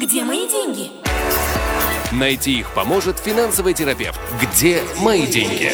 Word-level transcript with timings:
Где 0.00 0.24
мои 0.24 0.48
деньги? 0.48 0.90
Найти 2.10 2.60
их 2.60 2.72
поможет 2.74 3.18
финансовый 3.18 3.74
терапевт. 3.74 4.18
Где 4.40 4.80
мои 5.02 5.26
деньги? 5.26 5.70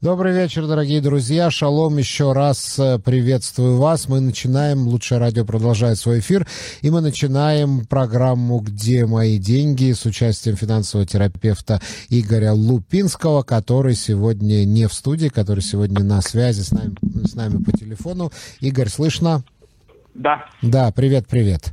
Добрый 0.00 0.32
вечер, 0.32 0.66
дорогие 0.66 1.00
друзья. 1.00 1.48
Шалом, 1.52 1.98
еще 1.98 2.32
раз 2.32 2.76
э, 2.80 2.98
приветствую 2.98 3.76
вас. 3.76 4.08
Мы 4.08 4.18
начинаем, 4.18 4.88
лучшее 4.88 5.20
радио 5.20 5.44
продолжает 5.44 5.98
свой 5.98 6.18
эфир, 6.18 6.44
и 6.80 6.90
мы 6.90 7.00
начинаем 7.00 7.86
программу 7.86 8.58
«Где 8.58 9.06
мои 9.06 9.38
деньги» 9.38 9.92
с 9.92 10.04
участием 10.04 10.56
финансового 10.56 11.06
терапевта 11.06 11.80
Игоря 12.08 12.52
Лупинского, 12.52 13.44
который 13.44 13.94
сегодня 13.94 14.64
не 14.64 14.88
в 14.88 14.92
студии, 14.92 15.28
который 15.28 15.60
сегодня 15.62 16.02
на 16.02 16.20
связи 16.20 16.62
с 16.62 16.72
нами, 16.72 16.96
с 17.24 17.36
нами 17.36 17.62
по 17.62 17.70
телефону. 17.70 18.32
Игорь, 18.58 18.88
слышно? 18.88 19.44
Да. 20.14 20.46
Да, 20.62 20.90
привет-привет. 20.90 21.70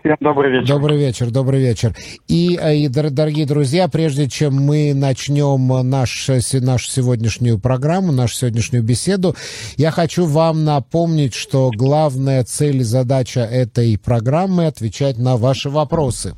Всем 0.00 0.16
добрый 0.20 0.52
вечер. 0.52 0.68
Добрый 0.68 0.98
вечер, 0.98 1.30
добрый 1.30 1.60
вечер. 1.60 1.96
И, 2.28 2.56
э, 2.60 2.76
и, 2.76 2.88
дорогие 2.88 3.46
друзья, 3.46 3.88
прежде 3.88 4.28
чем 4.28 4.54
мы 4.54 4.94
начнем 4.94 5.88
наш, 5.88 6.28
нашу 6.28 6.90
сегодняшнюю 6.90 7.58
программу, 7.58 8.12
нашу 8.12 8.34
сегодняшнюю 8.36 8.84
беседу, 8.84 9.34
я 9.76 9.90
хочу 9.90 10.24
вам 10.24 10.64
напомнить, 10.64 11.34
что 11.34 11.70
главная 11.74 12.44
цель 12.44 12.78
и 12.78 12.84
задача 12.84 13.40
этой 13.40 13.98
программы— 13.98 14.66
отвечать 14.68 15.18
на 15.18 15.36
ваши 15.36 15.68
вопросы. 15.68 16.34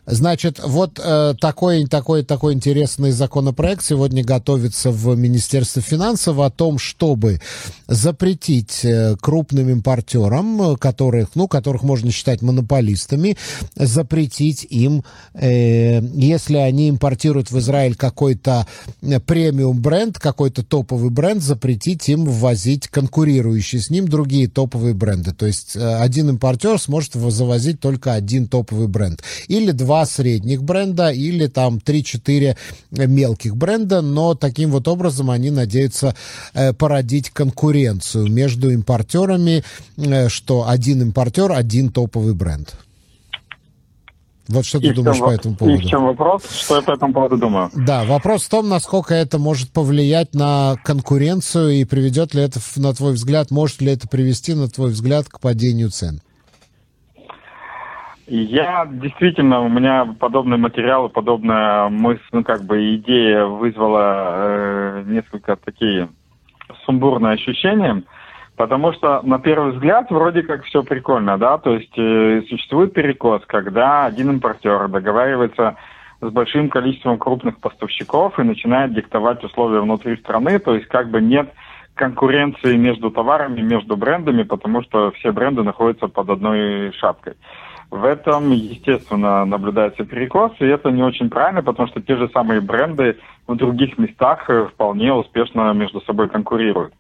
Значит, 0.10 0.62
вот 0.64 1.02
э, 1.04 1.36
такой, 1.38 1.86
такой, 1.86 2.24
такой 2.24 2.54
интересный 2.54 3.12
законопроект 3.12 3.84
сегодня 3.84 4.24
готовится 4.24 4.90
в 4.90 5.18
Министерстве 5.18 5.82
финансов 5.82 6.40
о 6.40 6.50
том, 6.50 6.80
чтобы 6.80 7.42
запретить 7.88 8.86
э, 8.86 9.18
крупным 9.20 9.70
импортерам, 9.70 10.78
которых, 10.78 11.32
ну, 11.36 11.50
которых 11.50 11.84
можно 11.84 12.10
считать 12.12 12.42
монополистами, 12.42 13.36
запретить 13.76 14.66
им, 14.70 15.04
э, 15.34 16.02
если 16.02 16.56
они 16.56 16.90
импортируют 16.90 17.52
в 17.52 17.60
Израиль 17.60 17.96
какой-то 17.96 18.66
э, 19.02 19.20
премиум 19.20 19.82
бренд, 19.82 20.20
какой-то 20.20 20.64
топовый 20.64 21.10
бренд, 21.10 21.44
запретить 21.44 22.08
им 22.08 22.24
ввозить 22.24 22.88
конкурирующие 22.88 23.82
с 23.82 23.90
ним 23.90 24.08
другие 24.08 24.48
топовые 24.48 24.94
бренды. 24.94 25.34
То 25.34 25.48
есть 25.48 25.76
э, 25.76 25.96
один 25.98 26.30
импортер 26.30 26.80
сможет 26.80 27.16
завозить 27.16 27.82
только 27.82 28.14
один 28.14 28.48
топовый 28.48 28.88
бренд. 28.88 29.22
Или 29.50 29.72
два 29.72 29.97
два 29.98 30.06
средних 30.06 30.64
бренда 30.64 31.10
или 31.10 31.48
там 31.48 31.78
3-4 31.78 32.56
мелких 32.92 33.56
бренда, 33.56 34.02
но 34.02 34.36
таким 34.36 34.72
вот 34.72 34.88
образом 34.88 35.32
они 35.32 35.50
надеются 35.50 36.16
э, 36.54 36.74
породить 36.74 37.32
конкуренцию 37.32 38.32
между 38.32 38.70
импортерами, 38.70 39.64
э, 39.98 40.30
что 40.30 40.68
один 40.68 41.02
импортер, 41.02 41.52
один 41.52 41.90
топовый 41.90 42.36
бренд. 42.36 42.76
Вот 44.48 44.66
что 44.66 44.80
ты 44.80 44.88
и 44.88 44.94
думаешь 44.94 45.20
по 45.20 45.32
этому 45.32 45.56
поводу? 45.56 45.78
И 45.78 45.82
в 45.82 45.90
чем 45.90 46.06
вопрос? 46.06 46.44
Что 46.50 46.76
я 46.76 46.82
по 46.82 46.92
этому 46.92 47.14
поводу 47.14 47.38
думаю? 47.38 47.70
Да, 47.76 48.06
вопрос 48.06 48.44
в 48.44 48.50
том, 48.50 48.70
насколько 48.70 49.14
это 49.14 49.40
может 49.40 49.72
повлиять 49.72 50.36
на 50.36 50.78
конкуренцию 50.84 51.72
и 51.72 51.86
приведет 51.86 52.34
ли 52.34 52.44
это, 52.44 52.60
на 52.76 52.94
твой 52.94 53.14
взгляд, 53.14 53.52
может 53.52 53.82
ли 53.82 53.92
это 53.92 54.08
привести, 54.08 54.54
на 54.54 54.70
твой 54.70 54.92
взгляд, 54.92 55.28
к 55.28 55.40
падению 55.40 55.90
цен? 55.90 56.22
Я 58.27 58.86
действительно, 58.92 59.61
у 59.61 59.70
меня 59.70 60.05
подобный 60.20 60.58
материал, 60.58 61.08
подобная 61.08 61.88
мысль, 61.88 62.21
ну 62.33 62.43
как 62.43 62.64
бы 62.64 62.95
идея 62.95 63.45
вызвала 63.45 64.33
э, 64.36 65.04
несколько 65.05 65.55
такие 65.55 66.10
сумбурные 66.86 67.36
ощущения, 67.36 68.04
потому 68.58 68.92
что 68.92 69.21
на 69.23 69.39
первый 69.39 69.71
взгляд 69.71 70.11
вроде 70.11 70.43
как 70.43 70.66
все 70.66 70.83
прикольно, 70.83 71.37
да, 71.37 71.58
то 71.58 71.76
есть 71.76 71.98
э, 71.98 72.42
существует 72.49 72.93
перекос, 72.93 73.43
когда 73.45 74.05
один 74.05 74.32
импортер 74.32 74.89
договаривается 74.89 75.77
с 76.20 76.30
большим 76.30 76.67
количеством 76.67 77.17
крупных 77.20 77.60
поставщиков 77.60 78.37
и 78.37 78.43
начинает 78.43 78.93
диктовать 78.93 79.42
условия 79.45 79.80
внутри 79.80 80.17
страны, 80.17 80.60
то 80.60 80.76
есть 80.76 80.87
как 80.87 81.10
бы 81.11 81.21
нет 81.21 81.54
конкуренции 81.95 82.76
между 82.76 83.10
товарами, 83.10 83.61
между 83.61 83.95
брендами, 83.95 84.43
потому 84.43 84.83
что 84.83 85.11
все 85.11 85.32
бренды 85.32 85.64
находятся 85.64 86.10
под 86.10 86.30
одной 86.30 86.92
шапкой. 86.92 87.33
В 87.89 88.03
этом, 88.03 88.52
естественно, 88.52 89.45
наблюдается 89.45 90.03
перекос, 90.03 90.52
и 90.59 90.65
это 90.65 90.92
не 90.92 91.03
очень 91.03 91.30
правильно, 91.30 91.64
потому 91.64 91.87
что 91.87 92.02
те 92.02 92.17
же 92.17 92.30
самые 92.33 92.59
бренды 92.59 93.17
в 93.48 93.55
других 93.55 93.98
местах 93.98 94.49
э, 94.49 94.65
вполне 94.65 95.14
успешно 95.14 95.71
между 95.71 96.02
собой 96.02 96.27
конкурируют. 96.27 96.93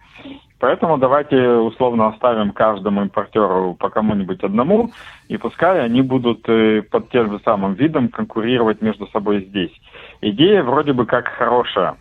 Поэтому 0.59 0.97
давайте 0.97 1.37
условно 1.37 2.07
оставим 2.07 2.51
каждому 2.51 3.01
импортеру 3.01 3.75
по 3.77 3.89
кому-нибудь 3.89 4.43
одному, 4.43 4.91
и 5.27 5.37
пускай 5.37 5.83
они 5.83 6.01
будут 6.01 6.47
э, 6.47 6.81
под 6.81 7.09
тем 7.11 7.31
же 7.31 7.39
самым 7.43 7.73
видом 7.73 8.07
конкурировать 8.07 8.81
между 8.81 9.07
собой 9.07 9.43
здесь. 9.43 9.73
Идея 10.21 10.63
вроде 10.63 10.93
бы 10.93 11.05
как 11.05 11.27
хорошая. 11.27 11.97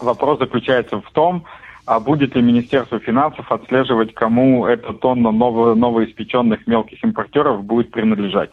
Вопрос 0.00 0.38
заключается 0.38 1.00
в 1.00 1.10
том, 1.10 1.44
а 1.88 2.00
будет 2.00 2.36
ли 2.36 2.42
Министерство 2.42 2.98
финансов 2.98 3.50
отслеживать, 3.50 4.12
кому 4.12 4.66
эта 4.66 4.92
тонна 4.92 5.30
ново, 5.30 5.74
новоиспеченных 5.74 6.66
мелких 6.66 7.02
импортеров 7.02 7.64
будет 7.64 7.90
принадлежать? 7.90 8.50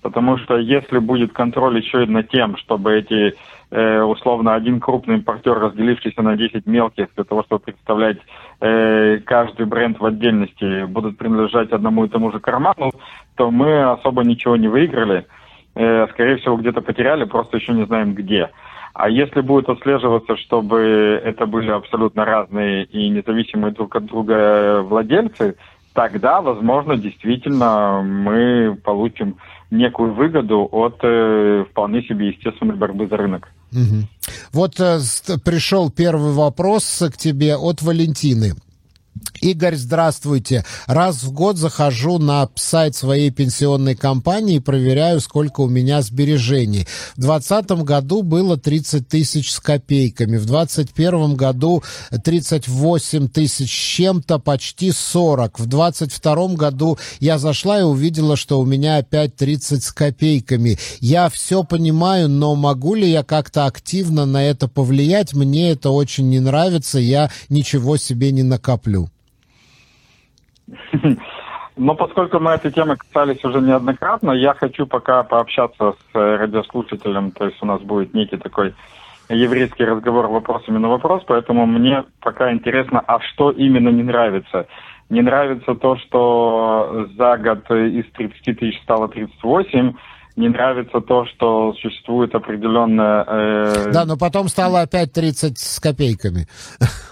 Потому 0.00 0.38
что 0.38 0.56
если 0.58 0.98
будет 0.98 1.32
контроль 1.32 1.78
еще 1.78 2.04
и 2.04 2.06
над 2.06 2.28
тем, 2.28 2.56
чтобы 2.58 2.94
эти, 2.94 3.34
э, 3.72 4.02
условно, 4.02 4.54
один 4.54 4.78
крупный 4.78 5.16
импортер, 5.16 5.58
разделившийся 5.58 6.22
на 6.22 6.36
10 6.36 6.64
мелких, 6.66 7.08
для 7.16 7.24
того, 7.24 7.42
чтобы 7.42 7.64
представлять 7.64 8.18
э, 8.60 9.18
каждый 9.24 9.66
бренд 9.66 9.98
в 9.98 10.04
отдельности, 10.04 10.84
будут 10.84 11.18
принадлежать 11.18 11.72
одному 11.72 12.04
и 12.04 12.08
тому 12.08 12.30
же 12.30 12.38
карману, 12.38 12.92
то 13.34 13.50
мы 13.50 13.90
особо 13.90 14.22
ничего 14.22 14.56
не 14.56 14.68
выиграли. 14.68 15.26
Э, 15.74 16.06
скорее 16.12 16.36
всего, 16.36 16.56
где-то 16.56 16.80
потеряли, 16.80 17.24
просто 17.24 17.56
еще 17.56 17.72
не 17.72 17.86
знаем 17.86 18.14
где. 18.14 18.50
А 18.94 19.08
если 19.08 19.40
будет 19.40 19.68
отслеживаться, 19.68 20.36
чтобы 20.36 21.20
это 21.24 21.46
были 21.46 21.70
абсолютно 21.70 22.24
разные 22.24 22.84
и 22.84 23.08
независимые 23.08 23.72
друг 23.72 23.96
от 23.96 24.04
друга 24.06 24.82
владельцы, 24.82 25.56
тогда, 25.94 26.40
возможно, 26.40 26.96
действительно 26.96 28.02
мы 28.02 28.76
получим 28.84 29.36
некую 29.70 30.12
выгоду 30.12 30.68
от 30.70 30.98
э, 31.02 31.64
вполне 31.70 32.02
себе 32.02 32.28
естественной 32.28 32.76
борьбы 32.76 33.06
за 33.06 33.16
рынок. 33.16 33.48
Угу. 33.72 34.06
Вот 34.52 34.78
э, 34.78 34.98
пришел 35.44 35.90
первый 35.90 36.32
вопрос 36.32 37.02
к 37.12 37.16
тебе 37.16 37.56
от 37.56 37.80
Валентины. 37.80 38.52
Игорь, 39.42 39.74
здравствуйте. 39.74 40.64
Раз 40.86 41.24
в 41.24 41.32
год 41.32 41.56
захожу 41.56 42.18
на 42.18 42.48
сайт 42.54 42.94
своей 42.94 43.32
пенсионной 43.32 43.96
компании 43.96 44.56
и 44.56 44.60
проверяю, 44.60 45.20
сколько 45.20 45.62
у 45.62 45.68
меня 45.68 46.00
сбережений. 46.00 46.86
В 47.16 47.22
2020 47.22 47.70
году 47.82 48.22
было 48.22 48.56
30 48.56 49.08
тысяч 49.08 49.50
с 49.50 49.58
копейками, 49.58 50.36
в 50.36 50.46
2021 50.46 51.34
году 51.34 51.82
38 52.22 53.28
тысяч 53.30 53.68
с 53.68 53.96
чем-то, 53.96 54.38
почти 54.38 54.92
40. 54.92 55.58
В 55.58 55.66
2022 55.66 56.54
году 56.54 56.98
я 57.18 57.38
зашла 57.38 57.80
и 57.80 57.82
увидела, 57.82 58.36
что 58.36 58.60
у 58.60 58.64
меня 58.64 58.98
опять 58.98 59.34
30 59.34 59.82
с 59.82 59.90
копейками. 59.90 60.78
Я 61.00 61.28
все 61.28 61.64
понимаю, 61.64 62.28
но 62.28 62.54
могу 62.54 62.94
ли 62.94 63.10
я 63.10 63.24
как-то 63.24 63.66
активно 63.66 64.24
на 64.24 64.44
это 64.44 64.68
повлиять? 64.68 65.34
Мне 65.34 65.72
это 65.72 65.90
очень 65.90 66.28
не 66.28 66.38
нравится, 66.38 67.00
я 67.00 67.28
ничего 67.48 67.96
себе 67.96 68.30
не 68.30 68.44
накоплю. 68.44 69.10
Но 71.76 71.94
поскольку 71.94 72.38
мы 72.38 72.52
этой 72.52 72.70
темы 72.70 72.96
касались 72.96 73.42
уже 73.44 73.60
неоднократно, 73.60 74.32
я 74.32 74.52
хочу 74.52 74.86
пока 74.86 75.22
пообщаться 75.22 75.92
с 75.92 76.16
э, 76.16 76.36
радиослушателем, 76.36 77.30
то 77.30 77.46
есть 77.46 77.62
у 77.62 77.66
нас 77.66 77.80
будет 77.80 78.12
некий 78.12 78.36
такой 78.36 78.74
еврейский 79.30 79.84
разговор 79.84 80.26
вопросами 80.26 80.78
на 80.78 80.88
вопрос, 80.88 81.22
поэтому 81.26 81.64
мне 81.64 82.04
пока 82.20 82.52
интересно, 82.52 83.02
а 83.06 83.20
что 83.20 83.50
именно 83.50 83.88
не 83.88 84.02
нравится. 84.02 84.66
Не 85.08 85.22
нравится 85.22 85.74
то, 85.74 85.96
что 85.96 87.06
за 87.16 87.36
год 87.38 87.70
из 87.70 88.04
30 88.12 88.58
тысяч 88.58 88.80
стало 88.82 89.08
38, 89.08 89.94
не 90.36 90.48
нравится 90.48 91.00
то, 91.00 91.26
что 91.26 91.74
существует 91.74 92.34
определенная... 92.34 93.24
Э... 93.26 93.90
Да, 93.92 94.04
но 94.04 94.16
потом 94.16 94.48
стало 94.48 94.80
опять 94.80 95.12
30 95.12 95.58
с 95.58 95.80
копейками. 95.80 96.46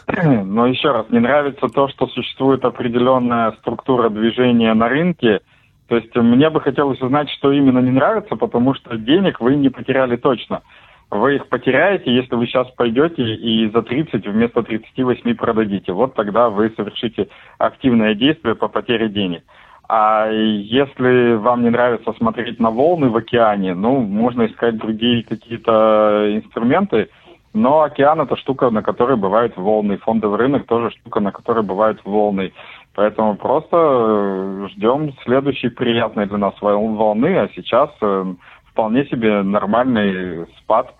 Но 0.44 0.66
еще 0.66 0.90
раз, 0.90 1.06
не 1.10 1.18
нравится 1.18 1.68
то, 1.68 1.88
что 1.88 2.06
существует 2.08 2.64
определенная 2.64 3.52
структура 3.60 4.08
движения 4.10 4.72
на 4.74 4.88
рынке. 4.88 5.40
То 5.88 5.96
есть 5.96 6.14
мне 6.14 6.50
бы 6.50 6.60
хотелось 6.60 7.00
узнать, 7.00 7.28
что 7.30 7.52
именно 7.52 7.80
не 7.80 7.90
нравится, 7.90 8.36
потому 8.36 8.74
что 8.74 8.96
денег 8.96 9.40
вы 9.40 9.56
не 9.56 9.70
потеряли 9.70 10.16
точно. 10.16 10.62
Вы 11.10 11.36
их 11.36 11.48
потеряете, 11.48 12.14
если 12.14 12.36
вы 12.36 12.46
сейчас 12.46 12.68
пойдете 12.76 13.22
и 13.22 13.68
за 13.70 13.82
30 13.82 14.24
вместо 14.28 14.62
38 14.62 15.34
продадите. 15.34 15.92
Вот 15.92 16.14
тогда 16.14 16.48
вы 16.48 16.72
совершите 16.76 17.28
активное 17.58 18.14
действие 18.14 18.54
по 18.54 18.68
потере 18.68 19.08
денег. 19.08 19.42
А 19.92 20.30
если 20.30 21.34
вам 21.34 21.64
не 21.64 21.70
нравится 21.70 22.12
смотреть 22.12 22.60
на 22.60 22.70
волны 22.70 23.08
в 23.08 23.16
океане, 23.16 23.74
ну, 23.74 23.98
можно 24.00 24.46
искать 24.46 24.76
другие 24.76 25.24
какие-то 25.24 26.28
инструменты. 26.32 27.08
Но 27.52 27.82
океан 27.82 28.20
это 28.20 28.36
штука, 28.36 28.70
на 28.70 28.82
которой 28.82 29.16
бывают 29.16 29.56
волны. 29.56 29.96
Фондовый 29.96 30.38
рынок 30.38 30.66
тоже 30.66 30.92
штука, 30.92 31.18
на 31.18 31.32
которой 31.32 31.64
бывают 31.64 32.00
волны. 32.04 32.52
Поэтому 32.94 33.34
просто 33.34 33.76
э, 33.76 34.68
ждем 34.74 35.12
следующей 35.24 35.70
приятной 35.70 36.26
для 36.26 36.38
нас 36.38 36.54
волны, 36.60 37.36
а 37.36 37.48
сейчас 37.56 37.90
э, 38.00 38.34
вполне 38.66 39.06
себе 39.06 39.42
нормальный 39.42 40.46
спад 40.58 40.94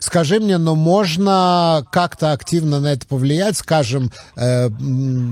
Скажи 0.00 0.40
мне, 0.40 0.58
но 0.58 0.74
можно 0.74 1.86
как-то 1.92 2.32
активно 2.32 2.80
на 2.80 2.92
это 2.92 3.06
повлиять, 3.06 3.56
скажем, 3.56 4.10
э, 4.36 4.68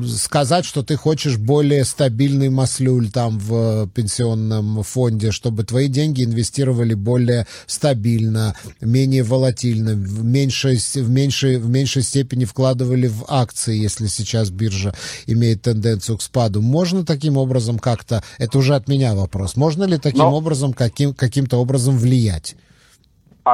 сказать, 0.07 0.65
что 0.65 0.83
ты 0.83 0.97
хочешь 0.97 1.37
более 1.37 1.85
стабильный 1.85 2.49
маслюль 2.49 3.11
там 3.11 3.39
в 3.39 3.89
пенсионном 3.89 4.83
фонде, 4.83 5.33
чтобы 5.33 5.65
твои 5.65 5.89
деньги 5.89 6.25
инвестировали 6.25 6.95
более 6.95 7.47
стабильно, 7.67 8.55
менее 8.81 9.23
волатильно, 9.23 9.93
в 9.93 10.25
меньшей, 10.25 10.77
в 10.77 11.11
меньшей, 11.11 11.57
в 11.57 11.69
меньшей 11.69 12.03
степени 12.03 12.45
вкладывали 12.45 13.09
в 13.09 13.25
акции, 13.29 13.77
если 13.77 14.07
сейчас 14.07 14.51
биржа 14.51 14.95
имеет 15.27 15.63
тенденцию 15.63 16.19
к 16.19 16.23
спаду. 16.23 16.61
Можно 16.61 17.05
таким 17.05 17.37
образом 17.37 17.79
как-то, 17.79 18.23
это 18.39 18.59
уже 18.59 18.75
от 18.75 18.89
меня 18.89 19.15
вопрос, 19.15 19.57
можно 19.57 19.85
ли 19.85 19.99
таким 19.99 20.21
но... 20.21 20.35
образом, 20.35 20.73
каким, 20.73 21.15
каким-то 21.15 21.59
образом 21.59 21.99
влиять? 21.99 22.57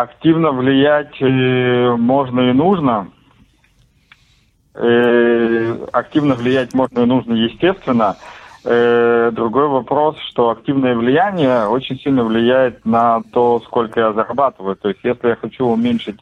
Активно 0.01 0.51
влиять 0.51 1.23
э, 1.23 1.95
можно 1.97 2.51
и 2.51 2.53
нужно. 2.53 3.13
Э, 4.75 5.87
активно 5.93 6.35
влиять 6.35 6.75
можно 6.75 7.03
и 7.03 7.07
нужно, 7.07 7.35
естественно. 7.35 8.17
Э, 8.65 9.31
другой 9.33 9.69
вопрос, 9.69 10.17
что 10.31 10.51
активное 10.51 10.97
влияние 10.97 11.69
очень 11.69 11.97
сильно 12.01 12.25
влияет 12.25 12.85
на 12.85 13.23
то, 13.33 13.61
сколько 13.67 14.01
я 14.01 14.13
зарабатываю. 14.13 14.75
То 14.75 14.89
есть, 14.89 15.01
если 15.05 15.29
я 15.29 15.37
хочу 15.37 15.65
уменьшить 15.65 16.19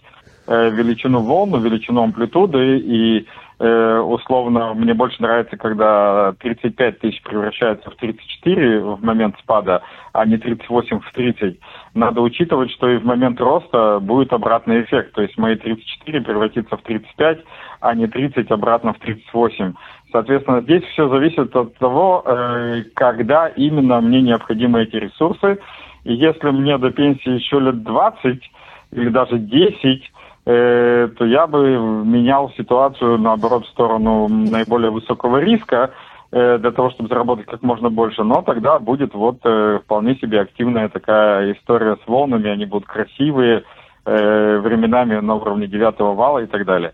величину 0.47 1.21
волны, 1.21 1.57
величину 1.57 2.03
амплитуды 2.03 2.77
и 2.77 3.27
Э, 3.65 4.01
условно, 4.01 4.75
мне 4.75 4.93
больше 4.93 5.23
нравится, 5.23 5.57
когда 5.57 6.33
35 6.41 6.99
тысяч 6.99 7.23
превращается 7.23 7.91
в 7.91 7.95
34 7.95 8.81
в 8.81 9.05
момент 9.05 9.37
спада, 9.39 9.83
а 10.13 10.27
не 10.27 10.37
38 10.37 10.99
в 10.99 11.13
30. 11.13 11.61
Надо 11.95 12.23
учитывать, 12.23 12.73
что 12.73 12.89
и 12.89 12.97
в 12.97 13.05
момент 13.05 13.41
роста 13.41 14.01
будет 14.01 14.33
обратный 14.33 14.83
эффект. 14.83 15.13
То 15.13 15.23
есть 15.23 15.39
мои 15.39 15.55
34 15.55 16.23
превратится 16.23 16.77
в 16.77 16.83
35, 16.83 17.39
а 17.79 17.95
не 17.95 18.09
30 18.09 18.51
обратно 18.51 18.95
в 18.95 18.99
38. 18.99 19.75
Соответственно, 20.11 20.63
здесь 20.63 20.83
все 20.87 21.09
зависит 21.09 21.55
от 21.55 21.79
того, 21.79 22.25
э, 22.27 22.83
когда 22.95 23.47
именно 23.47 24.01
мне 24.01 24.23
необходимы 24.23 24.83
эти 24.83 24.97
ресурсы. 24.97 25.61
И 26.03 26.15
если 26.15 26.51
мне 26.51 26.79
до 26.79 26.91
пенсии 26.91 27.31
еще 27.31 27.61
лет 27.61 27.85
20 27.85 28.43
или 28.91 29.09
даже 29.09 29.39
10, 29.39 30.12
э, 30.47 31.09
то 31.17 31.25
я 31.25 31.47
бы 31.47 31.79
менял 32.05 32.51
ситуацию, 32.57 33.19
наоборот, 33.19 33.65
в 33.65 33.71
сторону 33.71 34.29
наиболее 34.29 34.91
высокого 34.91 35.39
риска, 35.39 35.93
э, 36.31 36.59
для 36.59 36.71
того, 36.71 36.91
чтобы 36.91 37.09
заработать 37.09 37.47
как 37.47 37.63
можно 37.63 37.91
больше. 37.91 38.23
Но 38.25 38.43
тогда 38.43 38.79
будет 38.79 39.15
вот 39.15 39.39
э, 39.45 39.81
вполне 39.85 40.17
себе 40.17 40.41
активная 40.41 40.89
такая 40.89 41.53
история 41.53 41.97
с 42.05 42.09
волнами, 42.09 42.51
они 42.51 42.67
будут 42.67 42.87
красивые, 42.87 43.65
э, 44.05 44.59
временами 44.59 45.21
на 45.21 45.35
уровне 45.35 45.67
девятого 45.67 46.15
вала 46.15 46.41
и 46.41 46.47
так 46.47 46.65
далее. 46.65 46.93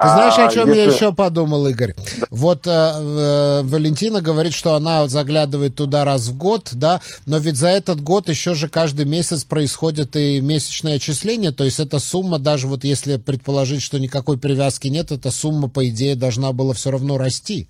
Ты 0.00 0.08
знаешь, 0.08 0.38
о 0.38 0.48
чем 0.48 0.68
если... 0.68 0.80
я 0.80 0.86
еще 0.86 1.12
подумал, 1.12 1.66
Игорь? 1.66 1.94
Да. 1.96 2.26
Вот 2.30 2.66
э, 2.66 2.70
э, 2.70 3.62
Валентина 3.64 4.20
говорит, 4.20 4.52
что 4.52 4.74
она 4.74 5.08
заглядывает 5.08 5.76
туда 5.76 6.04
раз 6.04 6.28
в 6.28 6.38
год, 6.38 6.70
да, 6.72 7.00
но 7.26 7.38
ведь 7.38 7.56
за 7.56 7.68
этот 7.68 8.00
год 8.00 8.28
еще 8.28 8.54
же 8.54 8.68
каждый 8.68 9.06
месяц 9.06 9.44
происходит 9.44 10.16
и 10.16 10.40
месячное 10.40 10.96
отчисление, 10.96 11.52
то 11.52 11.64
есть 11.64 11.80
эта 11.80 11.98
сумма, 11.98 12.38
даже 12.38 12.66
вот 12.66 12.84
если 12.84 13.16
предположить, 13.16 13.82
что 13.82 13.98
никакой 13.98 14.38
привязки 14.38 14.88
нет, 14.88 15.12
эта 15.12 15.30
сумма, 15.30 15.68
по 15.68 15.88
идее, 15.88 16.16
должна 16.16 16.52
была 16.52 16.74
все 16.74 16.90
равно 16.90 17.18
расти. 17.18 17.68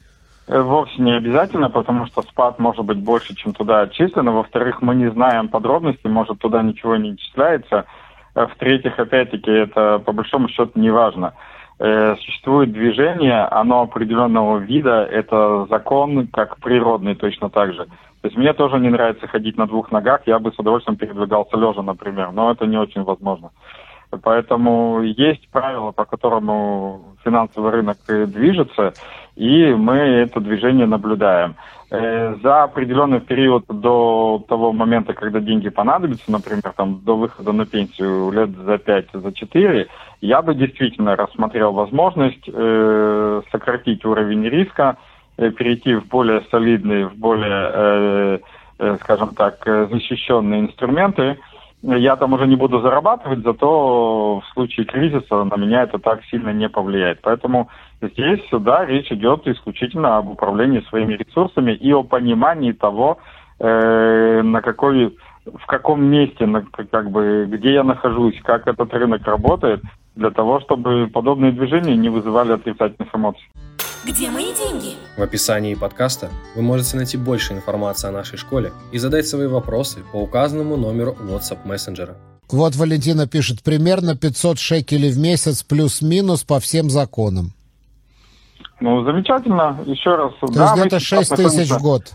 Э, 0.51 0.61
вовсе 0.63 1.01
не 1.01 1.17
обязательно, 1.17 1.71
потому 1.71 2.07
что 2.07 2.23
спад 2.23 2.59
может 2.59 2.85
быть 2.85 2.99
больше, 2.99 3.37
чем 3.37 3.53
туда 3.53 3.83
отчислено. 3.83 4.33
Во-вторых, 4.33 4.83
мы 4.83 4.97
не 4.97 5.09
знаем 5.11 5.49
подробностей, 5.49 6.11
может, 6.11 6.41
туда 6.41 6.61
ничего 6.63 6.97
не 6.97 7.13
отчисляется. 7.13 7.85
А 8.35 8.47
в-третьих, 8.47 8.99
опять-таки, 8.99 9.51
это 9.51 9.99
по 9.99 10.13
большому 10.13 10.49
счету 10.49 10.73
не 10.75 10.91
важно. 10.91 11.35
Э, 11.79 12.15
существует 12.17 12.73
движение, 12.73 13.43
оно 13.45 13.83
определенного 13.83 14.59
вида, 14.59 15.03
это 15.11 15.67
закон 15.71 16.27
как 16.27 16.59
природный 16.59 17.15
точно 17.15 17.49
так 17.49 17.73
же. 17.73 17.87
То 17.87 18.29
есть 18.29 18.37
мне 18.37 18.53
тоже 18.53 18.79
не 18.79 18.91
нравится 18.91 19.27
ходить 19.27 19.57
на 19.57 19.67
двух 19.67 19.91
ногах, 19.91 20.21
я 20.27 20.39
бы 20.39 20.53
с 20.53 20.59
удовольствием 20.59 20.99
передвигался 20.99 21.57
лежа, 21.57 21.81
например, 21.81 22.33
но 22.33 22.51
это 22.51 22.67
не 22.67 22.77
очень 22.77 23.03
возможно. 23.03 23.51
Поэтому 24.23 25.01
есть 25.03 25.49
правила, 25.51 25.93
по 25.93 26.05
которому 26.05 27.17
финансовый 27.25 27.71
рынок 27.71 27.97
движется, 28.07 28.93
и 29.37 29.73
мы 29.73 29.95
это 29.97 30.41
движение 30.41 30.87
наблюдаем. 30.87 31.55
Э, 31.93 32.37
за 32.41 32.63
определенный 32.63 33.21
период 33.21 33.65
до 33.67 34.45
того 34.49 34.73
момента, 34.73 35.13
когда 35.13 35.41
деньги 35.41 35.71
понадобятся, 35.71 36.31
например, 36.31 36.73
там, 36.77 37.01
до 37.05 37.17
выхода 37.17 37.51
на 37.51 37.67
пенсию 37.67 38.31
лет 38.31 38.51
за 38.51 38.79
5, 38.79 39.07
за 39.13 39.33
4, 39.33 39.89
я 40.21 40.43
бы 40.43 40.55
действительно 40.55 41.17
рассмотрел 41.17 41.73
возможность 41.73 42.45
э, 42.47 43.43
сократить 43.51 44.05
уровень 44.05 44.45
риска, 44.49 44.99
э, 45.37 45.51
перейти 45.51 45.97
в 45.97 46.07
более 46.07 46.43
солидные, 46.53 47.09
в 47.09 47.17
более, 47.17 47.71
э, 47.75 48.39
э, 48.79 48.97
скажем 49.01 49.35
так, 49.35 49.57
защищенные 49.65 50.61
инструменты, 50.61 51.39
я 51.83 52.17
там 52.17 52.33
уже 52.35 52.47
не 52.47 52.57
буду 52.57 52.81
зарабатывать, 52.81 53.43
зато 53.43 54.41
в 54.41 54.53
случае 54.53 54.87
кризиса 54.87 55.45
на 55.45 55.57
меня 55.57 55.83
это 55.83 55.99
так 55.99 56.23
сильно 56.31 56.51
не 56.51 56.69
повлияет. 56.69 57.21
Поэтому 57.23 57.69
здесь, 58.03 58.43
да, 58.53 58.85
речь 58.85 59.11
идет 59.11 59.47
исключительно 59.47 60.19
об 60.19 60.29
управлении 60.29 60.85
своими 60.89 61.15
ресурсами 61.15 61.73
и 61.73 61.93
о 61.93 62.03
понимании 62.03 62.73
того, 62.73 63.19
э, 63.59 64.43
на 64.43 64.61
какой, 64.61 65.17
в 65.47 65.67
каком 65.67 66.05
месте, 66.05 66.47
на, 66.47 66.63
как 66.63 67.11
бы, 67.11 67.47
где 67.49 67.73
я 67.73 67.83
нахожусь, 67.83 68.39
как 68.43 68.67
этот 68.67 68.93
рынок 68.93 69.27
работает, 69.27 69.83
для 70.17 70.31
того, 70.31 70.61
чтобы 70.61 71.07
подобные 71.07 71.53
движения 71.53 71.97
не 71.97 72.11
вызывали 72.11 72.53
отрицательных 72.53 73.15
эмоций. 73.15 73.49
Где 74.07 74.31
мои 74.31 74.55
деньги? 74.55 74.95
В 75.19 75.23
описании 75.23 75.75
подкаста 75.75 76.31
вы 76.57 76.63
можете 76.63 76.97
найти 76.97 77.19
больше 77.19 77.53
информации 77.53 78.09
о 78.09 78.13
нашей 78.13 78.39
школе 78.39 78.73
и 78.93 78.99
задать 78.99 79.27
свои 79.27 79.47
вопросы 79.47 80.01
по 80.11 80.17
указанному 80.17 80.79
номеру 80.79 81.15
WhatsApp 81.21 81.67
мессенджера. 81.67 82.17
Вот 82.51 82.77
Валентина 82.77 83.27
пишет, 83.29 83.63
примерно 83.63 84.17
500 84.17 84.59
шекелей 84.59 85.11
в 85.11 85.19
месяц 85.19 85.63
плюс-минус 85.63 86.45
по 86.45 86.61
всем 86.61 86.89
законам. 86.89 87.53
Ну, 88.81 89.05
замечательно. 89.05 89.79
Еще 89.85 90.15
раз. 90.15 90.33
То 90.41 90.47
да, 90.47 90.63
есть 90.63 90.81
где-то 90.81 90.99
6 90.99 91.37
тысяч 91.37 91.71
в 91.71 91.83
год. 91.83 92.15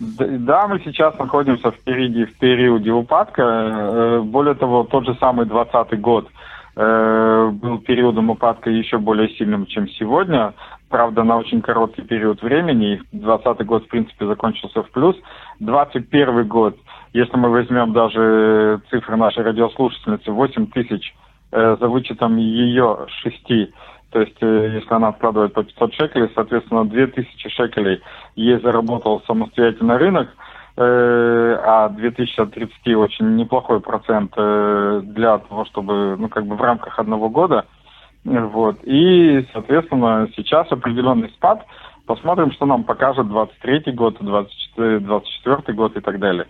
Да, 0.00 0.66
мы 0.66 0.80
сейчас 0.80 1.18
находимся 1.18 1.70
впереди 1.70 2.24
в 2.24 2.38
периоде 2.38 2.90
упадка. 2.90 3.42
Э, 3.42 4.20
более 4.22 4.54
того, 4.54 4.84
тот 4.84 5.04
же 5.04 5.14
самый 5.20 5.44
2020 5.44 6.00
год 6.00 6.28
э, 6.76 7.50
был 7.52 7.78
периодом 7.80 8.30
упадка 8.30 8.70
еще 8.70 8.96
более 8.98 9.28
сильным, 9.36 9.66
чем 9.66 9.88
сегодня 9.90 10.54
правда, 10.88 11.22
на 11.22 11.36
очень 11.36 11.60
короткий 11.60 12.02
период 12.02 12.42
времени. 12.42 13.00
2020 13.12 13.66
год, 13.66 13.84
в 13.84 13.88
принципе, 13.88 14.26
закончился 14.26 14.82
в 14.82 14.90
плюс. 14.90 15.16
2021 15.60 16.48
год, 16.48 16.76
если 17.12 17.36
мы 17.36 17.50
возьмем 17.50 17.92
даже 17.92 18.80
цифры 18.90 19.16
нашей 19.16 19.44
радиослушательницы, 19.44 20.30
8 20.30 20.66
тысяч 20.68 21.14
э, 21.52 21.76
за 21.78 21.88
вычетом 21.88 22.36
ее 22.36 23.06
6, 23.22 23.72
то 24.10 24.20
есть 24.20 24.36
э, 24.40 24.70
если 24.74 24.94
она 24.94 25.08
откладывает 25.08 25.52
по 25.52 25.62
500 25.62 25.94
шекелей, 25.94 26.30
соответственно, 26.34 26.84
2000 26.84 27.48
шекелей 27.48 28.00
ей 28.36 28.60
заработал 28.60 29.22
самостоятельный 29.26 29.96
рынок. 29.96 30.28
а 30.80 31.88
2030 31.88 32.94
очень 32.94 33.34
неплохой 33.34 33.80
процент 33.80 34.32
для 34.36 35.38
того, 35.38 35.64
чтобы, 35.64 36.16
ну, 36.16 36.28
как 36.28 36.46
бы 36.46 36.54
в 36.54 36.62
рамках 36.62 37.00
одного 37.00 37.28
года. 37.28 37.66
Вот. 38.28 38.78
И, 38.84 39.46
соответственно, 39.52 40.28
сейчас 40.36 40.70
определенный 40.70 41.30
спад. 41.30 41.64
Посмотрим, 42.06 42.52
что 42.52 42.66
нам 42.66 42.84
покажет 42.84 43.28
23 43.28 43.92
год, 43.92 44.16
24, 44.20 45.00
24 45.00 45.76
год 45.76 45.96
и 45.96 46.00
так 46.00 46.18
далее. 46.18 46.46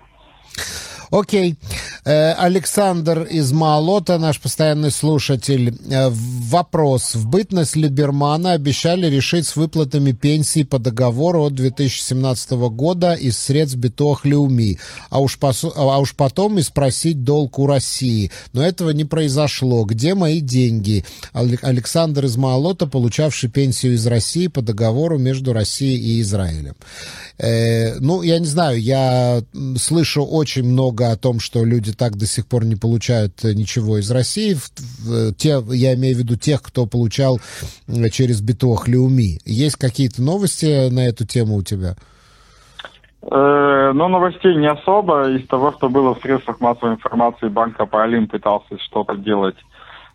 Окей. 1.10 1.52
Э, 1.52 1.77
Александр 2.10 3.24
из 3.24 3.52
Маалота, 3.52 4.18
наш 4.18 4.40
постоянный 4.40 4.90
слушатель. 4.90 5.76
Э, 5.90 6.08
вопрос. 6.10 7.14
В 7.14 7.28
бытность 7.28 7.76
Либермана 7.76 8.52
обещали 8.52 9.06
решить 9.14 9.46
с 9.46 9.56
выплатами 9.56 10.12
пенсии 10.12 10.62
по 10.62 10.78
договору 10.78 11.44
от 11.44 11.54
2017 11.54 12.52
года 12.70 13.12
из 13.12 13.36
средств 13.38 13.76
Битох 13.76 14.24
Леуми, 14.24 14.78
а 15.10 15.20
уж, 15.20 15.38
пос... 15.38 15.64
а 15.64 15.98
уж 15.98 16.14
потом 16.14 16.58
и 16.58 16.62
спросить 16.62 17.24
долг 17.24 17.58
у 17.58 17.66
России. 17.66 18.30
Но 18.54 18.62
этого 18.62 18.88
не 18.90 19.04
произошло. 19.04 19.84
Где 19.84 20.14
мои 20.14 20.40
деньги? 20.40 21.04
Александр 21.34 22.24
из 22.24 22.38
Маалота, 22.38 22.86
получавший 22.86 23.50
пенсию 23.50 23.94
из 23.94 24.06
России 24.06 24.46
по 24.46 24.62
договору 24.62 25.18
между 25.18 25.52
Россией 25.52 25.98
и 25.98 26.20
Израилем. 26.22 26.74
Э, 27.36 27.98
ну, 27.98 28.22
я 28.22 28.38
не 28.38 28.46
знаю, 28.46 28.80
я 28.80 29.42
слышу 29.76 30.24
очень 30.24 30.64
много 30.64 31.10
о 31.10 31.16
том, 31.16 31.38
что 31.38 31.64
люди 31.64 31.92
так 31.98 32.16
до 32.16 32.26
сих 32.26 32.46
пор 32.46 32.64
не 32.64 32.76
получают 32.76 33.42
ничего 33.44 33.98
из 33.98 34.10
России. 34.10 34.56
Те, 35.36 35.62
я 35.68 35.94
имею 35.94 36.16
в 36.16 36.18
виду 36.18 36.36
тех, 36.36 36.62
кто 36.62 36.86
получал 36.86 37.40
через 38.12 38.40
Битох 38.40 38.88
Леуми. 38.88 39.38
Есть 39.44 39.76
какие-то 39.76 40.22
новости 40.22 40.88
на 40.90 41.06
эту 41.06 41.26
тему 41.26 41.56
у 41.56 41.62
тебя? 41.62 41.96
Э, 43.22 43.92
ну, 43.92 44.08
новостей 44.08 44.54
не 44.56 44.70
особо. 44.70 45.30
Из 45.30 45.46
того, 45.48 45.72
что 45.72 45.88
было 45.88 46.14
в 46.14 46.22
средствах 46.22 46.60
массовой 46.60 46.94
информации, 46.94 47.48
Банк 47.48 47.78
Апалим 47.80 48.28
пытался 48.28 48.78
что-то 48.78 49.16
делать 49.16 49.56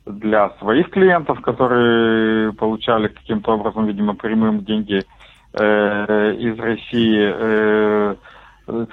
для 0.05 0.49
своих 0.59 0.89
клиентов, 0.89 1.41
которые 1.41 2.53
получали 2.53 3.09
каким-то 3.09 3.51
образом, 3.51 3.87
видимо, 3.87 4.15
прямым 4.15 4.65
деньги 4.65 5.03
Э, 5.55 6.33
из 6.33 6.57
России, 6.57 7.31
э, 7.31 8.15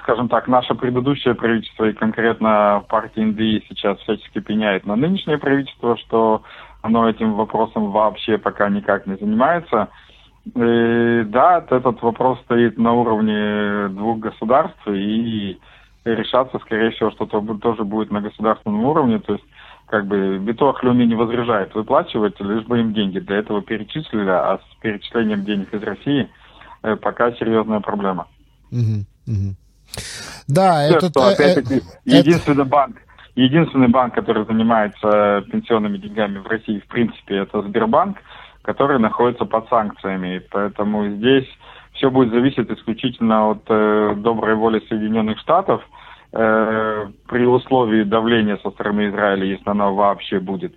скажем 0.01 0.29
так, 0.29 0.47
наше 0.47 0.75
предыдущее 0.75 1.35
правительство 1.35 1.85
и 1.85 1.93
конкретно 1.93 2.83
партия 2.89 3.23
НДИ 3.23 3.63
сейчас 3.69 3.97
всячески 3.99 4.39
пеняет 4.39 4.85
на 4.85 4.95
нынешнее 4.95 5.37
правительство, 5.37 5.97
что 5.97 6.43
оно 6.81 7.09
этим 7.09 7.33
вопросом 7.33 7.91
вообще 7.91 8.37
пока 8.37 8.69
никак 8.69 9.07
не 9.07 9.15
занимается. 9.15 9.89
И, 10.45 11.23
да, 11.27 11.65
этот 11.69 12.01
вопрос 12.01 12.39
стоит 12.41 12.77
на 12.77 12.93
уровне 12.93 13.89
двух 13.89 14.19
государств, 14.19 14.87
и 14.87 15.59
решаться, 16.03 16.57
скорее 16.59 16.91
всего, 16.91 17.11
что-то 17.11 17.41
тоже 17.57 17.83
будет 17.83 18.11
на 18.11 18.21
государственном 18.21 18.83
уровне. 18.85 19.19
То 19.19 19.33
есть, 19.33 19.45
как 19.87 20.07
бы, 20.07 20.39
Битох 20.39 20.83
Люми 20.83 21.03
не 21.03 21.15
возражает 21.15 21.75
выплачивать, 21.75 22.39
лишь 22.39 22.65
бы 22.65 22.79
им 22.79 22.93
деньги 22.93 23.19
для 23.19 23.37
этого 23.37 23.61
перечислили, 23.61 24.29
а 24.29 24.57
с 24.57 24.81
перечислением 24.81 25.45
денег 25.45 25.73
из 25.73 25.83
России– 25.83 26.29
Э, 26.83 26.95
пока 26.95 27.31
серьезная 27.33 27.79
проблема. 27.79 28.27
Угу, 28.71 29.05
угу. 29.27 29.55
Да, 30.47 30.85
Все, 30.85 30.97
это... 30.97 31.09
Что, 31.09 31.29
э, 31.29 31.33
опять-таки, 31.33 31.75
это... 31.75 31.85
единственный 32.05 32.65
банк, 32.65 32.97
единственный 33.35 33.87
банк, 33.87 34.13
который 34.13 34.45
занимается 34.45 35.43
пенсионными 35.51 35.97
деньгами 35.97 36.39
в 36.39 36.47
России, 36.47 36.79
в 36.79 36.87
принципе, 36.87 37.37
это 37.37 37.61
Сбербанк, 37.61 38.17
который 38.61 38.99
находится 38.99 39.45
под 39.45 39.67
санкциями. 39.69 40.41
Поэтому 40.51 41.07
здесь 41.09 41.47
все 41.93 42.09
будет 42.09 42.31
зависеть 42.31 42.69
исключительно 42.69 43.51
от 43.51 43.63
э, 43.67 44.15
доброй 44.17 44.55
воли 44.55 44.81
Соединенных 44.87 45.39
Штатов 45.39 45.81
э, 46.31 47.07
при 47.27 47.45
условии 47.45 48.03
давления 48.03 48.57
со 48.63 48.71
стороны 48.71 49.09
Израиля, 49.09 49.45
если 49.45 49.69
оно 49.69 49.93
вообще 49.93 50.39
будет. 50.39 50.73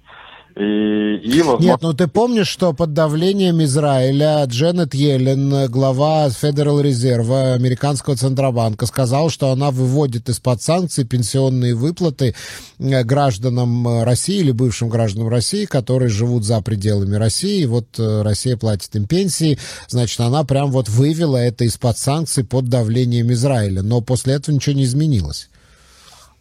И, 0.57 1.17
и 1.17 1.43
возможно... 1.43 1.67
Нет, 1.67 1.83
ну 1.83 1.95
ты 1.95 2.07
помнишь, 2.07 2.47
что 2.47 2.73
под 2.73 2.93
давлением 2.93 3.61
Израиля 3.65 4.45
Дженнет 4.45 4.95
Йеллен, 4.95 5.69
глава 5.69 6.31
Федерал 6.31 6.81
Резерва 6.81 7.55
американского 7.55 8.15
Центробанка, 8.15 8.87
сказал, 8.87 9.31
что 9.31 9.51
она 9.51 9.73
выводит 9.73 10.29
из-под 10.29 10.63
санкций 10.63 11.05
пенсионные 11.05 11.75
выплаты 11.75 12.37
э, 12.79 13.03
гражданам 13.03 14.05
России 14.05 14.39
или 14.39 14.53
бывшим 14.53 14.89
гражданам 14.89 15.29
России, 15.29 15.65
которые 15.65 16.09
живут 16.09 16.45
за 16.45 16.61
пределами 16.63 17.17
России. 17.17 17.65
Вот 17.65 17.87
э, 17.99 18.23
Россия 18.23 18.57
платит 18.57 18.95
им 18.95 19.09
пенсии, 19.09 19.59
значит, 19.89 20.21
она 20.21 20.45
прям 20.45 20.71
вот 20.71 20.89
вывела 20.89 21.37
это 21.37 21.65
из-под 21.65 21.99
санкций 21.99 22.45
под 22.45 22.69
давлением 22.69 23.33
Израиля. 23.33 23.83
Но 23.83 24.03
после 24.03 24.35
этого 24.35 24.55
ничего 24.55 24.77
не 24.77 24.85
изменилось. 24.85 25.49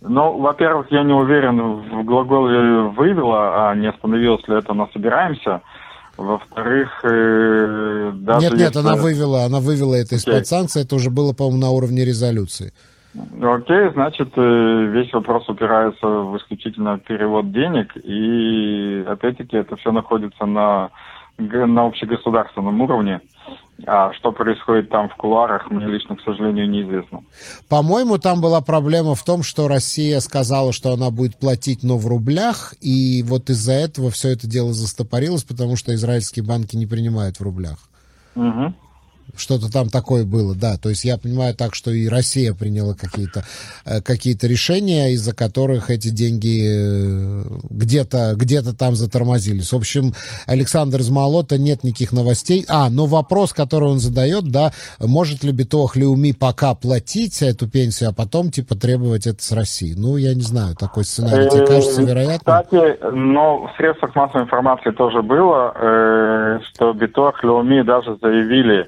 Ну, 0.05 0.37
во-первых, 0.39 0.87
я 0.91 1.03
не 1.03 1.13
уверен 1.13 1.61
в 1.61 2.03
глаголе 2.03 2.89
«вывела», 2.89 3.69
а 3.69 3.75
не 3.75 3.87
остановилась 3.87 4.45
ли 4.47 4.57
это 4.57 4.73
на 4.73 4.87
«собираемся». 4.87 5.61
Во-вторых, 6.17 6.99
э, 7.03 8.11
даже 8.13 8.49
Нет, 8.49 8.59
нет, 8.59 8.75
она 8.75 8.95
вывела, 8.95 9.45
она 9.45 9.59
вывела 9.59 9.95
это 9.95 10.15
из-под 10.15 10.45
санкций, 10.45 10.83
это 10.83 10.95
уже 10.95 11.09
было, 11.09 11.33
по-моему, 11.33 11.59
на 11.59 11.71
уровне 11.71 12.05
резолюции. 12.05 12.71
Окей, 13.41 13.91
значит, 13.93 14.29
э, 14.35 14.85
весь 14.91 15.11
вопрос 15.13 15.47
упирается 15.49 16.05
в 16.05 16.37
исключительно 16.37 16.99
перевод 16.99 17.51
денег, 17.51 17.95
и 17.95 19.03
опять-таки 19.07 19.57
это 19.57 19.75
все 19.77 19.91
находится 19.91 20.45
на, 20.45 20.89
на 21.37 21.85
общегосударственном 21.85 22.81
уровне. 22.81 23.21
А 23.85 24.13
что 24.13 24.31
происходит 24.31 24.89
там 24.89 25.09
в 25.09 25.15
кулуарах, 25.15 25.69
мне 25.69 25.85
лично, 25.87 26.15
к 26.15 26.21
сожалению, 26.21 26.69
неизвестно. 26.69 27.23
По-моему, 27.67 28.17
там 28.17 28.39
была 28.39 28.61
проблема 28.61 29.15
в 29.15 29.23
том, 29.23 29.43
что 29.43 29.67
Россия 29.67 30.19
сказала, 30.19 30.71
что 30.71 30.93
она 30.93 31.09
будет 31.09 31.37
платить, 31.37 31.83
но 31.83 31.97
в 31.97 32.07
рублях, 32.07 32.75
и 32.81 33.23
вот 33.23 33.49
из-за 33.49 33.73
этого 33.73 34.09
все 34.11 34.29
это 34.29 34.47
дело 34.47 34.73
застопорилось, 34.73 35.43
потому 35.43 35.75
что 35.75 35.93
израильские 35.93 36.45
банки 36.45 36.75
не 36.75 36.85
принимают 36.85 37.37
в 37.37 37.43
рублях. 37.43 37.77
Угу. 38.35 38.73
Что-то 39.35 39.71
там 39.71 39.89
такое 39.89 40.25
было, 40.25 40.55
да. 40.55 40.77
То 40.77 40.89
есть 40.89 41.05
я 41.05 41.17
понимаю 41.17 41.55
так, 41.55 41.73
что 41.73 41.91
и 41.91 42.07
Россия 42.07 42.53
приняла 42.53 42.93
какие-то 42.93 43.43
э, 43.85 44.01
какие 44.01 44.37
решения, 44.45 45.13
из-за 45.13 45.33
которых 45.33 45.89
эти 45.89 46.09
деньги 46.09 46.61
э, 46.63 47.43
где-то 47.69 48.33
где 48.35 48.61
там 48.61 48.95
затормозились. 48.95 49.71
В 49.71 49.75
общем, 49.75 50.13
Александр 50.45 50.99
из 50.99 51.09
Малота 51.09 51.57
нет 51.57 51.83
никаких 51.83 52.11
новостей. 52.11 52.65
А, 52.69 52.89
но 52.89 53.05
вопрос, 53.05 53.53
который 53.53 53.89
он 53.89 53.99
задает, 53.99 54.51
да, 54.51 54.71
может 54.99 55.43
ли 55.43 55.51
Битох 55.51 55.95
Леуми 55.95 56.33
пока 56.33 56.75
платить 56.75 57.41
эту 57.41 57.67
пенсию, 57.67 58.09
а 58.09 58.13
потом, 58.13 58.51
типа, 58.51 58.75
требовать 58.75 59.25
это 59.25 59.41
с 59.41 59.51
России? 59.51 59.93
Ну, 59.97 60.17
я 60.17 60.35
не 60.35 60.41
знаю, 60.41 60.75
такой 60.75 61.05
сценарий. 61.05 61.49
Тебе 61.49 61.65
кажется 61.65 62.01
э, 62.01 62.05
вероятным? 62.05 62.39
Кстати, 62.39 62.97
но 63.13 63.67
в 63.67 63.77
средствах 63.77 64.15
массовой 64.15 64.43
информации 64.43 64.91
тоже 64.91 65.21
было, 65.21 66.59
что 66.69 66.93
Битох 66.93 67.43
Леуми 67.43 67.81
даже 67.81 68.17
заявили, 68.21 68.87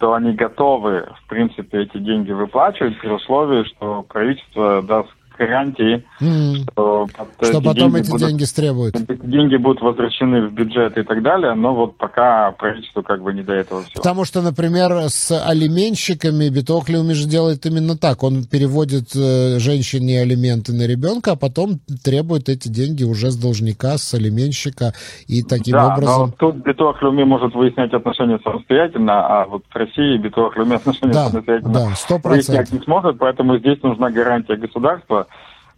что 0.00 0.14
они 0.14 0.32
готовы, 0.32 1.06
в 1.22 1.28
принципе, 1.28 1.82
эти 1.82 1.98
деньги 1.98 2.32
выплачивать 2.32 2.98
при 3.00 3.10
условии, 3.10 3.64
что 3.64 4.02
правительство 4.04 4.80
даст 4.80 5.10
гарантии, 5.40 6.04
mm. 6.20 6.70
что, 6.72 7.06
что 7.42 7.60
потом 7.62 7.96
эти 7.96 8.10
будут, 8.10 8.28
деньги 8.28 8.44
стребуют. 8.44 8.94
Деньги 9.24 9.56
будут 9.56 9.82
возвращены 9.82 10.48
в 10.48 10.52
бюджет 10.52 10.96
и 10.98 11.02
так 11.02 11.22
далее, 11.22 11.54
но 11.54 11.74
вот 11.74 11.96
пока 11.96 12.52
правительство 12.52 13.02
как 13.02 13.22
бы 13.22 13.32
не 13.32 13.42
до 13.42 13.54
этого 13.54 13.82
всего. 13.82 14.02
Потому 14.02 14.24
что, 14.24 14.42
например, 14.42 14.92
с 15.08 15.30
алименщиками 15.32 16.48
Битокли 16.48 17.00
же 17.12 17.26
делает 17.26 17.66
именно 17.66 17.96
так. 17.96 18.22
Он 18.22 18.44
переводит 18.44 19.14
э, 19.16 19.58
женщине 19.58 20.20
алименты 20.20 20.72
на 20.72 20.86
ребенка, 20.86 21.32
а 21.32 21.36
потом 21.36 21.80
требует 22.04 22.48
эти 22.48 22.68
деньги 22.68 23.04
уже 23.04 23.30
с 23.30 23.36
должника, 23.36 23.96
с 23.96 24.14
алименщика, 24.14 24.92
и 25.26 25.42
таким 25.42 25.72
да, 25.72 25.94
образом... 25.94 26.20
но 26.20 26.32
тут 26.36 26.56
Битохлюми 26.56 27.24
может 27.24 27.54
выяснять 27.54 27.92
отношения 27.92 28.38
самостоятельно, 28.44 29.26
а 29.26 29.46
вот 29.46 29.64
в 29.68 29.74
России 29.74 30.18
Битохлюми 30.18 30.76
отношения 30.76 31.12
да, 31.12 31.28
самостоятельно 31.28 31.72
да, 31.72 32.28
выяснять 32.28 32.72
не 32.72 32.80
сможет, 32.80 33.18
поэтому 33.18 33.58
здесь 33.58 33.82
нужна 33.82 34.10
гарантия 34.10 34.56
государства, 34.56 35.26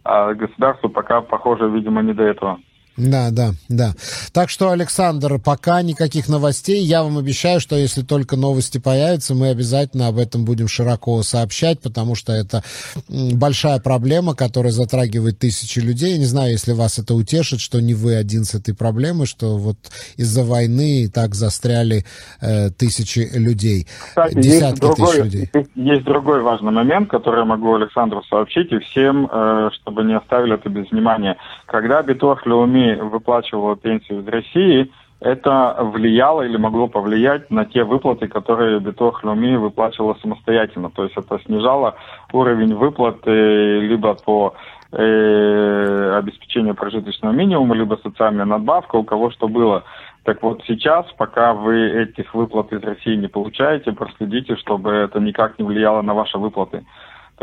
а 0.03 0.33
государству 0.33 0.89
пока, 0.89 1.21
похоже, 1.21 1.69
видимо, 1.69 2.01
не 2.01 2.13
до 2.13 2.23
этого. 2.23 2.59
Да, 2.95 3.31
да, 3.31 3.51
да. 3.69 3.93
Так 4.33 4.49
что, 4.49 4.69
Александр, 4.69 5.39
пока 5.39 5.81
никаких 5.81 6.29
новостей. 6.29 6.83
Я 6.83 7.03
вам 7.03 7.17
обещаю, 7.17 7.59
что 7.59 7.75
если 7.75 8.03
только 8.03 8.35
новости 8.35 8.77
появятся, 8.77 9.33
мы 9.33 9.49
обязательно 9.49 10.07
об 10.07 10.19
этом 10.19 10.45
будем 10.45 10.67
широко 10.67 11.23
сообщать, 11.23 11.79
потому 11.81 12.13
что 12.13 12.33
это 12.33 12.63
большая 13.09 13.79
проблема, 13.79 14.35
которая 14.35 14.71
затрагивает 14.71 15.39
тысячи 15.39 15.79
людей. 15.79 16.13
Я 16.13 16.17
не 16.19 16.25
знаю, 16.25 16.51
если 16.51 16.73
вас 16.73 16.99
это 16.99 17.15
утешит, 17.15 17.59
что 17.59 17.81
не 17.81 17.95
вы 17.95 18.15
один 18.15 18.43
с 18.43 18.53
этой 18.53 18.75
проблемой, 18.75 19.25
что 19.25 19.57
вот 19.57 19.77
из-за 20.15 20.43
войны 20.43 21.09
так 21.11 21.33
застряли 21.33 22.05
э, 22.41 22.69
тысячи 22.69 23.27
людей, 23.33 23.87
Кстати, 24.07 24.35
десятки 24.35 24.81
другой, 24.81 25.07
тысяч 25.07 25.23
людей. 25.23 25.49
Есть 25.75 26.03
другой 26.03 26.41
важный 26.41 26.71
момент, 26.71 27.09
который 27.09 27.39
я 27.39 27.45
могу 27.45 27.73
Александру 27.73 28.21
сообщить, 28.29 28.71
и 28.71 28.77
всем, 28.79 29.27
э, 29.31 29.69
чтобы 29.73 30.03
не 30.03 30.15
оставили 30.15 30.53
это 30.53 30.69
без 30.69 30.91
внимания. 30.91 31.37
Когда 31.65 32.03
Битох 32.03 32.45
Выплачивала 32.91 33.75
пенсию 33.75 34.21
из 34.21 34.27
России, 34.27 34.91
это 35.23 35.77
влияло 35.79 36.41
или 36.41 36.57
могло 36.57 36.87
повлиять 36.87 37.49
на 37.49 37.63
те 37.63 37.85
выплаты, 37.85 38.27
которые 38.27 38.81
Битох 38.81 39.23
Люми 39.23 39.55
выплачивала 39.55 40.17
самостоятельно. 40.21 40.89
То 40.89 41.03
есть 41.03 41.15
это 41.15 41.39
снижало 41.45 41.95
уровень 42.33 42.75
выплаты 42.75 43.79
либо 43.79 44.15
по 44.15 44.53
э, 44.91 46.15
обеспечению 46.17 46.75
прожиточного 46.75 47.31
минимума, 47.31 47.73
либо 47.73 47.97
социальная 48.03 48.45
надбавка, 48.45 48.97
у 48.97 49.03
кого 49.03 49.31
что 49.31 49.47
было. 49.47 49.85
Так 50.23 50.43
вот 50.43 50.61
сейчас, 50.67 51.05
пока 51.17 51.53
вы 51.53 51.89
этих 51.89 52.33
выплат 52.33 52.73
из 52.73 52.81
России 52.81 53.15
не 53.15 53.27
получаете, 53.27 53.93
проследите, 53.93 54.57
чтобы 54.57 54.91
это 54.91 55.19
никак 55.19 55.57
не 55.57 55.65
влияло 55.65 56.01
на 56.01 56.13
ваши 56.13 56.37
выплаты. 56.37 56.83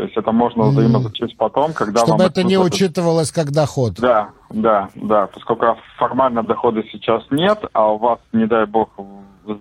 То 0.01 0.05
есть 0.05 0.17
это 0.17 0.31
можно 0.31 0.63
взаимозачесть 0.63 1.37
потом, 1.37 1.73
когда 1.73 1.99
Чтобы 1.99 2.17
вам 2.17 2.27
это 2.27 2.43
не 2.43 2.57
учитывалось 2.57 3.31
как 3.31 3.51
доход. 3.51 3.99
Да, 3.99 4.29
да, 4.49 4.89
да. 4.95 5.27
Поскольку 5.27 5.77
формально 5.95 6.41
дохода 6.41 6.81
сейчас 6.91 7.21
нет, 7.29 7.59
а 7.73 7.93
у 7.93 7.99
вас, 7.99 8.17
не 8.33 8.47
дай 8.47 8.65
бог, 8.65 8.89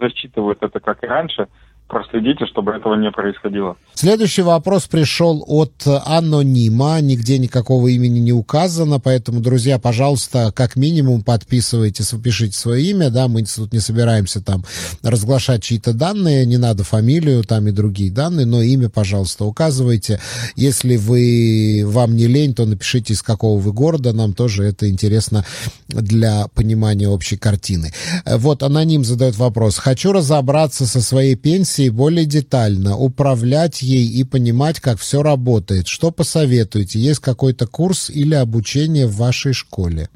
засчитывают 0.00 0.62
это 0.62 0.80
как 0.80 1.04
и 1.04 1.06
раньше, 1.06 1.48
проследите, 1.90 2.46
чтобы 2.46 2.72
этого 2.72 2.94
не 2.94 3.10
происходило. 3.10 3.76
Следующий 3.94 4.42
вопрос 4.42 4.86
пришел 4.86 5.44
от 5.46 5.72
анонима, 6.06 7.00
нигде 7.00 7.38
никакого 7.38 7.88
имени 7.88 8.20
не 8.20 8.32
указано, 8.32 9.00
поэтому, 9.00 9.40
друзья, 9.40 9.78
пожалуйста, 9.78 10.52
как 10.54 10.76
минимум 10.76 11.22
подписывайтесь, 11.22 12.14
пишите 12.22 12.56
свое 12.56 12.90
имя, 12.90 13.10
да, 13.10 13.28
мы 13.28 13.44
тут 13.44 13.72
не 13.72 13.80
собираемся 13.80 14.40
там 14.40 14.64
разглашать 15.02 15.62
чьи-то 15.62 15.92
данные, 15.92 16.46
не 16.46 16.56
надо 16.56 16.84
фамилию 16.84 17.42
там 17.42 17.66
и 17.68 17.72
другие 17.72 18.10
данные, 18.10 18.46
но 18.46 18.62
имя, 18.62 18.88
пожалуйста, 18.88 19.44
указывайте. 19.44 20.20
Если 20.56 20.96
вы, 20.96 21.82
вам 21.84 22.16
не 22.16 22.26
лень, 22.26 22.54
то 22.54 22.64
напишите, 22.66 23.14
из 23.14 23.22
какого 23.22 23.58
вы 23.58 23.72
города, 23.72 24.12
нам 24.12 24.32
тоже 24.32 24.64
это 24.64 24.88
интересно 24.88 25.44
для 25.88 26.46
понимания 26.54 27.08
общей 27.08 27.36
картины. 27.36 27.92
Вот 28.24 28.62
аноним 28.62 29.04
задает 29.04 29.36
вопрос. 29.36 29.78
Хочу 29.78 30.12
разобраться 30.12 30.86
со 30.86 31.00
своей 31.00 31.34
пенсией 31.34 31.79
профессии 31.80 31.90
более 31.90 32.26
детально, 32.26 32.96
управлять 32.96 33.82
ей 33.82 34.06
и 34.06 34.24
понимать, 34.24 34.80
как 34.80 34.98
все 34.98 35.22
работает. 35.22 35.86
Что 35.86 36.10
посоветуете? 36.10 36.98
Есть 36.98 37.20
какой-то 37.20 37.66
курс 37.66 38.10
или 38.10 38.34
обучение 38.34 39.06
в 39.06 39.16
вашей 39.18 39.52
школе? 39.52 40.08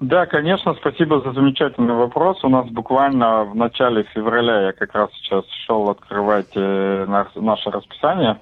Да, 0.00 0.26
конечно, 0.26 0.74
спасибо 0.74 1.20
за 1.20 1.32
замечательный 1.32 1.94
вопрос. 1.94 2.44
У 2.44 2.48
нас 2.48 2.66
буквально 2.68 3.44
в 3.44 3.54
начале 3.54 4.04
февраля, 4.14 4.66
я 4.66 4.72
как 4.72 4.94
раз 4.94 5.08
сейчас 5.14 5.44
шел 5.66 5.88
открывать 5.88 6.50
э, 6.56 7.06
наше 7.36 7.70
расписание, 7.70 8.36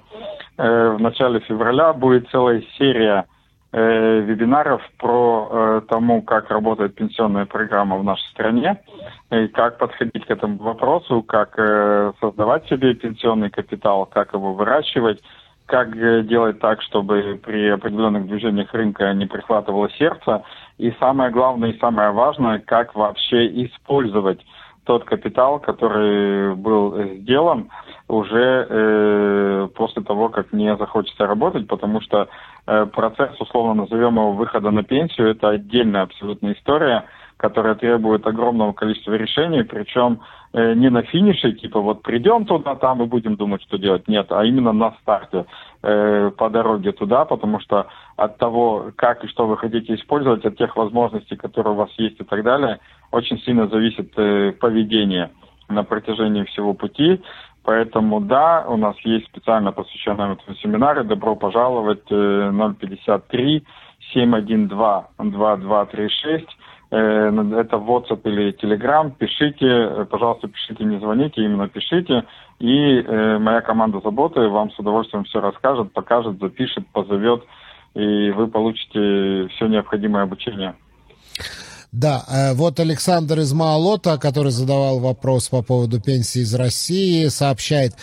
э, 0.57 0.95
в 0.97 0.99
начале 0.99 1.39
февраля 1.39 1.93
будет 1.93 2.27
целая 2.31 2.63
серия 2.77 3.25
э, 3.73 4.19
вебинаров 4.21 4.81
про 4.97 5.49
э, 5.51 5.81
тому, 5.89 6.21
как 6.21 6.49
работает 6.49 6.95
пенсионная 6.95 7.45
программа 7.45 7.97
в 7.97 8.03
нашей 8.03 8.27
стране, 8.29 8.81
и 9.31 9.47
как 9.47 9.77
подходить 9.77 10.25
к 10.25 10.31
этому 10.31 10.57
вопросу, 10.57 11.21
как 11.23 11.55
э, 11.57 12.13
создавать 12.21 12.67
себе 12.67 12.93
пенсионный 12.93 13.49
капитал, 13.49 14.05
как 14.05 14.33
его 14.33 14.53
выращивать, 14.53 15.21
как 15.65 15.91
делать 16.27 16.59
так, 16.59 16.81
чтобы 16.81 17.39
при 17.43 17.69
определенных 17.69 18.27
движениях 18.27 18.73
рынка 18.73 19.13
не 19.13 19.25
прихватывало 19.25 19.89
сердце, 19.91 20.43
и 20.77 20.91
самое 20.99 21.31
главное 21.31 21.71
и 21.71 21.79
самое 21.79 22.11
важное, 22.11 22.59
как 22.59 22.95
вообще 22.95 23.65
использовать 23.65 24.39
тот 24.85 25.05
капитал, 25.05 25.59
который 25.59 26.55
был 26.55 27.17
сделан 27.19 27.69
уже 28.07 28.67
э, 28.69 29.67
после 29.75 30.03
того, 30.03 30.29
как 30.29 30.51
не 30.51 30.75
захочется 30.75 31.25
работать, 31.25 31.67
потому 31.67 32.01
что 32.01 32.27
процесс, 32.65 33.39
условно 33.39 33.83
назовем 33.83 34.15
его 34.15 34.31
выхода 34.31 34.71
на 34.71 34.83
пенсию, 34.83 35.31
это 35.31 35.49
отдельная 35.49 36.03
абсолютная 36.03 36.53
история, 36.53 37.05
которая 37.43 37.75
требует 37.75 38.25
огромного 38.25 38.71
количества 38.71 39.13
решений, 39.15 39.63
причем 39.63 40.21
э, 40.53 40.75
не 40.75 40.89
на 40.89 41.01
финише, 41.01 41.51
типа 41.51 41.81
вот 41.81 42.01
придем 42.01 42.45
туда, 42.45 42.75
там 42.75 43.03
и 43.03 43.05
будем 43.05 43.35
думать, 43.35 43.61
что 43.63 43.77
делать. 43.77 44.07
Нет, 44.07 44.27
а 44.31 44.45
именно 44.45 44.71
на 44.71 44.91
старте, 45.01 45.45
э, 45.81 46.31
по 46.37 46.49
дороге 46.49 46.93
туда, 46.93 47.25
потому 47.25 47.59
что 47.59 47.87
от 48.15 48.37
того, 48.37 48.91
как 48.95 49.25
и 49.25 49.27
что 49.27 49.45
вы 49.45 49.57
хотите 49.57 49.95
использовать, 49.95 50.45
от 50.45 50.57
тех 50.57 50.77
возможностей, 50.77 51.35
которые 51.35 51.73
у 51.73 51.77
вас 51.77 51.89
есть 51.97 52.19
и 52.21 52.23
так 52.23 52.43
далее, 52.43 52.79
очень 53.11 53.37
сильно 53.39 53.67
зависит 53.67 54.13
э, 54.15 54.53
поведение 54.53 55.31
на 55.67 55.83
протяжении 55.83 56.43
всего 56.43 56.73
пути. 56.73 57.21
Поэтому 57.63 58.19
да, 58.19 58.65
у 58.67 58.77
нас 58.77 58.95
есть 59.03 59.25
специально 59.27 59.71
посвященные 59.71 60.33
этому 60.33 60.55
семинары. 60.57 61.03
Добро 61.03 61.35
пожаловать 61.35 62.05
053 62.07 63.63
712 64.13 65.05
2236. 65.17 66.47
Это 66.91 67.77
WhatsApp 67.77 68.21
или 68.25 68.53
Telegram. 68.53 69.11
Пишите, 69.17 69.65
э, 69.65 70.05
пожалуйста, 70.05 70.47
пишите, 70.47 70.83
не 70.83 70.99
звоните, 70.99 71.41
именно 71.41 71.67
пишите. 71.67 72.23
И 72.59 73.01
э, 73.01 73.39
моя 73.39 73.61
команда 73.61 73.99
заботы 74.03 74.41
вам 74.41 74.69
с 74.69 74.77
удовольствием 74.77 75.23
все 75.23 75.41
расскажет, 75.41 75.91
покажет, 75.91 76.39
запишет, 76.39 76.85
позовет, 76.93 77.43
и 77.95 78.29
вы 78.29 78.47
получите 78.47 79.47
все 79.55 79.67
необходимое 79.67 80.23
обучение. 80.23 80.75
Да, 81.93 82.23
э, 82.27 82.53
вот 82.53 82.79
Александр 82.79 83.41
из 83.41 83.53
Маалота, 83.53 84.17
который 84.17 84.51
задавал 84.51 84.99
вопрос 84.99 85.49
по 85.49 85.61
поводу 85.61 86.01
пенсии 86.01 86.41
из 86.41 86.55
России, 86.55 87.27
сообщает, 87.27 87.93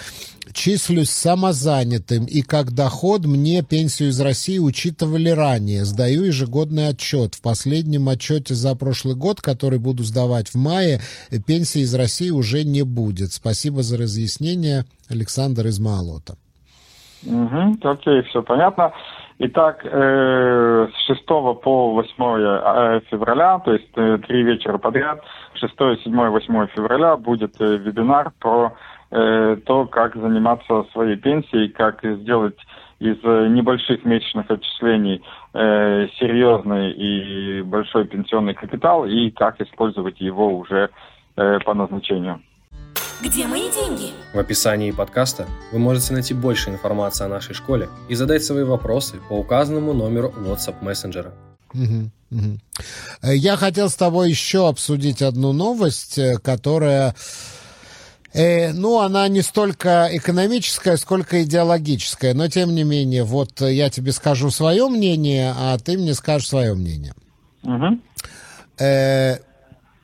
числюсь 0.53 1.11
самозанятым, 1.11 2.25
и 2.25 2.43
как 2.43 2.71
доход 2.71 3.25
мне 3.27 3.63
пенсию 3.63 4.11
из 4.11 4.21
России 4.21 4.59
учитывали 4.59 5.31
ранее. 5.31 5.85
Сдаю 5.85 6.23
ежегодный 6.23 6.87
отчет. 6.87 7.35
В 7.35 7.43
последнем 7.43 8.09
отчете 8.09 8.55
за 8.55 8.77
прошлый 8.77 9.17
год, 9.17 9.41
который 9.41 9.81
буду 9.81 10.05
сдавать 10.05 10.51
в 10.51 10.55
мае, 10.55 11.01
пенсии 11.45 11.81
из 11.81 11.93
России 11.93 12.31
уже 12.31 12.63
не 12.63 12.83
будет. 12.83 13.33
Спасибо 13.33 13.83
за 13.83 13.99
разъяснение, 13.99 14.85
Александр 15.09 15.67
из 15.67 15.81
Маалота. 15.81 16.37
Угу, 17.27 17.79
окей, 17.83 18.23
все 18.23 18.41
понятно. 18.43 18.93
Итак, 19.43 19.81
э, 19.85 20.89
с 20.93 21.07
6 21.07 21.25
по 21.25 21.93
8 21.95 22.15
э, 22.19 23.01
февраля, 23.11 23.59
то 23.61 23.73
есть 23.73 23.89
э, 23.97 24.19
три 24.29 24.43
вечера 24.43 24.77
подряд, 24.77 25.25
6, 25.55 25.73
7, 26.05 26.15
8 26.15 26.67
февраля 26.77 27.17
будет 27.17 27.59
вебинар 27.59 28.33
про 28.39 28.77
то, 29.11 29.87
как 29.91 30.15
заниматься 30.15 30.85
своей 30.93 31.17
пенсией, 31.17 31.69
как 31.69 32.01
сделать 32.05 32.57
из 33.01 33.17
небольших 33.25 34.05
месячных 34.05 34.49
отчислений 34.49 35.21
серьезный 35.53 36.93
и 36.93 37.63
большой 37.63 38.05
пенсионный 38.07 38.55
капитал 38.55 39.07
и 39.07 39.33
как 39.33 39.61
использовать 39.61 40.21
его 40.21 40.57
уже 40.57 40.91
по 41.35 41.75
назначению. 41.75 42.41
Где 43.23 43.47
мои 43.47 43.71
деньги? 43.71 44.13
В 44.33 44.39
описании 44.39 44.93
подкаста 44.93 45.47
вы 45.73 45.79
можете 45.79 46.15
найти 46.15 46.33
больше 46.33 46.71
информации 46.71 47.25
о 47.25 47.29
нашей 47.29 47.55
школе 47.55 47.91
и 48.09 48.15
задать 48.15 48.43
свои 48.43 48.65
вопросы 48.65 49.17
по 49.29 49.35
указанному 49.35 49.93
номеру 49.93 50.33
WhatsApp 50.39 50.83
мессенджера. 50.83 51.35
Я 53.23 53.57
хотел 53.57 53.91
с 53.91 53.95
тобой 53.95 54.31
еще 54.31 54.69
обсудить 54.69 55.21
одну 55.21 55.53
новость, 55.53 56.17
э, 56.17 56.39
которая 56.39 57.15
Э, 58.33 58.73
ну, 58.73 59.01
она 59.01 59.27
не 59.29 59.43
столько 59.43 60.09
экономическая, 60.13 60.97
сколько 60.97 61.43
идеологическая, 61.43 62.33
но 62.33 62.49
тем 62.49 62.75
не 62.75 62.85
менее, 62.85 63.25
вот 63.25 63.61
я 63.61 63.91
тебе 63.91 64.13
скажу 64.13 64.51
свое 64.51 64.89
мнение, 64.89 65.53
а 65.57 65.77
ты 65.79 65.99
мне 65.99 66.15
скажешь 66.15 66.49
свое 66.49 66.75
мнение. 66.75 67.13
Угу. 67.65 67.99
Э, 68.79 69.39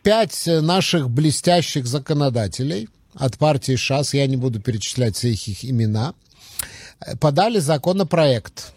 пять 0.03 0.43
наших 0.47 1.09
блестящих 1.09 1.87
законодателей 1.87 2.89
от 3.17 3.39
партии 3.39 3.77
ШАС, 3.77 4.15
я 4.15 4.27
не 4.27 4.37
буду 4.37 4.61
перечислять 4.61 5.17
все 5.17 5.31
их, 5.33 5.49
их 5.49 5.65
имена, 5.65 6.15
подали 7.21 7.59
законопроект. 7.59 8.73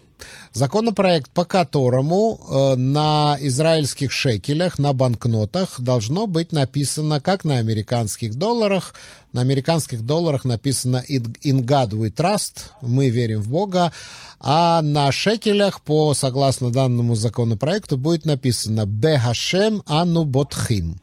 Законопроект, 0.51 1.29
по 1.31 1.45
которому 1.45 2.39
э, 2.41 2.75
на 2.75 3.37
израильских 3.39 4.11
шекелях, 4.11 4.79
на 4.79 4.93
банкнотах 4.93 5.79
должно 5.79 6.27
быть 6.27 6.51
написано, 6.51 7.21
как 7.21 7.45
на 7.45 7.59
американских 7.59 8.35
долларах. 8.35 8.95
На 9.31 9.41
американских 9.41 10.01
долларах 10.01 10.45
написано 10.45 11.03
«In 11.07 11.63
God 11.63 11.91
we 11.91 12.11
trust», 12.11 12.71
«Мы 12.81 13.09
верим 13.09 13.41
в 13.41 13.49
Бога», 13.49 13.93
а 14.39 14.81
на 14.81 15.11
шекелях, 15.11 15.81
по 15.81 16.13
согласно 16.15 16.71
данному 16.71 17.15
законопроекту, 17.15 17.97
будет 17.97 18.25
написано 18.25 18.85
«Бехашем 18.85 19.83
ану 19.85 20.25
ботхим». 20.25 20.99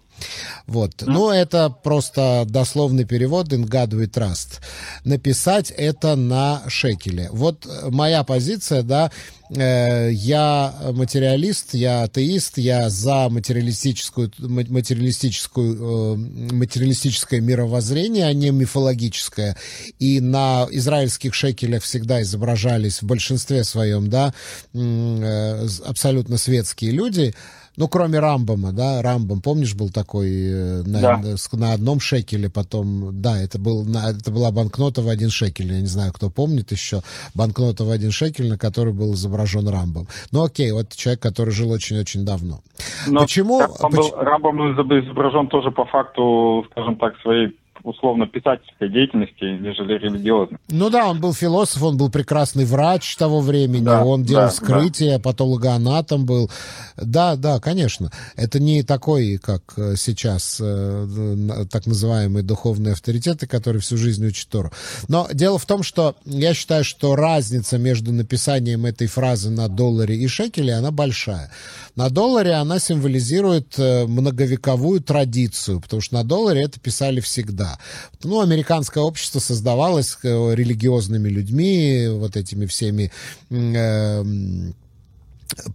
Вот. 0.66 1.02
Ну, 1.07 1.31
это 1.31 1.70
просто 1.70 2.44
дословный 2.48 3.05
перевод 3.05 3.52
in 3.52 3.64
God 3.64 3.90
we 3.90 4.11
trust. 4.11 4.61
Написать 5.05 5.70
это 5.70 6.16
на 6.16 6.62
шекеле. 6.68 7.29
Вот 7.33 7.66
моя 7.90 8.24
позиция, 8.24 8.83
да, 8.83 9.12
э, 9.48 10.11
я 10.12 10.74
материалист, 10.92 11.74
я 11.74 12.02
атеист, 12.02 12.59
я 12.59 12.90
за 12.90 13.29
материалистическую, 13.29 14.33
материалистическую, 14.38 15.74
э, 15.74 16.16
материалистическое 16.55 17.40
мировоззрение, 17.40 18.26
а 18.26 18.33
не 18.33 18.50
мифологическое. 18.50 19.57
И 20.00 20.20
на 20.20 20.66
израильских 20.70 21.35
шекелях 21.35 21.85
всегда 21.85 22.22
изображались 22.22 23.02
в 23.02 23.07
большинстве 23.07 23.62
своем, 23.62 24.11
да, 24.11 24.35
э, 24.74 25.68
абсолютно 25.85 26.38
светские 26.38 26.90
люди– 26.90 27.35
Ну, 27.76 27.88
кроме 27.88 28.18
Рамбома, 28.18 28.72
да, 28.72 29.02
Рамбом, 29.02 29.42
помнишь, 29.42 29.74
был 29.74 29.90
такой 29.90 30.28
э, 30.30 30.82
на, 30.82 31.00
да. 31.00 31.20
на 31.52 31.72
одном 31.72 32.00
шекеле, 32.00 32.48
потом, 32.48 33.20
да, 33.20 33.38
это, 33.38 33.58
был, 33.58 33.86
это 33.86 34.30
была 34.30 34.50
банкнота 34.50 35.02
в 35.02 35.08
один 35.08 35.30
шекель, 35.30 35.72
я 35.72 35.80
не 35.80 35.86
знаю, 35.86 36.12
кто 36.12 36.30
помнит 36.30 36.72
еще, 36.72 37.02
банкнота 37.34 37.84
в 37.84 37.90
один 37.90 38.10
шекель, 38.10 38.48
на 38.48 38.56
которой 38.58 38.94
был 38.94 39.14
изображен 39.14 39.68
Рамбом. 39.68 40.08
Ну, 40.32 40.44
окей, 40.44 40.72
вот 40.72 40.94
человек, 40.94 41.20
который 41.20 41.50
жил 41.50 41.70
очень-очень 41.70 42.24
давно. 42.24 42.60
Но 43.06 43.20
Почему? 43.20 43.60
Рамбом, 43.60 43.90
Поч... 43.90 43.96
был, 43.96 44.10
Рамбом 44.16 44.72
изображен 44.72 45.48
тоже 45.48 45.70
по 45.70 45.84
факту, 45.84 46.66
скажем 46.70 46.96
так, 46.96 47.14
своей 47.20 47.56
условно 47.87 48.27
писательской 48.27 48.88
деятельности, 48.90 49.44
нежели 49.44 49.94
религиозной. 49.94 50.59
Ну 50.68 50.90
да, 50.90 51.07
он 51.07 51.20
был 51.20 51.33
философ, 51.33 51.83
он 51.83 51.96
был 51.96 52.11
прекрасный 52.11 52.64
врач 52.64 53.16
того 53.16 53.40
времени, 53.40 53.85
да, 53.85 54.05
он 54.05 54.25
делал 54.25 54.46
да, 54.46 54.49
вскрытие, 54.49 55.18
да. 55.18 55.18
патологоанатом 55.20 56.27
был. 56.27 56.51
Да, 56.96 57.37
да, 57.37 57.61
конечно. 57.61 58.11
Это 58.35 58.59
не 58.59 58.83
такой, 58.83 59.38
как 59.38 59.62
э, 59.77 59.94
сейчас 59.96 60.59
э, 60.61 61.66
так 61.70 61.87
называемые 61.87 62.42
духовные 62.42 62.94
авторитеты, 62.94 63.46
которые 63.46 63.81
всю 63.81 63.96
жизнь 63.96 64.27
учат 64.27 64.49
Тору. 64.49 64.72
Но 65.07 65.29
дело 65.33 65.59
в 65.59 65.64
том, 65.64 65.85
что 65.85 66.16
я 66.25 66.55
считаю, 66.55 66.83
что 66.83 67.14
разница 67.14 67.79
между 67.79 68.12
написанием 68.12 68.85
этой 68.85 69.07
фразы 69.07 69.51
на 69.51 69.68
долларе 69.68 70.16
и 70.16 70.27
шекеле, 70.27 70.75
она 70.75 70.90
большая. 70.90 71.53
На 71.94 72.11
долларе 72.11 72.53
она 72.53 72.81
символизирует 72.81 73.79
э, 73.79 74.07
многовековую 74.07 75.01
традицию, 75.01 75.81
потому 75.81 76.03
что 76.03 76.16
на 76.16 76.25
долларе 76.25 76.62
это 76.62 76.81
писали 76.81 77.20
всегда. 77.20 77.75
Ну, 78.22 78.40
американское 78.40 79.02
общество 79.02 79.38
создавалось 79.38 80.18
э, 80.22 80.54
религиозными 80.54 81.28
людьми, 81.28 82.08
вот 82.10 82.36
этими 82.36 82.66
всеми 82.66 83.10
э, 83.50 84.24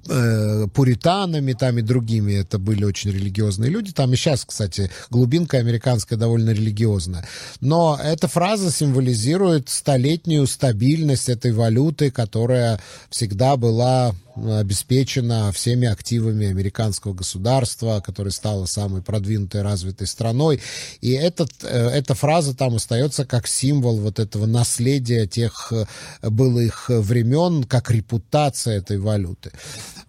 э, 0.09 0.67
пуританами 0.73 1.53
там 1.53 1.77
и 1.77 1.81
другими. 1.81 2.33
Это 2.33 2.59
были 2.59 2.83
очень 2.83 3.11
религиозные 3.11 3.69
люди. 3.69 3.91
Там 3.91 4.13
и 4.13 4.15
сейчас, 4.15 4.45
кстати, 4.45 4.91
глубинка 5.09 5.57
американская 5.57 6.17
довольно 6.17 6.51
религиозная. 6.51 7.27
Но 7.59 7.99
эта 8.01 8.27
фраза 8.27 8.71
символизирует 8.71 9.69
столетнюю 9.69 10.47
стабильность 10.47 11.29
этой 11.29 11.51
валюты, 11.51 12.11
которая 12.11 12.79
всегда 13.09 13.57
была 13.57 14.13
обеспечена 14.59 15.51
всеми 15.51 15.87
активами 15.87 16.47
американского 16.47 17.13
государства, 17.13 18.01
которое 18.05 18.31
стало 18.31 18.65
самой 18.65 19.01
продвинутой 19.01 19.61
развитой 19.61 20.07
страной. 20.07 20.61
И 21.01 21.11
этот, 21.11 21.51
э, 21.63 21.89
эта 21.89 22.13
фраза 22.15 22.55
там 22.55 22.75
остается 22.75 23.25
как 23.25 23.47
символ 23.47 23.97
вот 23.97 24.19
этого 24.19 24.45
наследия 24.45 25.27
тех 25.27 25.71
э, 25.71 25.85
былых 26.29 26.89
времен, 26.89 27.63
как 27.63 27.91
репутация 27.91 28.77
этой 28.77 28.97
валюты. 28.97 29.51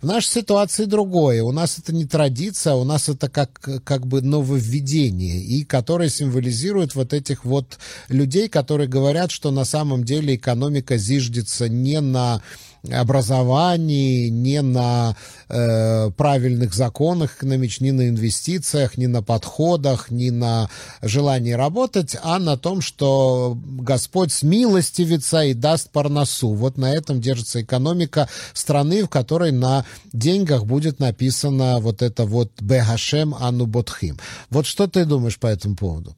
В 0.00 0.06
нашей 0.06 0.30
ситуации 0.30 0.84
другое. 0.84 1.42
У 1.44 1.52
нас 1.52 1.78
это 1.78 1.94
не 1.94 2.06
традиция, 2.06 2.74
у 2.74 2.84
нас 2.84 3.08
это 3.08 3.28
как, 3.28 3.60
как 3.84 4.06
бы 4.06 4.20
нововведение, 4.20 5.38
и 5.40 5.64
которое 5.64 6.08
символизирует 6.08 6.94
вот 6.94 7.12
этих 7.12 7.44
вот 7.44 7.78
людей, 8.08 8.48
которые 8.48 8.88
говорят, 8.88 9.30
что 9.30 9.50
на 9.52 9.64
самом 9.64 10.02
деле 10.02 10.34
экономика 10.34 10.96
зиждется 10.96 11.68
не 11.68 12.00
на 12.00 12.42
образовании, 12.90 14.28
не 14.28 14.60
на 14.62 15.16
э, 15.48 16.10
правильных 16.16 16.74
законах 16.74 17.36
экономических, 17.36 17.82
ни 17.82 17.90
на 17.92 18.08
инвестициях, 18.08 18.96
ни 18.96 19.06
на 19.06 19.22
подходах, 19.22 20.10
ни 20.10 20.30
на 20.30 20.68
желании 21.00 21.52
работать, 21.52 22.16
а 22.22 22.38
на 22.38 22.56
том, 22.56 22.80
что 22.80 23.56
Господь 23.64 24.32
смилостивится 24.32 25.42
и 25.42 25.54
даст 25.54 25.90
парносу. 25.90 26.54
Вот 26.54 26.76
на 26.76 26.92
этом 26.92 27.20
держится 27.20 27.62
экономика 27.62 28.28
страны, 28.52 29.04
в 29.04 29.08
которой 29.08 29.52
на 29.52 29.84
деньгах 30.12 30.64
будет 30.64 30.98
написано 30.98 31.78
вот 31.78 32.02
это 32.02 32.24
вот 32.24 32.50
Бехашем 32.60 33.34
Ану 33.34 33.66
Ботхим. 33.66 34.18
Вот 34.50 34.66
что 34.66 34.88
ты 34.88 35.04
думаешь 35.04 35.38
по 35.38 35.46
этому 35.46 35.76
поводу? 35.76 36.16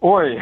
Ой, 0.00 0.38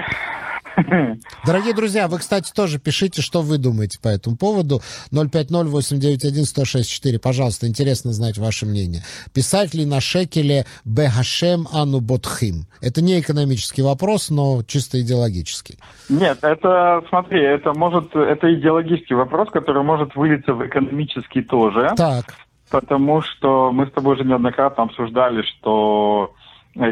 Дорогие 1.47 1.75
друзья, 1.75 2.09
вы, 2.09 2.19
кстати, 2.19 2.53
тоже 2.53 2.79
пишите, 2.79 3.23
что 3.23 3.41
вы 3.43 3.59
думаете 3.59 3.99
по 4.01 4.09
этому 4.09 4.37
поводу. 4.37 4.81
050-891-1064. 5.13 7.19
Пожалуйста, 7.19 7.67
интересно 7.67 8.13
знать 8.13 8.39
ваше 8.39 8.67
мнение. 8.67 9.03
Писать 9.33 9.75
ли 9.75 9.85
на 9.87 10.01
шекеле 10.01 10.67
Бехашем 10.85 11.67
Ану 11.73 12.01
Ботхим? 12.01 12.67
Это 12.81 13.03
не 13.03 13.21
экономический 13.21 13.83
вопрос, 13.83 14.31
но 14.31 14.63
чисто 14.67 15.01
идеологический. 15.01 15.79
Нет, 16.09 16.39
это, 16.43 17.03
смотри, 17.09 17.43
это 17.43 17.73
может, 17.73 18.15
это 18.15 18.55
идеологический 18.55 19.15
вопрос, 19.15 19.51
который 19.51 19.83
может 19.83 20.15
вылиться 20.15 20.55
в 20.55 20.65
экономический 20.67 21.43
тоже. 21.43 21.91
Так. 21.97 22.27
Потому 22.71 23.23
что 23.23 23.73
мы 23.73 23.87
с 23.87 23.93
тобой 23.93 24.17
уже 24.17 24.25
неоднократно 24.25 24.85
обсуждали, 24.85 25.43
что 25.43 26.35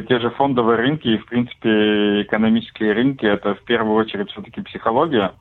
те 0.08 0.18
же 0.18 0.30
фондовые 0.30 0.76
рынки 0.76 1.08
и, 1.08 1.18
в 1.18 1.26
принципе, 1.26 2.22
экономические 2.22 2.92
рынки– 2.92 3.26
это 3.26 3.54
в 3.54 3.62
первую 3.64 3.96
очередь 3.96 4.30
все-таки 4.30 4.62
психология, 4.62 5.32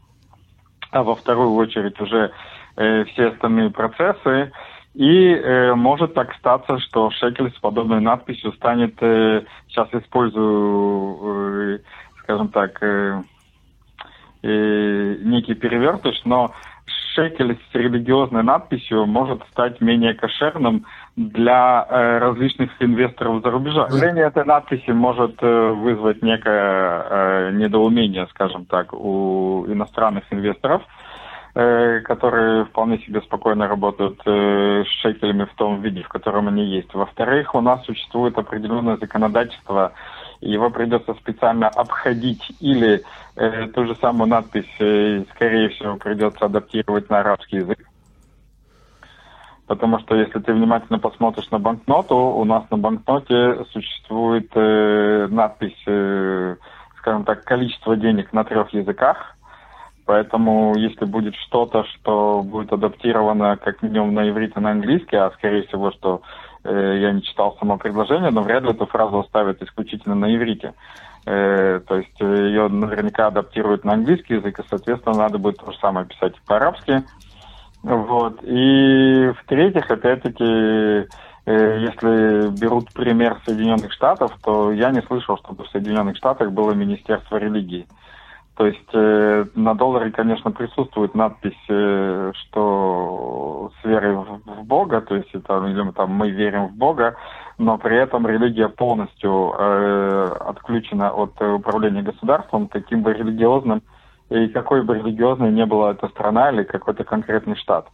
а 0.91 1.03
во 1.03 1.15
вторую 1.15 1.53
очередь 1.53 1.99
уже 2.01 2.31
э, 2.75 3.05
все 3.05 3.27
остальные 3.27 3.71
процессы. 3.71 4.51
И 4.93 5.33
э, 5.33 5.73
может 5.73 6.13
так 6.13 6.33
статься, 6.35 6.77
что 6.79 7.09
шекель 7.11 7.51
с 7.51 7.59
подобной 7.59 8.01
надписью 8.01 8.51
станет, 8.53 8.95
э, 9.01 9.43
сейчас 9.67 9.87
использую, 9.93 11.77
э, 11.77 11.79
скажем 12.19 12.49
так, 12.49 12.77
э, 12.83 13.21
э, 14.43 15.15
некий 15.21 15.55
перевертыш, 15.55 16.21
но 16.25 16.53
шекель 17.13 17.57
с 17.71 17.75
религиозной 17.75 18.43
надписью 18.43 19.05
может 19.05 19.41
стать 19.51 19.81
менее 19.81 20.13
кошерным 20.13 20.85
для 21.15 21.85
э, 21.89 22.17
различных 22.19 22.71
инвесторов 22.79 23.43
за 23.43 23.51
рубежа. 23.51 23.85
Появление 23.85 24.25
этой 24.25 24.45
надписи 24.45 24.91
может 24.91 25.35
э, 25.41 25.69
вызвать 25.71 26.21
некое 26.21 27.05
э, 27.09 27.51
недоумение, 27.53 28.27
скажем 28.31 28.65
так, 28.65 28.93
у 28.93 29.65
иностранных 29.67 30.23
инвесторов, 30.31 30.81
э, 31.55 32.01
которые 32.01 32.65
вполне 32.65 32.97
себе 32.99 33.21
спокойно 33.21 33.67
работают 33.67 34.19
э, 34.25 34.83
с 34.83 35.01
шекелями 35.01 35.45
в 35.45 35.53
том 35.55 35.81
виде, 35.81 36.01
в 36.01 36.09
котором 36.09 36.47
они 36.47 36.65
есть. 36.65 36.93
Во-вторых, 36.93 37.53
у 37.55 37.61
нас 37.61 37.83
существует 37.85 38.37
определенное 38.37 38.97
законодательство, 38.97 39.93
его 40.51 40.69
придется 40.69 41.13
специально 41.15 41.67
обходить 41.67 42.43
или 42.59 43.03
э, 43.35 43.67
ту 43.67 43.85
же 43.85 43.95
самую 43.95 44.29
надпись, 44.29 44.69
э, 44.79 45.23
скорее 45.35 45.69
всего, 45.69 45.95
придется 45.97 46.45
адаптировать 46.45 47.09
на 47.09 47.19
арабский 47.19 47.57
язык. 47.57 47.79
Потому 49.67 49.99
что 49.99 50.15
если 50.15 50.39
ты 50.39 50.53
внимательно 50.53 50.99
посмотришь 50.99 51.49
на 51.49 51.59
банкноту, 51.59 52.15
у 52.15 52.43
нас 52.43 52.63
на 52.69 52.77
банкноте 52.77 53.63
существует 53.71 54.51
э, 54.55 55.27
надпись, 55.29 55.81
э, 55.87 56.57
скажем 56.97 57.23
так, 57.23 57.43
количество 57.45 57.95
денег 57.95 58.33
на 58.33 58.43
трех 58.43 58.73
языках. 58.73 59.35
Поэтому 60.05 60.75
если 60.75 61.05
будет 61.05 61.35
что-то, 61.35 61.85
что 61.85 62.43
будет 62.43 62.73
адаптировано 62.73 63.55
как 63.55 63.81
минимум 63.81 64.13
на 64.13 64.29
иврит 64.29 64.57
и 64.57 64.59
на 64.59 64.71
английский, 64.71 65.15
а 65.15 65.31
скорее 65.31 65.63
всего, 65.63 65.91
что 65.91 66.21
я 66.63 67.11
не 67.11 67.21
читал 67.21 67.57
само 67.59 67.77
предложение, 67.77 68.31
но 68.31 68.41
вряд 68.41 68.63
ли 68.63 68.71
эту 68.71 68.85
фразу 68.85 69.19
оставят 69.19 69.61
исключительно 69.61 70.15
на 70.15 70.33
иврите. 70.33 70.73
Э, 71.25 71.79
то 71.87 71.95
есть 71.95 72.19
э, 72.19 72.25
ее 72.25 72.67
наверняка 72.67 73.27
адаптируют 73.27 73.85
на 73.85 73.93
английский 73.93 74.35
язык, 74.35 74.59
и, 74.59 74.67
соответственно, 74.69 75.17
надо 75.17 75.37
будет 75.37 75.57
то 75.57 75.71
же 75.71 75.77
самое 75.79 76.05
писать 76.05 76.33
по-арабски. 76.45 77.03
Вот. 77.81 78.39
И 78.43 79.31
в-третьих, 79.41 79.89
опять-таки, 79.89 80.43
э, 80.43 81.05
если 81.45 82.49
берут 82.59 82.91
пример 82.93 83.39
Соединенных 83.45 83.93
Штатов, 83.93 84.33
то 84.43 84.71
я 84.73 84.91
не 84.91 85.01
слышал, 85.03 85.37
чтобы 85.37 85.63
в 85.63 85.69
Соединенных 85.69 86.17
Штатах 86.17 86.51
было 86.51 86.73
Министерство 86.73 87.37
религии. 87.37 87.87
То 88.55 88.67
есть 88.67 88.89
э, 88.93 89.45
на 89.55 89.73
долларе, 89.73 90.11
конечно, 90.11 90.51
присутствует 90.51 91.15
надпись, 91.15 91.57
э, 91.69 92.31
что 92.35 93.71
с 93.81 93.85
верой 93.85 94.15
в, 94.15 94.41
в 94.45 94.63
Бога, 94.63 95.01
то 95.01 95.15
есть 95.15 95.29
это, 95.33 95.65
или 95.65 95.91
там 95.91 96.11
мы 96.11 96.29
верим 96.29 96.67
в 96.67 96.73
Бога, 96.73 97.15
но 97.57 97.79
при 97.79 97.97
этом 97.97 98.27
религия 98.27 98.69
полностью 98.69 99.55
э, 99.57 100.35
отключена 100.41 101.09
от 101.11 101.41
управления 101.41 102.03
государством, 102.03 102.67
каким 102.67 103.01
бы 103.01 103.13
религиозным 103.13 103.81
и 104.29 104.47
какой 104.49 104.83
бы 104.83 104.99
религиозной 104.99 105.51
не 105.51 105.65
была 105.65 105.91
эта 105.91 106.07
страна 106.09 106.51
или 106.51 106.63
какой-то 106.63 107.03
конкретный 107.03 107.55
штат. 107.55 107.87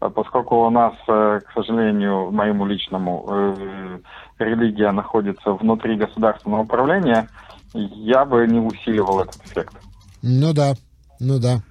А 0.00 0.10
поскольку 0.10 0.66
у 0.66 0.70
нас, 0.70 0.94
э, 1.08 1.40
к 1.46 1.52
сожалению, 1.52 2.30
моему 2.30 2.66
личному, 2.66 3.26
э, 3.28 3.98
религия 4.38 4.92
находится 4.92 5.52
внутри 5.52 5.96
государственного 5.96 6.62
управления, 6.62 7.28
я 7.74 8.24
бы 8.24 8.46
не 8.46 8.60
усиливал 8.60 9.20
этот 9.20 9.36
эффект. 9.44 9.85
Ну 10.28 10.52
да, 10.52 10.76
ну 11.20 11.38
да. 11.38 11.62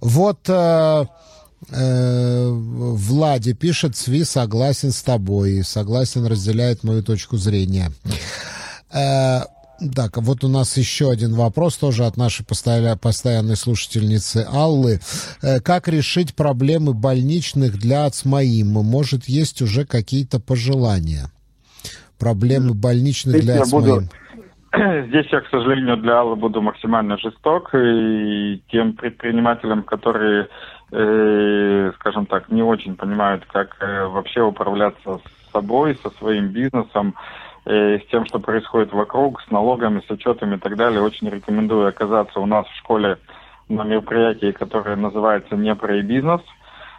Вот 0.00 0.40
э, 0.48 1.04
э, 1.70 2.48
Влади 2.50 3.52
пишет, 3.52 3.96
Сви 3.96 4.24
согласен 4.24 4.90
с 4.90 5.02
тобой, 5.02 5.62
согласен, 5.64 6.26
разделяет 6.26 6.82
мою 6.82 7.02
точку 7.02 7.36
зрения. 7.36 7.92
Э, 8.92 9.42
Так, 9.94 10.16
вот 10.18 10.44
у 10.44 10.48
нас 10.48 10.76
еще 10.78 11.10
один 11.10 11.34
вопрос 11.34 11.76
тоже 11.76 12.06
от 12.06 12.16
нашей 12.16 12.44
постоянной 12.46 13.56
слушательницы 13.56 14.46
Аллы. 14.50 15.00
Э, 15.42 15.60
как 15.60 15.88
решить 15.88 16.34
проблемы 16.34 16.94
больничных 16.94 17.78
для 17.78 18.06
АЦМАИМа? 18.06 18.82
Может, 18.82 19.28
есть 19.28 19.60
уже 19.62 19.84
какие-то 19.84 20.40
пожелания? 20.40 21.30
Проблемы 22.18 22.72
больничных 22.74 23.40
для 23.40 23.62
АЦМАИМа. 23.62 24.10
Здесь 25.06 25.26
я, 25.30 25.40
к 25.40 25.48
сожалению, 25.50 25.96
для 25.96 26.20
Аллы 26.20 26.36
буду 26.36 26.60
максимально 26.60 27.16
жесток. 27.18 27.70
И 27.74 28.60
тем 28.70 28.94
предпринимателям, 28.94 29.82
которые, 29.82 30.48
э, 30.90 31.92
скажем 31.96 32.26
так, 32.26 32.48
не 32.48 32.62
очень 32.62 32.96
понимают, 32.96 33.44
как 33.46 33.76
э, 33.80 34.06
вообще 34.06 34.42
управляться 34.42 35.18
с 35.18 35.52
собой, 35.52 35.96
со 36.02 36.10
своим 36.10 36.48
бизнесом, 36.48 37.14
э, 37.66 38.00
с 38.00 38.06
тем, 38.10 38.26
что 38.26 38.40
происходит 38.40 38.92
вокруг, 38.92 39.42
с 39.42 39.50
налогами, 39.50 40.02
с 40.06 40.10
отчетами 40.10 40.56
и 40.56 40.58
так 40.58 40.76
далее, 40.76 41.02
очень 41.02 41.28
рекомендую 41.28 41.86
оказаться 41.86 42.40
у 42.40 42.46
нас 42.46 42.66
в 42.66 42.76
школе 42.78 43.18
на 43.68 43.84
мероприятии, 43.84 44.50
которое 44.50 44.96
называется 44.96 45.54
«Не 45.54 45.74
про 45.76 46.02
бизнес». 46.02 46.40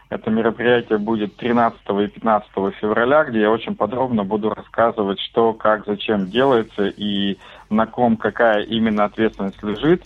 Это 0.10 0.30
мероприятие 0.30 1.00
будет 1.00 1.36
13 1.38 1.80
и 2.04 2.08
15 2.08 2.50
февраля, 2.80 3.24
где 3.24 3.42
я 3.42 3.52
очень 3.52 3.76
подробно 3.76 4.24
буду 4.24 4.54
рассказывать, 4.54 5.20
что, 5.20 5.54
как, 5.54 5.86
зачем 5.86 6.30
делается 6.30 6.86
и 6.86 7.38
на 7.76 7.86
ком 7.86 8.18
какая 8.18 8.64
именно 8.64 9.06
ответственность 9.06 9.62
лежит. 9.64 10.04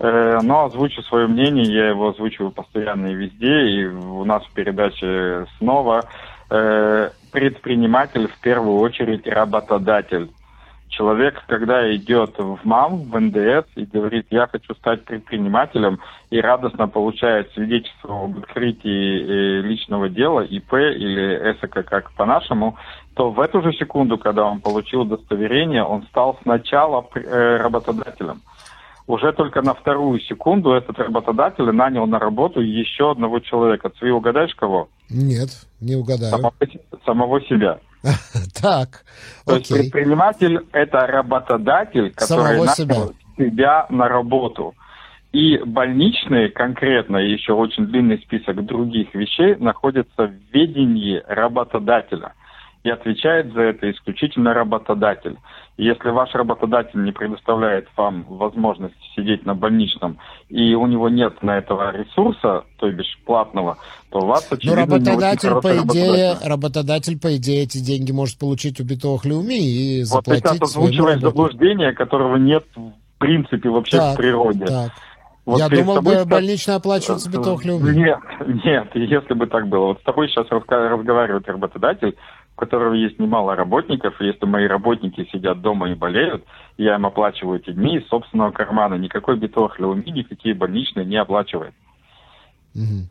Э, 0.00 0.40
но 0.42 0.64
озвучу 0.64 1.02
свое 1.02 1.26
мнение, 1.26 1.64
я 1.64 1.88
его 1.90 2.08
озвучиваю 2.08 2.50
постоянно 2.50 3.08
и 3.08 3.14
везде, 3.14 3.68
и 3.68 3.84
у 3.86 4.24
нас 4.24 4.42
в 4.44 4.52
передаче 4.52 5.46
снова. 5.58 6.04
Э, 6.50 7.10
предприниматель 7.30 8.26
в 8.26 8.40
первую 8.40 8.78
очередь 8.78 9.26
работодатель. 9.26 10.30
Человек, 10.88 11.40
когда 11.46 11.94
идет 11.94 12.36
в 12.36 12.58
МАМ, 12.64 13.04
в 13.04 13.20
НДС 13.20 13.68
и 13.76 13.84
говорит, 13.84 14.26
я 14.30 14.48
хочу 14.48 14.74
стать 14.74 15.04
предпринимателем, 15.04 16.00
и 16.30 16.40
радостно 16.40 16.88
получает 16.88 17.52
свидетельство 17.52 18.24
об 18.24 18.38
открытии 18.38 19.22
э, 19.22 19.60
личного 19.60 20.08
дела, 20.08 20.40
ИП 20.40 20.74
или 20.74 21.52
ЭСОК, 21.52 21.84
как 21.84 22.10
по-нашему, 22.12 22.76
то 23.14 23.30
в 23.30 23.40
эту 23.40 23.62
же 23.62 23.72
секунду, 23.72 24.18
когда 24.18 24.44
он 24.44 24.60
получил 24.60 25.02
удостоверение, 25.02 25.82
он 25.82 26.04
стал 26.06 26.38
сначала 26.42 27.06
э, 27.14 27.56
работодателем. 27.56 28.42
Уже 29.06 29.32
только 29.32 29.60
на 29.62 29.74
вторую 29.74 30.20
секунду 30.20 30.72
этот 30.72 30.98
работодатель 30.98 31.64
нанял 31.64 32.06
на 32.06 32.20
работу 32.20 32.60
еще 32.60 33.10
одного 33.10 33.40
человека. 33.40 33.90
Ты 33.90 34.12
угадаешь 34.12 34.54
кого? 34.54 34.88
Нет, 35.08 35.48
не 35.80 35.96
угадаю. 35.96 36.30
Самого, 36.30 36.54
самого 37.04 37.40
себя. 37.42 37.80
Так, 38.62 39.04
То 39.46 39.56
есть 39.56 39.68
предприниматель– 39.72 40.60
это 40.72 41.06
работодатель, 41.06 42.12
который 42.12 42.58
нанял 42.58 43.12
себя 43.36 43.86
на 43.90 44.08
работу. 44.08 44.74
И 45.32 45.58
больничные 45.58 46.48
конкретно, 46.48 47.16
еще 47.16 47.52
очень 47.54 47.86
длинный 47.86 48.18
список 48.18 48.64
других 48.64 49.14
вещей, 49.14 49.56
находятся 49.56 50.26
в 50.26 50.32
ведении 50.52 51.22
работодателя 51.26 52.34
и 52.82 52.90
отвечает 52.90 53.52
за 53.52 53.60
это 53.60 53.90
исключительно 53.90 54.54
работодатель. 54.54 55.36
Если 55.76 56.10
ваш 56.10 56.34
работодатель 56.34 57.02
не 57.02 57.12
предоставляет 57.12 57.88
вам 57.96 58.24
возможность 58.28 58.94
сидеть 59.14 59.46
на 59.46 59.54
больничном, 59.54 60.18
и 60.48 60.74
у 60.74 60.86
него 60.86 61.08
нет 61.08 61.42
на 61.42 61.58
этого 61.58 61.96
ресурса, 61.96 62.64
то 62.78 62.90
бишь 62.90 63.18
платного, 63.24 63.78
то 64.10 64.20
у 64.20 64.26
вас, 64.26 64.46
очевидно, 64.50 64.86
Но 64.86 64.96
работодатель, 64.96 65.60
по 65.62 65.76
идее, 65.78 66.36
работодатель, 66.44 67.18
по 67.18 67.36
идее, 67.36 67.64
эти 67.64 67.78
деньги 67.78 68.12
может 68.12 68.38
получить 68.38 68.80
у 68.80 68.84
Битовых 68.84 69.24
Леуми 69.24 69.54
и 69.54 70.02
заплатить 70.02 70.44
Вот 70.44 70.54
сейчас 70.54 70.76
озвучивает 70.76 71.20
заблуждение, 71.20 71.92
которого 71.92 72.36
нет 72.36 72.64
в 72.74 72.92
принципе 73.18 73.68
вообще 73.68 73.98
так, 73.98 74.14
в 74.14 74.16
природе. 74.16 74.66
Так. 74.66 74.92
Вот 75.46 75.58
Я 75.58 75.68
думал, 75.68 75.96
тобой, 75.96 76.16
бы 76.16 76.24
больничная 76.26 76.76
оплачивается 76.76 77.30
Битовых 77.30 77.64
Леуми. 77.64 77.90
Нет, 77.96 78.18
нет, 78.64 78.88
если 78.94 79.34
бы 79.34 79.46
так 79.46 79.66
было. 79.68 79.86
Вот 79.86 80.00
с 80.00 80.04
тобой 80.04 80.28
сейчас 80.28 80.46
разговаривает 80.50 81.48
работодатель, 81.48 82.16
которого 82.60 82.94
есть 82.94 83.18
немало 83.18 83.56
работников, 83.56 84.20
и 84.20 84.26
если 84.26 84.44
мои 84.44 84.66
работники 84.66 85.28
сидят 85.32 85.60
дома 85.60 85.90
и 85.90 85.94
болеют, 85.94 86.44
я 86.76 86.94
им 86.94 87.06
оплачиваю 87.06 87.58
эти 87.58 87.72
дни 87.72 87.96
из 87.96 88.06
собственного 88.08 88.52
кармана. 88.52 88.94
Никакой 88.94 89.36
битовых 89.36 89.80
леуми, 89.80 90.08
никакие 90.10 90.54
больничные 90.54 91.04
не 91.04 91.16
оплачивает. 91.16 91.74
Угу. 92.74 93.08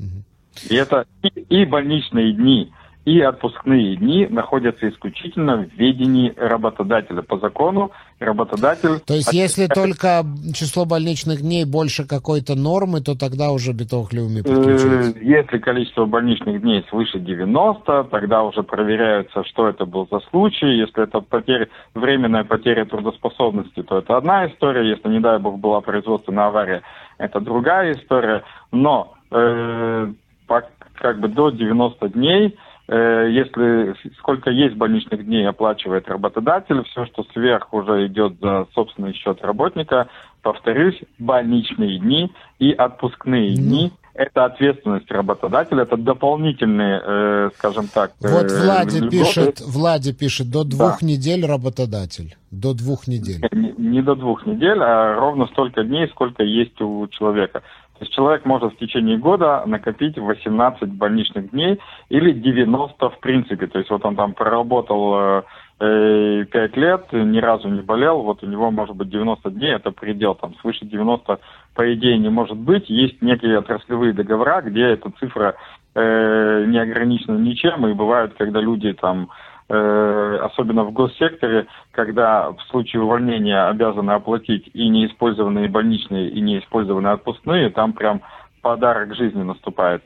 Угу. 0.00 0.24
И 0.70 0.74
это 0.74 1.06
и, 1.22 1.28
и 1.28 1.64
больничные 1.64 2.32
дни, 2.32 2.72
и 3.08 3.22
отпускные 3.22 3.96
дни 3.96 4.26
находятся 4.28 4.86
исключительно 4.86 5.56
в 5.56 5.72
ведении 5.78 6.34
работодателя. 6.36 7.22
По 7.22 7.38
закону 7.38 7.90
работодатель... 8.18 9.00
То 9.06 9.14
есть 9.14 9.32
если 9.32 9.66
только 9.66 10.26
число 10.52 10.84
больничных 10.84 11.40
дней 11.40 11.64
больше 11.64 12.06
какой-то 12.06 12.54
нормы, 12.54 13.00
то 13.00 13.16
тогда 13.16 13.50
уже 13.50 13.72
биток 13.72 14.12
Люми 14.12 14.42
подключается? 14.42 15.18
Э, 15.18 15.22
если 15.22 15.56
количество 15.56 16.04
больничных 16.04 16.60
дней 16.60 16.84
свыше 16.90 17.18
90, 17.18 18.04
тогда 18.10 18.42
уже 18.42 18.62
проверяется, 18.62 19.42
что 19.44 19.68
это 19.68 19.86
был 19.86 20.06
за 20.10 20.20
случай. 20.28 20.66
Если 20.66 21.02
это 21.02 21.20
потеря, 21.20 21.68
временная 21.94 22.44
потеря 22.44 22.84
трудоспособности, 22.84 23.82
то 23.84 24.00
это 24.00 24.18
одна 24.18 24.48
история. 24.48 24.86
Если, 24.86 25.08
не 25.08 25.20
дай 25.20 25.38
бог, 25.38 25.58
была 25.58 25.80
производственная 25.80 26.48
авария, 26.48 26.82
это 27.16 27.40
другая 27.40 27.94
история. 27.94 28.42
Но 28.70 29.14
э, 29.30 30.12
как 30.46 31.20
бы 31.20 31.28
до 31.28 31.48
90 31.48 32.08
дней 32.10 32.48
Э, 32.48 32.54
если 32.88 33.94
сколько 34.18 34.50
есть 34.50 34.74
больничных 34.74 35.24
дней 35.24 35.46
оплачивает 35.46 36.08
работодатель, 36.08 36.82
все, 36.84 37.04
что 37.06 37.24
сверх 37.34 37.72
уже 37.74 38.06
идет 38.06 38.40
за 38.40 38.66
собственный 38.74 39.12
счет 39.12 39.42
работника, 39.42 40.08
повторюсь, 40.42 40.98
больничные 41.18 41.98
дни 41.98 42.32
и 42.58 42.72
отпускные 42.72 43.52
mm. 43.52 43.56
дни 43.56 43.92
это 44.18 44.46
ответственность 44.46 45.08
работодателя, 45.12 45.82
это 45.82 45.96
дополнительные, 45.96 47.00
э, 47.04 47.50
скажем 47.54 47.86
так. 47.86 48.10
Э, 48.20 48.28
вот 48.28 48.50
Влади 48.50 48.98
льготы. 48.98 49.10
пишет, 49.10 49.60
Влади 49.60 50.12
пишет, 50.12 50.50
до 50.50 50.64
двух 50.64 51.00
да. 51.00 51.06
недель 51.06 51.46
работодатель, 51.46 52.36
до 52.50 52.74
двух 52.74 53.06
недель. 53.06 53.48
Не, 53.52 53.72
не 53.78 54.02
до 54.02 54.16
двух 54.16 54.44
недель, 54.44 54.80
а 54.80 55.14
ровно 55.14 55.46
столько 55.46 55.84
дней, 55.84 56.08
сколько 56.08 56.42
есть 56.42 56.80
у 56.80 57.06
человека. 57.06 57.62
То 57.98 58.04
есть 58.04 58.14
человек 58.14 58.44
может 58.44 58.74
в 58.74 58.78
течение 58.78 59.18
года 59.18 59.62
накопить 59.66 60.16
18 60.16 60.88
больничных 60.92 61.50
дней 61.50 61.80
или 62.08 62.32
90 62.32 63.10
в 63.10 63.18
принципе. 63.18 63.66
То 63.66 63.78
есть 63.78 63.90
вот 63.90 64.04
он 64.04 64.14
там 64.14 64.34
проработал 64.34 65.42
э, 65.80 66.44
5 66.50 66.76
лет, 66.76 67.12
ни 67.12 67.38
разу 67.38 67.68
не 67.68 67.80
болел, 67.80 68.22
вот 68.22 68.42
у 68.42 68.46
него 68.46 68.70
может 68.70 68.94
быть 68.94 69.10
90 69.10 69.50
дней, 69.50 69.74
это 69.74 69.90
предел, 69.90 70.34
там 70.36 70.54
свыше 70.60 70.84
90 70.84 71.40
по 71.74 71.94
идее 71.94 72.18
не 72.18 72.28
может 72.28 72.56
быть. 72.56 72.88
Есть 72.88 73.20
некие 73.20 73.58
отраслевые 73.58 74.12
договора, 74.12 74.62
где 74.62 74.82
эта 74.82 75.10
цифра 75.18 75.56
э, 75.94 76.64
не 76.66 76.78
ограничена 76.78 77.36
ничем, 77.38 77.86
и 77.86 77.94
бывают, 77.94 78.34
когда 78.38 78.60
люди 78.60 78.92
там 78.92 79.28
Э, 79.28 79.47
особенно 79.68 80.84
в 80.84 80.92
госсекторе, 80.92 81.66
когда 81.92 82.50
в 82.52 82.60
случае 82.70 83.02
увольнения 83.02 83.68
обязаны 83.68 84.12
оплатить 84.12 84.70
и 84.72 84.88
неиспользованные 84.88 85.68
больничные, 85.68 86.30
и 86.30 86.40
неиспользованные 86.40 87.12
отпускные, 87.12 87.68
там 87.70 87.92
прям 87.92 88.22
подарок 88.62 89.14
жизни 89.14 89.42
наступает. 89.42 90.02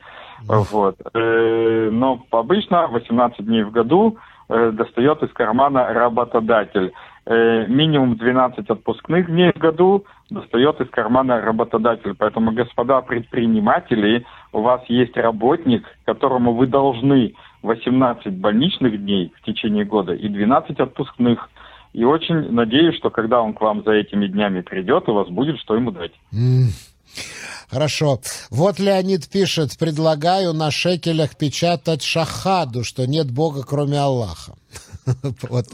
Вот. 0.47 0.97
Э, 1.13 1.89
но 1.91 2.25
обычно 2.31 2.87
18 2.87 3.45
дней 3.45 3.63
в 3.63 3.71
году 3.71 4.17
э, 4.49 4.71
достает 4.71 5.23
из 5.23 5.31
кармана 5.33 5.93
работодатель. 5.93 6.91
Минимум 7.25 8.17
12 8.17 8.69
отпускных 8.69 9.27
дней 9.27 9.53
в 9.53 9.57
году 9.57 10.03
достает 10.29 10.81
из 10.81 10.89
кармана 10.89 11.39
работодатель. 11.39 12.15
Поэтому, 12.19 12.51
господа 12.51 12.99
предприниматели, 12.99 14.25
у 14.51 14.59
вас 14.59 14.81
есть 14.89 15.15
работник, 15.15 15.85
которому 16.03 16.53
вы 16.53 16.67
должны 16.67 17.33
18 17.63 18.33
больничных 18.33 19.01
дней 19.01 19.33
в 19.35 19.45
течение 19.45 19.85
года 19.85 20.13
и 20.13 20.27
12 20.27 20.79
отпускных. 20.79 21.49
И 21.93 22.03
очень 22.03 22.51
надеюсь, 22.51 22.95
что 22.97 23.09
когда 23.09 23.41
он 23.41 23.53
к 23.53 23.61
вам 23.61 23.83
за 23.83 23.91
этими 23.91 24.27
днями 24.27 24.61
придет, 24.61 25.07
у 25.09 25.13
вас 25.13 25.29
будет 25.29 25.59
что 25.59 25.75
ему 25.75 25.91
дать. 25.91 26.11
Хорошо. 27.69 28.19
Вот 28.51 28.79
Леонид 28.79 29.29
пишет, 29.29 29.77
предлагаю 29.79 30.53
на 30.53 30.69
шекелях 30.71 31.35
печатать 31.35 32.03
шахаду, 32.03 32.83
что 32.83 33.07
нет 33.07 33.31
Бога, 33.31 33.63
кроме 33.63 33.99
Аллаха. 33.99 34.53
Вот. 35.49 35.65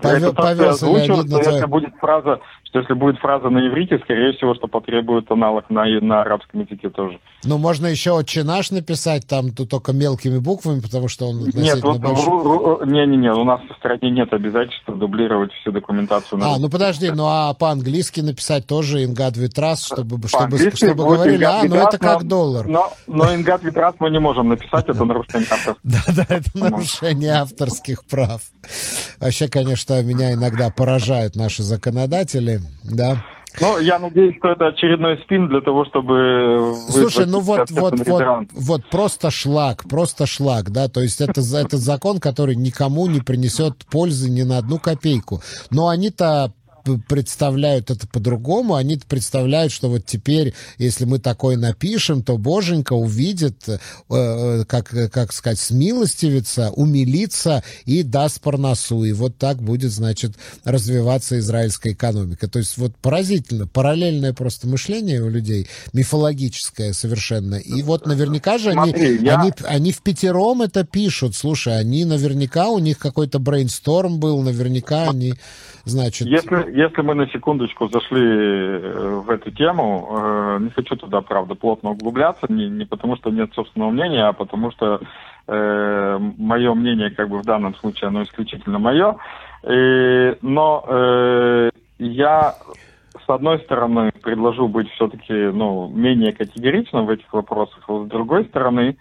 Повел, 0.00 0.32
повелся 0.32 0.86
Леонид 0.86 1.30
Это 1.32 1.66
будет 1.66 1.94
фраза, 2.00 2.40
что 2.72 2.80
если 2.80 2.94
будет 2.94 3.18
фраза 3.18 3.50
на 3.50 3.68
иврите, 3.68 3.98
скорее 3.98 4.32
всего, 4.32 4.54
что 4.54 4.66
потребует 4.66 5.30
аналог 5.30 5.68
на, 5.68 5.84
на 6.00 6.22
арабском 6.22 6.62
языке 6.62 6.88
тоже. 6.88 7.20
Ну, 7.44 7.58
можно 7.58 7.86
еще 7.86 8.12
«Отче 8.12 8.44
наш» 8.44 8.70
написать 8.70 9.26
там 9.26 9.50
тут 9.50 9.68
только 9.68 9.92
мелкими 9.92 10.38
буквами, 10.38 10.80
потому 10.80 11.08
что 11.08 11.26
он 11.28 11.50
Нет, 11.54 11.82
вот, 11.82 11.98
большой... 11.98 12.86
не-не-не, 12.86 13.30
у 13.32 13.44
нас 13.44 13.60
в 13.60 13.76
стране 13.76 14.10
нет 14.10 14.32
обязательства 14.32 14.94
дублировать 14.94 15.52
всю 15.52 15.70
документацию. 15.70 16.38
На 16.38 16.54
а, 16.54 16.58
ну 16.58 16.70
подожди, 16.70 17.10
ну 17.10 17.24
а 17.26 17.52
по-английски 17.52 18.20
написать 18.20 18.66
тоже 18.66 19.04
«Ингад 19.04 19.36
Витрас», 19.36 19.84
чтобы, 19.84 20.26
чтобы, 20.26 20.56
чтобы 20.74 21.04
говорили, 21.04 21.44
а, 21.44 21.64
ну 21.64 21.76
это 21.76 21.98
как 21.98 22.24
доллар. 22.24 22.66
Но, 22.66 22.90
но 23.06 23.34
«Ингад 23.34 23.62
Витрас» 23.64 23.96
мы 23.98 24.08
не 24.08 24.18
можем 24.18 24.48
написать, 24.48 24.88
это 24.88 25.04
нарушение 25.04 25.48
авторских 25.50 25.76
Да-да, 25.82 26.26
это 26.26 26.50
нарушение 26.54 27.32
авторских 27.32 28.04
прав. 28.06 28.40
Вообще, 29.20 29.48
конечно, 29.48 30.02
меня 30.02 30.32
иногда 30.32 30.70
поражают 30.70 31.36
наши 31.36 31.62
законодатели, 31.62 32.61
да. 32.84 33.24
Ну, 33.60 33.78
я 33.78 33.98
надеюсь, 33.98 34.36
что 34.38 34.52
это 34.52 34.68
очередной 34.68 35.18
спин 35.24 35.48
для 35.48 35.60
того, 35.60 35.84
чтобы... 35.84 36.74
Слушай, 36.88 37.26
ну 37.26 37.40
вот, 37.40 37.70
вот, 37.70 37.98
вот, 38.06 38.46
вот 38.52 38.84
просто 38.90 39.30
шлак, 39.30 39.84
просто 39.88 40.26
шлак, 40.26 40.70
да, 40.70 40.88
то 40.88 41.00
есть 41.00 41.20
это, 41.20 41.40
это 41.40 41.76
закон, 41.76 42.18
который 42.18 42.56
никому 42.56 43.06
не 43.08 43.20
принесет 43.20 43.84
пользы 43.90 44.30
ни 44.30 44.42
на 44.42 44.58
одну 44.58 44.78
копейку. 44.78 45.42
Но 45.70 45.88
они-то 45.88 46.54
представляют 47.08 47.90
это 47.90 48.06
по-другому. 48.06 48.74
Они 48.74 48.96
представляют, 48.96 49.72
что 49.72 49.88
вот 49.88 50.06
теперь, 50.06 50.54
если 50.78 51.04
мы 51.04 51.18
такое 51.18 51.56
напишем, 51.56 52.22
то 52.22 52.38
Боженька 52.38 52.92
увидит, 52.92 53.68
э, 53.68 53.78
э 54.10 54.64
как, 54.66 54.88
как 55.12 55.32
сказать, 55.32 55.58
смилостивится, 55.58 56.70
умилится 56.70 57.62
и 57.84 58.02
даст 58.02 58.40
парносу. 58.40 59.04
И 59.04 59.12
вот 59.12 59.36
так 59.38 59.62
будет, 59.62 59.92
значит, 59.92 60.32
развиваться 60.64 61.38
израильская 61.38 61.92
экономика. 61.92 62.48
То 62.48 62.58
есть 62.58 62.76
вот 62.78 62.96
поразительно, 62.96 63.66
параллельное 63.66 64.32
просто 64.32 64.66
мышление 64.68 65.22
у 65.22 65.28
людей, 65.28 65.68
мифологическое 65.92 66.92
совершенно. 66.92 67.56
И 67.56 67.82
вот 67.82 68.06
наверняка 68.06 68.58
же 68.58 68.70
они, 68.70 68.90
Смотри, 68.90 69.18
я... 69.22 69.40
они, 69.40 69.52
они 69.64 69.92
в 69.92 70.02
пятером 70.02 70.62
это 70.62 70.84
пишут. 70.84 71.34
Слушай, 71.34 71.78
они 71.78 72.04
наверняка, 72.04 72.68
у 72.68 72.78
них 72.78 72.98
какой-то 72.98 73.38
брейнсторм 73.38 74.18
был, 74.18 74.40
наверняка 74.42 75.08
они, 75.08 75.34
значит... 75.84 76.28
Если, 76.28 76.71
если 76.74 77.02
мы 77.02 77.14
на 77.14 77.28
секундочку 77.28 77.88
зашли 77.88 78.22
э, 78.22 79.20
в 79.24 79.30
эту 79.30 79.50
тему, 79.50 80.08
э, 80.10 80.58
не 80.62 80.70
хочу 80.70 80.96
туда, 80.96 81.20
правда, 81.20 81.54
плотно 81.54 81.90
углубляться, 81.90 82.46
не, 82.48 82.68
не 82.68 82.86
потому 82.86 83.16
что 83.16 83.30
нет 83.30 83.52
собственного 83.54 83.90
мнения, 83.90 84.24
а 84.24 84.32
потому 84.32 84.70
что 84.70 85.00
э, 85.48 86.18
мое 86.38 86.74
мнение, 86.74 87.10
как 87.10 87.28
бы 87.28 87.38
в 87.38 87.44
данном 87.44 87.74
случае, 87.74 88.08
оно 88.08 88.22
исключительно 88.22 88.78
мое. 88.78 89.16
И, 89.68 90.36
но 90.40 90.84
э, 90.88 91.70
я, 91.98 92.54
с 93.26 93.28
одной 93.28 93.58
стороны, 93.60 94.10
предложу 94.22 94.66
быть 94.66 94.90
все-таки 94.92 95.32
ну, 95.32 95.88
менее 95.88 96.32
категоричным 96.32 97.04
в 97.04 97.10
этих 97.10 97.30
вопросах, 97.34 97.84
а 97.86 98.04
с 98.04 98.08
другой 98.08 98.46
стороны, 98.46 98.96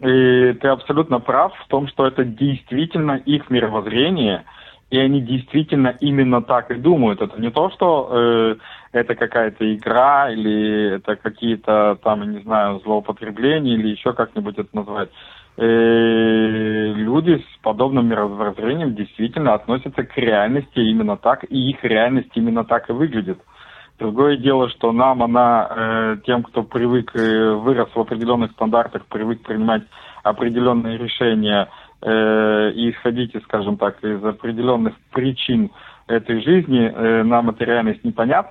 и 0.00 0.52
ты 0.60 0.68
абсолютно 0.68 1.20
прав 1.20 1.54
в 1.54 1.68
том, 1.68 1.86
что 1.86 2.04
это 2.04 2.24
действительно 2.24 3.12
их 3.12 3.48
мировоззрение– 3.48 4.44
и 4.90 4.98
они 4.98 5.20
действительно 5.20 5.96
именно 6.00 6.42
так 6.42 6.70
и 6.70 6.74
думают. 6.74 7.20
Это 7.20 7.40
не 7.40 7.50
то, 7.50 7.70
что 7.70 8.08
э, 8.10 8.56
это 8.92 9.14
какая-то 9.14 9.74
игра 9.74 10.30
или 10.30 10.96
это 10.96 11.16
какие-то 11.16 11.98
там, 12.02 12.30
не 12.30 12.40
знаю, 12.42 12.80
злоупотребления 12.80 13.74
или 13.74 13.88
еще 13.88 14.12
как-нибудь 14.12 14.58
это 14.58 14.68
назвать. 14.72 15.10
Э, 15.56 16.92
люди 16.94 17.38
с 17.38 17.62
подобным 17.62 18.08
мировоззрением 18.08 18.94
действительно 18.94 19.54
относятся 19.54 20.04
к 20.04 20.16
реальности 20.16 20.78
именно 20.78 21.16
так, 21.16 21.44
и 21.48 21.70
их 21.70 21.82
реальность 21.82 22.30
именно 22.34 22.64
так 22.64 22.88
и 22.88 22.92
выглядит. 22.92 23.38
Другое 23.98 24.36
дело, 24.36 24.68
что 24.68 24.92
нам 24.92 25.22
она, 25.22 25.68
э, 25.70 26.16
тем, 26.26 26.42
кто 26.42 26.62
привык, 26.62 27.16
э, 27.16 27.52
вырос 27.54 27.88
в 27.94 27.98
определенных 27.98 28.52
стандартах, 28.52 29.06
привык 29.06 29.42
принимать 29.42 29.82
определенные 30.22 30.98
решения, 30.98 31.68
э, 32.02 32.72
и 32.74 32.90
исходите, 32.90 33.40
скажем 33.40 33.76
так, 33.76 34.02
из 34.04 34.24
определенных 34.24 34.94
причин 35.12 35.70
этой 36.06 36.40
жизни, 36.42 36.92
э, 36.94 37.22
нам 37.22 37.50
эта 37.50 37.64
реальность 37.64 38.04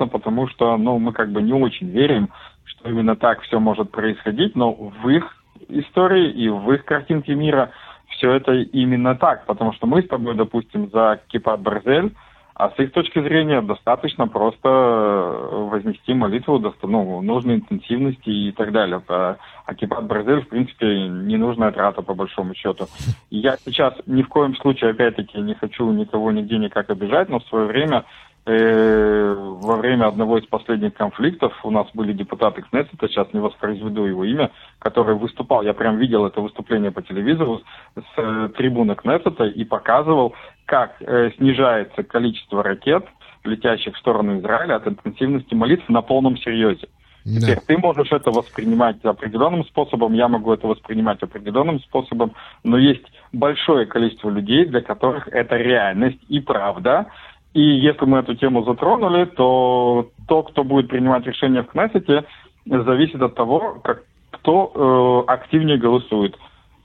потому 0.08 0.48
что 0.50 0.78
ну, 0.78 1.00
мы 1.00 1.14
как 1.14 1.32
бы 1.32 1.42
не 1.42 1.54
очень 1.54 1.90
верим, 1.90 2.30
что 2.66 2.90
именно 2.90 3.16
так 3.16 3.42
все 3.42 3.60
может 3.60 3.92
происходить, 3.92 4.56
но 4.56 4.74
в 4.74 5.10
их 5.10 5.26
истории 5.70 6.30
и 6.32 6.50
в 6.50 6.72
их 6.72 6.86
картинке 6.86 7.34
мира 7.36 7.72
все 8.10 8.34
это 8.34 8.54
именно 8.54 9.16
так, 9.16 9.46
потому 9.46 9.74
что 9.74 9.88
мы 9.88 10.02
с 10.02 10.08
тобой, 10.08 10.36
допустим, 10.36 10.90
за 10.92 11.20
Кипат 11.28 11.62
Барзель 11.62 12.14
а 12.56 12.70
с 12.70 12.80
их 12.80 12.94
точки 12.94 13.22
зрения 13.22 13.62
достаточно 13.62 14.28
просто 14.28 14.70
э, 14.70 15.68
вознести 15.70 16.13
молитву 16.13 16.58
до 16.58 16.74
ну, 16.84 17.22
нужной 17.22 17.56
интенсивности 17.56 18.30
и 18.30 18.52
так 18.54 18.72
далее. 18.72 19.02
А 19.10 19.36
Акипат 19.65 20.06
Бразиль, 20.06 20.41
в 20.41 20.48
принципе, 20.48 21.08
ненужная 21.10 21.72
трата 21.72 22.02
по 22.02 22.13
большому 22.13 22.56
счету. 22.56 22.88
я 23.30 23.58
сейчас 23.58 23.94
ни 24.06 24.22
в 24.22 24.30
коем 24.30 24.56
случае, 24.56 24.91
опять-таки, 24.91 25.38
не 25.39 25.54
хочу 25.54 25.91
никого 25.91 26.32
нигде 26.32 26.58
никак 26.58 26.89
обижать, 26.89 27.28
но 27.28 27.39
в 27.39 27.46
свое 27.48 27.65
время 27.65 28.06
Э, 28.48 29.34
во 29.36 29.76
время 29.78 30.06
одного 30.06 30.38
из 30.38 30.46
последних 30.46 30.94
конфликтов 30.94 31.52
у 31.63 31.72
нас 31.72 31.88
были 31.96 32.13
депутаты 32.13 32.62
Кнессета, 32.62 33.08
сейчас 33.08 33.34
не 33.34 33.39
воспроизведу 33.39 34.06
его 34.06 34.24
имя, 34.24 34.52
который 34.78 35.15
выступал, 35.15 35.63
я 35.63 35.74
прям 35.74 35.98
видел 35.98 36.28
это 36.28 36.41
выступление 36.41 36.91
по 36.91 37.02
телевизору 37.02 37.62
с, 37.96 38.04
э, 38.18 38.50
трибуны 38.56 38.94
Кнессета 38.94 39.46
и 39.46 39.63
показывал, 39.63 40.36
как 40.65 40.95
э, 40.99 41.32
снижается 41.38 42.04
количество 42.04 42.63
ракет, 42.63 43.06
летящих 43.43 43.95
в 43.95 43.99
сторону 43.99 44.39
Израиля 44.39 44.75
от 44.75 44.88
интенсивности 44.88 45.54
молитв 45.54 45.88
на 45.89 46.01
полном 46.01 46.38
серьезе. 46.38 46.88
Да. 47.25 47.39
Теперь 47.39 47.60
ты 47.65 47.78
можешь 47.78 48.12
это 48.12 48.30
воспринимать 48.32 49.04
определенным 49.04 49.65
способом, 49.65 50.13
я 50.13 50.28
могу 50.28 50.54
это 50.54 50.67
воспринимать 50.67 51.23
определенным 51.23 51.80
способом, 51.80 52.34
но 52.63 52.78
есть 52.78 53.06
большое 53.34 53.88
количество 53.88 54.30
людей, 54.30 54.65
для 54.65 54.82
которых 54.82 55.28
это 55.30 55.58
реальность 55.58 56.19
и 56.28 56.39
правда, 56.39 57.08
и 57.56 57.62
если 57.62 58.06
мы 58.06 58.19
эту 58.19 58.36
тему 58.36 58.63
затронули, 58.63 59.25
то 59.25 60.10
то, 60.28 60.43
кто 60.43 60.63
будет 60.63 60.89
принимать 60.89 61.25
решения 61.25 61.63
в 61.63 61.67
Кнессете, 61.67 62.25
зависит 62.65 63.21
от 63.21 63.34
того, 63.34 63.80
как, 63.84 64.04
кто 64.32 65.25
э, 65.28 65.32
активнее 65.32 65.78
голосует. 65.78 66.38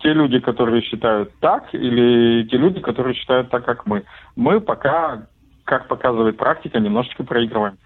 Те 0.03 0.13
люди, 0.15 0.39
которые 0.41 0.83
считают 0.83 1.33
так, 1.41 1.75
или 1.75 2.49
те 2.49 2.57
люди, 2.57 2.81
которые 2.81 3.15
считают 3.15 3.51
так, 3.51 3.65
как 3.65 3.87
мы. 3.87 4.05
Мы 4.35 4.61
пока, 4.61 5.27
как 5.65 5.89
показывает 5.89 6.37
практика, 6.37 6.79
немножечко 6.79 7.23
проигрываем. 7.23 7.77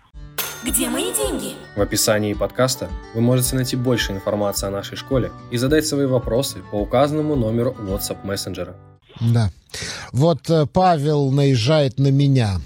Где 0.65 0.89
мои 0.89 1.13
деньги? 1.13 1.55
В 1.77 1.81
описании 1.81 2.33
подкаста 2.33 2.89
вы 3.15 3.21
можете 3.21 3.57
найти 3.57 3.77
больше 3.77 4.13
информации 4.13 4.67
о 4.67 4.71
нашей 4.71 4.97
школе 4.97 5.31
и 5.51 5.59
задать 5.59 5.87
свои 5.87 6.07
вопросы 6.07 6.63
по 6.71 6.77
указанному 6.77 7.37
номеру 7.37 7.75
WhatsApp 7.79 8.25
мессенджера. 8.25 8.75
Да. 9.21 9.51
Вот 10.13 10.49
э, 10.49 10.67
Павел 10.73 11.31
наезжает 11.31 11.99
на 11.99 12.11
меня. 12.11 12.57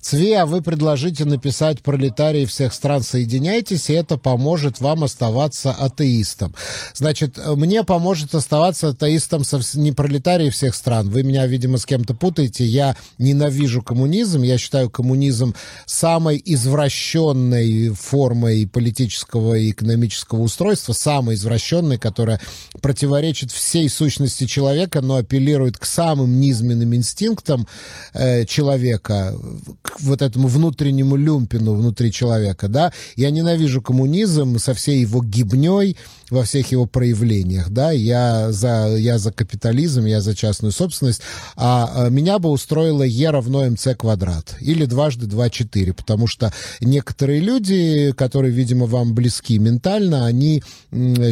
Цве, 0.00 0.40
а 0.40 0.46
вы 0.46 0.62
предложите 0.62 1.24
написать 1.24 1.82
пролетарии 1.82 2.44
всех 2.44 2.72
стран 2.72 3.02
соединяйтесь, 3.02 3.90
и 3.90 3.94
это 3.94 4.16
поможет 4.16 4.80
вам 4.80 5.04
оставаться 5.04 5.72
атеистом. 5.72 6.54
Значит, 6.94 7.38
мне 7.56 7.84
поможет 7.84 8.34
оставаться 8.34 8.88
атеистом 8.88 9.42
не 9.74 9.92
пролетарии 9.92 10.50
всех 10.50 10.74
стран. 10.74 11.08
Вы 11.10 11.22
меня, 11.22 11.46
видимо, 11.46 11.78
с 11.78 11.86
кем-то 11.86 12.14
путаете. 12.14 12.64
Я 12.64 12.96
ненавижу 13.18 13.82
коммунизм. 13.82 14.42
Я 14.42 14.58
считаю 14.58 14.90
коммунизм 14.90 15.54
самой 15.86 16.40
извращенной 16.44 17.90
формой 17.90 18.66
политического 18.66 19.54
и 19.54 19.70
экономического 19.70 20.40
устройства, 20.40 20.92
самой 20.92 21.34
извращенной, 21.34 21.98
которая 21.98 22.40
противоречит 22.80 23.50
всей 23.50 23.88
сущности 23.88 24.46
человека, 24.46 25.00
но 25.00 25.16
апеллирует 25.16 25.78
к 25.78 25.84
самым 25.84 26.40
низменным 26.40 26.94
инстинктам 26.94 27.66
э, 28.14 28.44
человека, 28.44 29.34
к 29.82 30.00
вот 30.00 30.22
этому 30.22 30.48
внутреннему 30.48 31.16
люмпину 31.16 31.74
внутри 31.74 32.12
человека, 32.12 32.68
да. 32.68 32.92
Я 33.16 33.30
ненавижу 33.30 33.82
коммунизм 33.82 34.58
со 34.58 34.74
всей 34.74 35.00
его 35.00 35.22
гибней 35.22 35.96
во 36.30 36.44
всех 36.44 36.70
его 36.72 36.86
проявлениях, 36.86 37.70
да. 37.70 37.90
Я 37.90 38.52
за, 38.52 38.96
я 38.96 39.18
за 39.18 39.32
капитализм, 39.32 40.04
я 40.04 40.20
за 40.20 40.34
частную 40.34 40.72
собственность, 40.72 41.22
а, 41.56 41.90
а 41.94 42.08
меня 42.08 42.38
бы 42.38 42.50
устроило 42.50 43.02
Е 43.02 43.30
равно 43.30 43.64
МЦ 43.70 43.88
квадрат 43.98 44.56
или 44.60 44.84
дважды 44.84 45.26
два 45.26 45.50
четыре, 45.50 45.92
потому 45.92 46.26
что 46.26 46.52
некоторые 46.80 47.40
люди, 47.40 48.12
которые, 48.16 48.52
видимо, 48.52 48.86
вам 48.86 49.14
близки 49.14 49.58
ментально, 49.58 50.26
они 50.26 50.62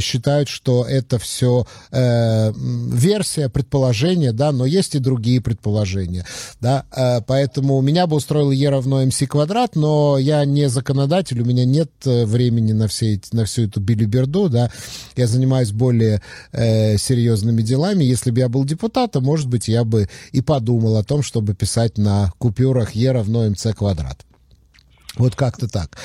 считают, 0.01 0.49
что 0.49 0.85
это 0.85 1.19
все 1.19 1.67
э, 1.91 2.53
версия, 2.53 3.49
предположение, 3.49 4.33
да, 4.33 4.53
но 4.53 4.67
есть 4.67 4.95
и 4.95 4.99
другие 4.99 5.41
предположения, 5.41 6.25
да, 6.61 6.85
э, 6.95 7.21
поэтому 7.27 7.81
меня 7.81 8.07
бы 8.07 8.16
устроил 8.17 8.51
Е 8.51 8.71
равно 8.71 9.05
МС 9.05 9.23
квадрат, 9.29 9.77
но 9.77 10.19
я 10.19 10.45
не 10.45 10.69
законодатель, 10.69 11.41
у 11.41 11.45
меня 11.45 11.65
нет 11.65 11.91
э, 12.05 12.25
времени 12.25 12.73
на, 12.73 12.89
все 12.89 13.15
эти, 13.15 13.35
на 13.35 13.45
всю 13.45 13.63
эту 13.63 13.81
билиберду, 13.81 14.49
да, 14.49 14.71
я 15.17 15.27
занимаюсь 15.27 15.73
более 15.73 16.23
э, 16.53 16.97
серьезными 16.97 17.63
делами. 17.63 18.05
Если 18.05 18.31
бы 18.31 18.41
я 18.41 18.49
был 18.49 18.65
депутатом, 18.65 19.25
может 19.25 19.49
быть, 19.49 19.69
я 19.69 19.85
бы 19.85 20.09
и 20.33 20.41
подумал 20.41 20.97
о 20.97 21.05
том, 21.05 21.23
чтобы 21.23 21.55
писать 21.55 21.99
на 21.99 22.33
купюрах 22.39 22.93
Е 22.93 23.13
равно 23.13 23.49
МЦ 23.49 23.69
квадрат. 23.77 24.27
Вот 25.17 25.35
как-то 25.35 25.69
так. 25.69 25.97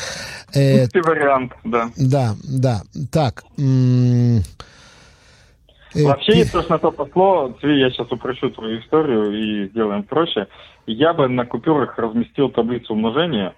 Э, 0.54 0.88
вариант, 0.94 1.54
да. 1.64 1.92
Да, 1.98 2.36
да. 2.44 2.84
Так. 3.12 3.44
Э, 3.58 4.40
Вообще, 5.94 6.38
если 6.38 6.58
уж 6.58 6.68
на 6.70 6.80
то 6.80 6.92
пошло, 6.92 7.56
я 7.62 7.90
сейчас 7.90 8.12
упрощу 8.12 8.50
твою 8.50 8.80
историю 8.80 9.32
и 9.32 9.70
сделаем 9.70 10.04
проще. 10.04 10.48
Я 10.86 11.14
бы 11.14 11.28
на 11.28 11.46
купюрах 11.46 11.98
разместил 11.98 12.50
таблицу 12.50 12.94
умножения, 12.94 13.54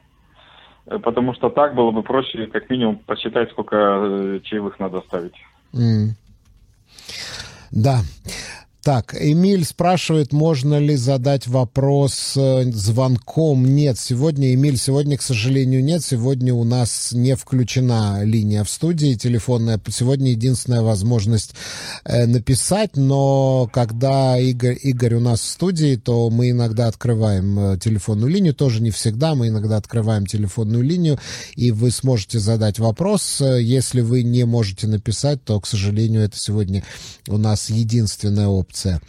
э, 0.87 0.97
потому 0.99 1.33
что 1.35 1.49
так 1.49 1.75
было 1.75 1.91
бы 1.91 2.03
проще, 2.03 2.47
как 2.47 2.69
минимум, 2.69 2.97
посчитать, 2.97 3.51
сколько 3.51 3.75
э, 3.75 4.39
чаевых 4.43 4.79
надо 4.79 5.01
ставить. 5.01 5.35
Mm. 5.73 6.09
Да. 7.71 7.99
Так, 8.83 9.15
Эмиль 9.17 9.63
спрашивает, 9.63 10.33
можно 10.33 10.77
ли 10.77 10.97
задать 10.97 11.47
вопрос 11.47 12.33
э, 12.35 12.69
звонком. 12.69 13.63
Нет, 13.63 13.97
сегодня, 13.97 14.53
Эмиль, 14.53 14.77
сегодня, 14.77 15.17
к 15.17 15.21
сожалению, 15.21 15.81
нет. 15.81 16.03
Сегодня 16.03 16.53
у 16.53 16.65
нас 16.65 17.13
не 17.13 17.37
включена 17.37 18.25
линия 18.25 18.65
в 18.65 18.69
студии 18.69 19.13
телефонная. 19.13 19.79
Сегодня 19.87 20.31
единственная 20.31 20.81
возможность 20.81 21.53
э, 22.03 22.25
написать, 22.25 22.97
но 22.97 23.69
когда 23.71 24.37
Игорь, 24.37 24.77
Игорь 24.83 25.13
у 25.13 25.21
нас 25.21 25.39
в 25.39 25.45
студии, 25.45 25.95
то 25.95 26.29
мы 26.29 26.49
иногда 26.49 26.87
открываем 26.87 27.57
э, 27.57 27.79
телефонную 27.79 28.29
линию. 28.29 28.53
Тоже 28.53 28.81
не 28.81 28.91
всегда, 28.91 29.33
мы 29.33 29.47
иногда 29.47 29.77
открываем 29.77 30.25
телефонную 30.25 30.83
линию, 30.83 31.17
и 31.55 31.71
вы 31.71 31.89
сможете 31.89 32.37
задать 32.39 32.79
вопрос. 32.79 33.39
Если 33.39 34.01
вы 34.01 34.23
не 34.23 34.43
можете 34.43 34.87
написать, 34.87 35.41
то, 35.45 35.57
к 35.61 35.67
сожалению, 35.67 36.23
это 36.23 36.37
сегодня 36.37 36.83
у 37.29 37.37
нас 37.37 37.69
единственная 37.69 38.49
опция 38.49 38.72
опция. 38.73 38.99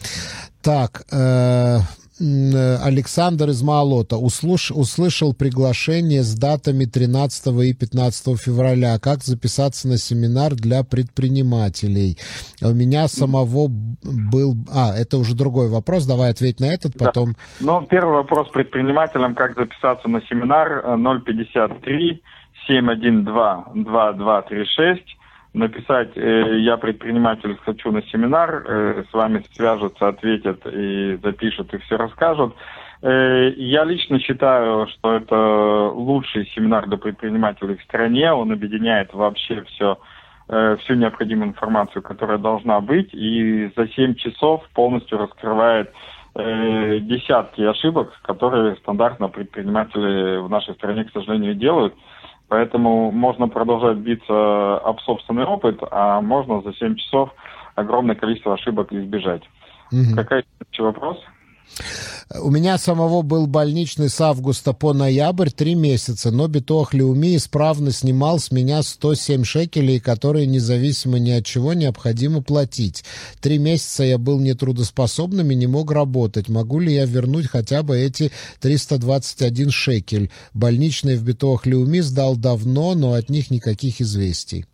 Так, 0.62 1.02
э, 1.12 1.78
Александр 2.20 3.48
из 3.48 3.62
Малота 3.62 4.16
услыш, 4.16 4.70
услышал 4.70 5.34
приглашение 5.34 6.22
с 6.22 6.34
датами 6.36 6.84
13 6.84 7.48
и 7.64 7.74
15 7.74 8.40
февраля. 8.40 8.98
Как 8.98 9.22
записаться 9.22 9.88
на 9.88 9.98
семинар 9.98 10.54
для 10.54 10.84
предпринимателей? 10.84 12.16
У 12.62 12.72
меня 12.72 13.08
самого 13.08 13.68
был... 13.68 14.54
А, 14.72 14.94
это 14.96 15.18
уже 15.18 15.34
другой 15.34 15.68
вопрос. 15.68 16.06
Давай 16.06 16.30
ответь 16.30 16.60
на 16.60 16.66
этот, 16.66 16.96
потом... 16.96 17.32
Да. 17.60 17.80
Ну, 17.80 17.86
первый 17.86 18.14
вопрос 18.14 18.48
предпринимателям. 18.50 19.34
Как 19.34 19.56
записаться 19.56 20.08
на 20.08 20.20
семинар 20.22 20.84
053 21.24 22.22
712 22.66 23.84
2236 23.84 25.16
написать 25.54 26.10
э, 26.16 26.58
«Я 26.58 26.76
предприниматель, 26.76 27.56
хочу 27.64 27.92
на 27.92 28.02
семинар», 28.02 28.64
э, 28.66 29.04
с 29.08 29.14
вами 29.14 29.42
свяжутся, 29.52 30.08
ответят 30.08 30.66
и 30.66 31.18
запишут, 31.22 31.72
и 31.72 31.78
все 31.78 31.96
расскажут. 31.96 32.54
Э, 33.02 33.52
я 33.56 33.84
лично 33.84 34.18
считаю, 34.18 34.88
что 34.88 35.14
это 35.14 35.90
лучший 35.94 36.46
семинар 36.46 36.86
для 36.88 36.98
предпринимателей 36.98 37.76
в 37.76 37.82
стране. 37.84 38.32
Он 38.32 38.52
объединяет 38.52 39.14
вообще 39.14 39.62
все, 39.62 39.98
всю 40.46 40.94
необходимую 40.94 41.50
информацию, 41.50 42.02
которая 42.02 42.36
должна 42.36 42.80
быть, 42.80 43.14
и 43.14 43.70
за 43.76 43.88
7 43.88 44.14
часов 44.16 44.62
полностью 44.74 45.16
раскрывает 45.16 45.90
десятки 46.34 47.62
ошибок, 47.62 48.12
которые 48.22 48.76
стандартно 48.76 49.28
предприниматели 49.28 50.36
в 50.36 50.50
нашей 50.50 50.74
стране, 50.74 51.04
к 51.04 51.12
сожалению, 51.12 51.54
делают. 51.54 51.94
Поэтому 52.48 53.10
можно 53.10 53.48
продолжать 53.48 53.98
биться 53.98 54.76
об 54.76 55.00
собственный 55.00 55.44
опыт, 55.44 55.78
а 55.90 56.20
можно 56.20 56.60
за 56.62 56.72
7 56.74 56.96
часов 56.96 57.30
огромное 57.74 58.14
количество 58.14 58.54
ошибок 58.54 58.92
избежать. 58.92 59.42
Угу. 59.90 60.16
Какой 60.16 60.44
вопрос? 60.78 61.18
У 62.40 62.50
меня 62.50 62.78
самого 62.78 63.22
был 63.22 63.46
больничный 63.46 64.08
с 64.08 64.20
августа 64.20 64.72
по 64.72 64.92
ноябрь, 64.92 65.50
три 65.50 65.74
месяца, 65.74 66.30
но 66.30 66.48
Битох 66.48 66.94
Леуми 66.94 67.36
исправно 67.36 67.92
снимал 67.92 68.38
с 68.38 68.50
меня 68.50 68.82
107 68.82 69.44
шекелей, 69.44 70.00
которые 70.00 70.46
независимо 70.46 71.18
ни 71.18 71.30
от 71.30 71.44
чего 71.44 71.74
необходимо 71.74 72.42
платить. 72.42 73.04
Три 73.40 73.58
месяца 73.58 74.04
я 74.04 74.18
был 74.18 74.40
нетрудоспособным 74.40 75.50
и 75.50 75.54
не 75.54 75.66
мог 75.66 75.90
работать. 75.90 76.48
Могу 76.48 76.80
ли 76.80 76.94
я 76.94 77.04
вернуть 77.04 77.46
хотя 77.46 77.82
бы 77.82 77.98
эти 77.98 78.32
321 78.60 79.70
шекель? 79.70 80.30
Больничный 80.54 81.16
в 81.16 81.22
Битох 81.24 81.66
Леуми 81.66 82.00
сдал 82.00 82.36
давно, 82.36 82.94
но 82.94 83.12
от 83.12 83.28
них 83.28 83.50
никаких 83.50 84.00
известий. 84.00 84.66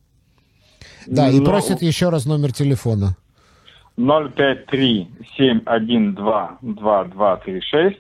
Да, 1.07 1.31
но... 1.31 1.39
и 1.39 1.45
просит 1.45 1.83
еще 1.83 2.11
раз 2.11 2.27
номер 2.27 2.53
телефона. 2.53 3.17
053 4.01 5.09
712 5.37 6.59
2236 6.63 7.99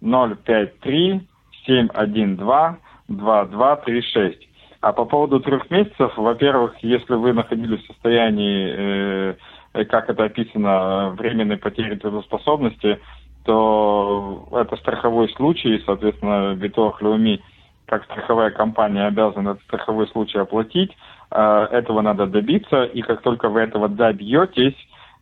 053 0.00 1.20
712 1.66 2.80
2236. 3.08 4.48
А 4.80 4.92
по 4.92 5.04
поводу 5.04 5.40
трех 5.40 5.70
месяцев, 5.70 6.16
во-первых, 6.16 6.76
если 6.82 7.14
вы 7.14 7.32
находились 7.32 7.82
в 7.82 7.86
состоянии, 7.86 9.34
э, 9.74 9.84
как 9.84 10.08
это 10.08 10.24
описано, 10.24 11.10
временной 11.10 11.56
потери 11.56 11.96
трудоспособности, 11.96 12.98
то 13.44 14.48
это 14.52 14.76
страховой 14.76 15.28
случай, 15.30 15.82
соответственно, 15.84 16.54
Битох 16.54 17.02
Леуми, 17.02 17.42
как 17.86 18.04
страховая 18.04 18.50
компания, 18.50 19.06
обязана 19.06 19.50
этот 19.50 19.62
страховой 19.64 20.08
случай 20.08 20.38
оплатить. 20.38 20.96
Э, 21.30 21.68
этого 21.70 22.00
надо 22.00 22.26
добиться, 22.26 22.84
и 22.84 23.02
как 23.02 23.22
только 23.22 23.48
вы 23.48 23.60
этого 23.60 23.88
добьетесь, 23.88 24.76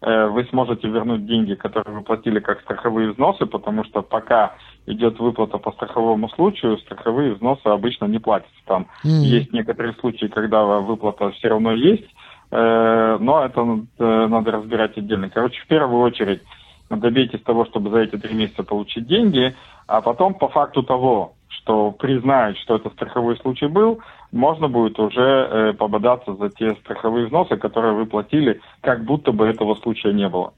вы 0.05 0.45
сможете 0.51 0.89
вернуть 0.89 1.27
деньги, 1.27 1.55
которые 1.55 1.97
вы 1.97 2.03
платили 2.03 2.41
как 2.41 2.61
страховые 2.61 3.13
взносы, 3.13 3.47
потому 3.47 3.85
что 3.85 4.03
пока 4.03 4.55
идет 4.87 5.19
выплата 5.19 5.59
по 5.59 5.73
страховому 5.73 6.29
случаю, 6.31 6.79
страховые 6.79 7.35
взносы 7.35 7.67
обычно 7.67 8.07
не 8.07 8.19
платятся. 8.19 8.55
Там 8.67 8.87
mm. 9.05 9.09
есть 9.09 9.53
некоторые 9.53 9.95
случаи, 9.95 10.27
когда 10.27 10.65
выплата 10.65 11.31
все 11.31 11.49
равно 11.49 11.73
есть, 11.73 12.09
э, 12.51 13.17
но 13.21 13.45
это 13.45 13.61
э, 13.99 14.27
надо 14.27 14.53
разбирать 14.53 14.97
отдельно. 14.99 15.31
Короче, 15.31 15.61
в 15.63 15.67
первую 15.67 16.03
очередь 16.03 16.43
добейтесь 16.91 17.43
того, 17.43 17.65
чтобы 17.67 17.91
за 17.91 18.01
эти 18.01 18.17
три 18.17 18.35
месяца 18.35 18.63
получить 18.63 19.07
деньги, 19.07 19.55
а 19.87 20.01
потом 20.01 20.35
по 20.35 20.49
факту 20.49 20.83
того, 20.83 21.35
что 21.49 21.93
признают, 21.93 22.59
что 22.59 22.77
это 22.77 22.91
страховой 22.91 23.37
случай 23.39 23.67
был, 23.67 24.01
можно 24.35 24.69
будет 24.69 24.99
уже 24.99 25.21
э, 25.21 25.73
пободаться 25.75 26.35
за 26.35 26.51
те 26.51 26.75
страховые 26.83 27.27
взносы, 27.27 27.57
которые 27.57 27.95
вы 27.95 28.07
платили, 28.07 28.61
как 28.83 29.05
будто 29.05 29.33
бы 29.33 29.47
этого 29.47 29.75
случая 29.77 30.13
не 30.13 30.29
было. 30.29 30.53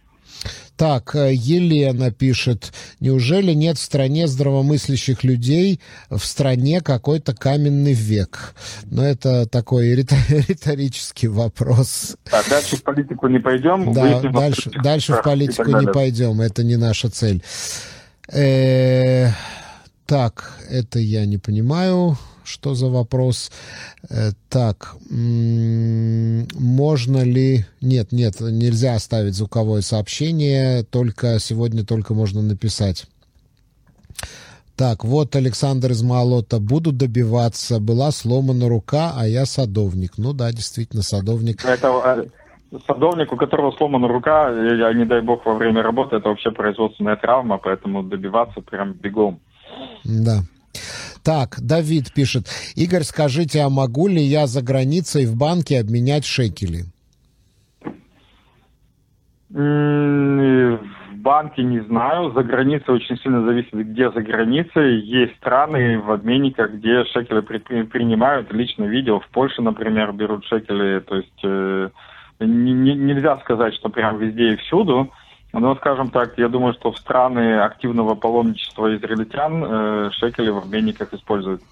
Так, 0.77 1.15
э, 1.15 1.33
Елена 1.33 2.11
пишет, 2.11 2.73
неужели 3.01 3.53
нет 3.53 3.77
в 3.77 3.83
стране 3.83 4.27
здравомыслящих 4.27 5.25
людей, 5.25 5.81
в 6.11 6.21
стране 6.21 6.81
какой-то 6.81 7.35
каменный 7.35 7.93
век? 7.93 8.55
Но 8.91 9.03
ну, 9.03 9.09
это 9.09 9.47
такой 9.47 9.95
риторический 9.95 11.29
вопрос. 11.29 12.17
Так, 12.31 12.49
дальше 12.49 12.77
в 12.77 12.83
политику 12.83 13.29
не 13.29 13.39
пойдем. 13.39 13.93
Да, 13.93 14.21
дальше, 14.21 14.71
дальше 14.83 15.13
в 15.13 15.23
политику 15.23 15.71
не 15.71 15.87
пойдем, 15.87 16.41
это 16.41 16.65
не 16.65 16.77
наша 16.77 17.11
цель. 17.11 17.43
Э 18.33 19.27
-э 19.27 19.31
так, 20.07 20.53
это 20.71 21.01
я 21.01 21.27
не 21.27 21.37
понимаю, 21.37 22.17
что 22.47 22.75
за 22.75 22.89
вопрос. 22.89 23.51
Э, 24.09 24.31
так, 24.49 24.97
можно 25.11 27.23
ли... 27.23 27.67
Нет, 27.81 28.13
нет, 28.13 28.41
нельзя 28.41 28.95
оставить 28.95 29.35
звуковое 29.35 29.83
сообщение, 29.83 30.85
только 30.85 31.39
сегодня 31.39 31.85
только 31.85 32.15
можно 32.15 32.43
написать. 32.43 33.07
Так, 34.77 35.05
вот 35.05 35.35
Александр 35.35 35.93
из 35.93 36.03
Малота. 36.03 36.61
Буду 36.61 36.93
добиваться. 36.93 37.81
Была 37.81 38.11
сломана 38.11 38.69
рука, 38.69 39.13
а 39.17 39.27
я 39.27 39.47
садовник. 39.47 40.13
Ну 40.19 40.35
да, 40.35 40.53
действительно, 40.53 41.03
садовник. 41.03 41.65
Это 41.65 42.29
э, 42.71 42.77
садовник, 42.87 43.33
у 43.33 43.37
которого 43.37 43.73
сломана 43.73 44.07
рука, 44.07 44.51
я, 44.51 44.93
не 44.93 45.07
дай 45.07 45.23
бог, 45.23 45.47
во 45.47 45.55
время 45.55 45.83
работы, 45.83 46.17
это 46.17 46.29
вообще 46.29 46.51
производственная 46.51 47.17
травма, 47.17 47.57
поэтому 47.57 48.03
добиваться 48.03 48.61
прям 48.61 48.93
бегом. 48.93 49.41
Да. 50.05 50.41
Так, 51.27 51.57
Давид 51.61 52.15
пишет. 52.15 52.45
Игорь, 52.77 53.03
скажите, 53.03 53.59
а 53.63 53.69
могу 53.69 54.07
ли 54.07 54.23
я 54.23 54.47
за 54.47 54.63
границей 54.63 55.27
в 55.27 55.37
банке 55.37 55.81
обменять 55.81 56.25
шекели? 56.25 56.85
В 59.51 60.79
банке 61.17 61.65
не 61.65 61.81
знаю. 61.81 62.31
За 62.31 62.45
границей 62.45 62.95
очень 62.95 63.17
сильно 63.17 63.45
зависит, 63.45 63.73
где 63.73 64.13
за 64.13 64.21
границей. 64.21 65.01
Есть 65.01 65.35
страны 65.39 65.99
в 65.99 66.13
обменниках, 66.13 66.75
где 66.75 67.05
шекели 67.07 67.41
принимают. 67.41 68.53
Лично 68.53 68.85
видел, 68.85 69.19
в 69.19 69.29
Польше, 69.31 69.63
например, 69.63 70.13
берут 70.13 70.45
шекели. 70.45 71.01
То 71.01 71.17
есть 71.17 71.41
э, 71.43 71.89
не, 72.39 72.73
нельзя 72.95 73.39
сказать, 73.39 73.75
что 73.75 73.89
прям 73.89 74.19
везде 74.19 74.53
и 74.53 74.57
всюду. 74.59 75.11
Ну, 75.59 75.75
скажем 75.77 76.11
так, 76.11 76.37
я 76.37 76.49
думаю, 76.49 76.75
что 76.75 76.93
в 76.93 76.99
страны 76.99 77.61
активного 77.61 78.15
паломничества 78.15 78.95
израильтян 78.95 79.65
э, 79.65 80.11
шекели 80.13 80.51
в 80.51 80.59
обменниках 80.59 81.15
используют. 81.15 81.63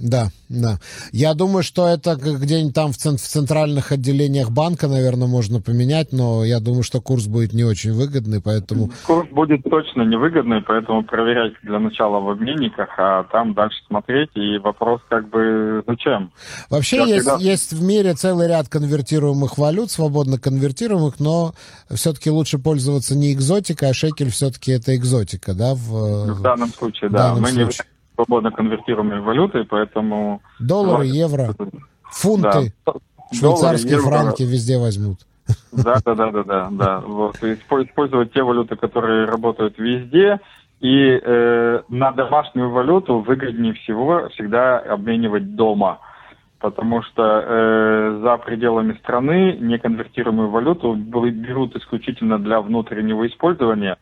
Да, 0.00 0.28
да. 0.48 0.78
Я 1.10 1.34
думаю, 1.34 1.64
что 1.64 1.88
это 1.88 2.14
где-нибудь 2.14 2.74
там 2.74 2.92
в, 2.92 2.96
цент- 2.96 3.20
в 3.20 3.26
центральных 3.26 3.90
отделениях 3.90 4.50
банка, 4.50 4.86
наверное, 4.86 5.26
можно 5.26 5.60
поменять, 5.60 6.12
но 6.12 6.44
я 6.44 6.60
думаю, 6.60 6.84
что 6.84 7.00
курс 7.00 7.26
будет 7.26 7.52
не 7.52 7.64
очень 7.64 7.92
выгодный, 7.92 8.40
поэтому... 8.40 8.90
Курс 9.06 9.28
будет 9.30 9.64
точно 9.64 10.02
невыгодный, 10.02 10.62
поэтому 10.62 11.02
проверять 11.02 11.54
для 11.64 11.80
начала 11.80 12.20
в 12.20 12.30
обменниках, 12.30 12.90
а 12.96 13.24
там 13.24 13.54
дальше 13.54 13.78
смотреть. 13.88 14.30
И 14.34 14.58
вопрос 14.58 15.00
как 15.08 15.28
бы 15.30 15.82
зачем? 15.86 16.32
Вообще 16.70 16.98
есть, 16.98 17.26
всегда... 17.26 17.36
есть 17.38 17.72
в 17.72 17.82
мире 17.82 18.14
целый 18.14 18.46
ряд 18.46 18.68
конвертируемых 18.68 19.58
валют, 19.58 19.90
свободно 19.90 20.38
конвертируемых, 20.38 21.18
но 21.18 21.54
все-таки 21.90 22.30
лучше 22.30 22.58
пользоваться 22.58 23.16
не 23.16 23.32
экзотикой, 23.32 23.90
а 23.90 23.94
шекель 23.94 24.30
все-таки 24.30 24.70
это 24.70 24.94
экзотика, 24.94 25.54
да? 25.54 25.74
В, 25.74 26.34
в 26.34 26.42
данном 26.42 26.72
случае, 26.72 27.10
да. 27.10 27.30
Данном 27.30 27.42
Мы 27.42 27.48
случае. 27.48 27.66
не 27.66 27.97
свободно 28.18 28.50
конвертируемой 28.50 29.20
валютой, 29.20 29.64
поэтому... 29.64 30.42
Доллары, 30.58 31.06
евро, 31.06 31.54
фунты, 32.10 32.72
да. 32.84 32.92
швейцарские 33.32 33.98
Доллары, 33.98 34.16
франки 34.16 34.42
евро. 34.42 34.52
везде 34.52 34.78
возьмут. 34.78 35.18
Да, 35.72 35.98
да, 36.04 36.14
да, 36.14 36.30
да, 36.30 36.42
да, 36.42 36.68
да. 36.70 37.00
Вот. 37.06 37.36
Использовать 37.42 38.32
те 38.32 38.42
валюты, 38.42 38.76
которые 38.76 39.26
работают 39.26 39.78
везде, 39.78 40.40
и 40.80 41.20
э, 41.22 41.80
на 41.88 42.12
домашнюю 42.12 42.70
валюту 42.70 43.18
выгоднее 43.20 43.74
всего 43.74 44.28
всегда 44.30 44.78
обменивать 44.78 45.54
дома. 45.54 46.00
Потому 46.60 47.02
что 47.02 47.22
э, 47.22 48.20
за 48.20 48.36
пределами 48.38 48.94
страны 48.94 49.56
неконвертируемую 49.60 50.50
валюту 50.50 50.94
берут 50.94 51.76
исключительно 51.76 52.38
для 52.38 52.60
внутреннего 52.60 53.28
использования 53.28 53.96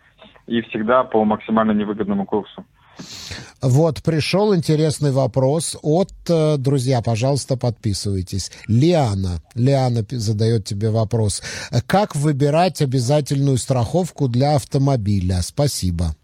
и 0.46 0.62
всегда 0.62 1.04
по 1.04 1.22
максимально 1.24 1.72
невыгодному 1.72 2.24
курсу. 2.24 2.64
Вот, 3.62 4.02
пришел 4.02 4.54
интересный 4.54 5.12
вопрос 5.12 5.76
от, 5.82 6.10
э, 6.28 6.56
друзья, 6.58 7.00
пожалуйста, 7.02 7.56
подписывайтесь. 7.56 8.50
Лиана, 8.68 9.40
Лиана 9.54 10.04
задает 10.08 10.64
тебе 10.64 10.90
вопрос. 10.90 11.42
Как 11.86 12.14
выбирать 12.14 12.82
обязательную 12.82 13.56
страховку 13.56 14.28
для 14.28 14.56
автомобиля? 14.56 15.42
Спасибо. 15.42 16.14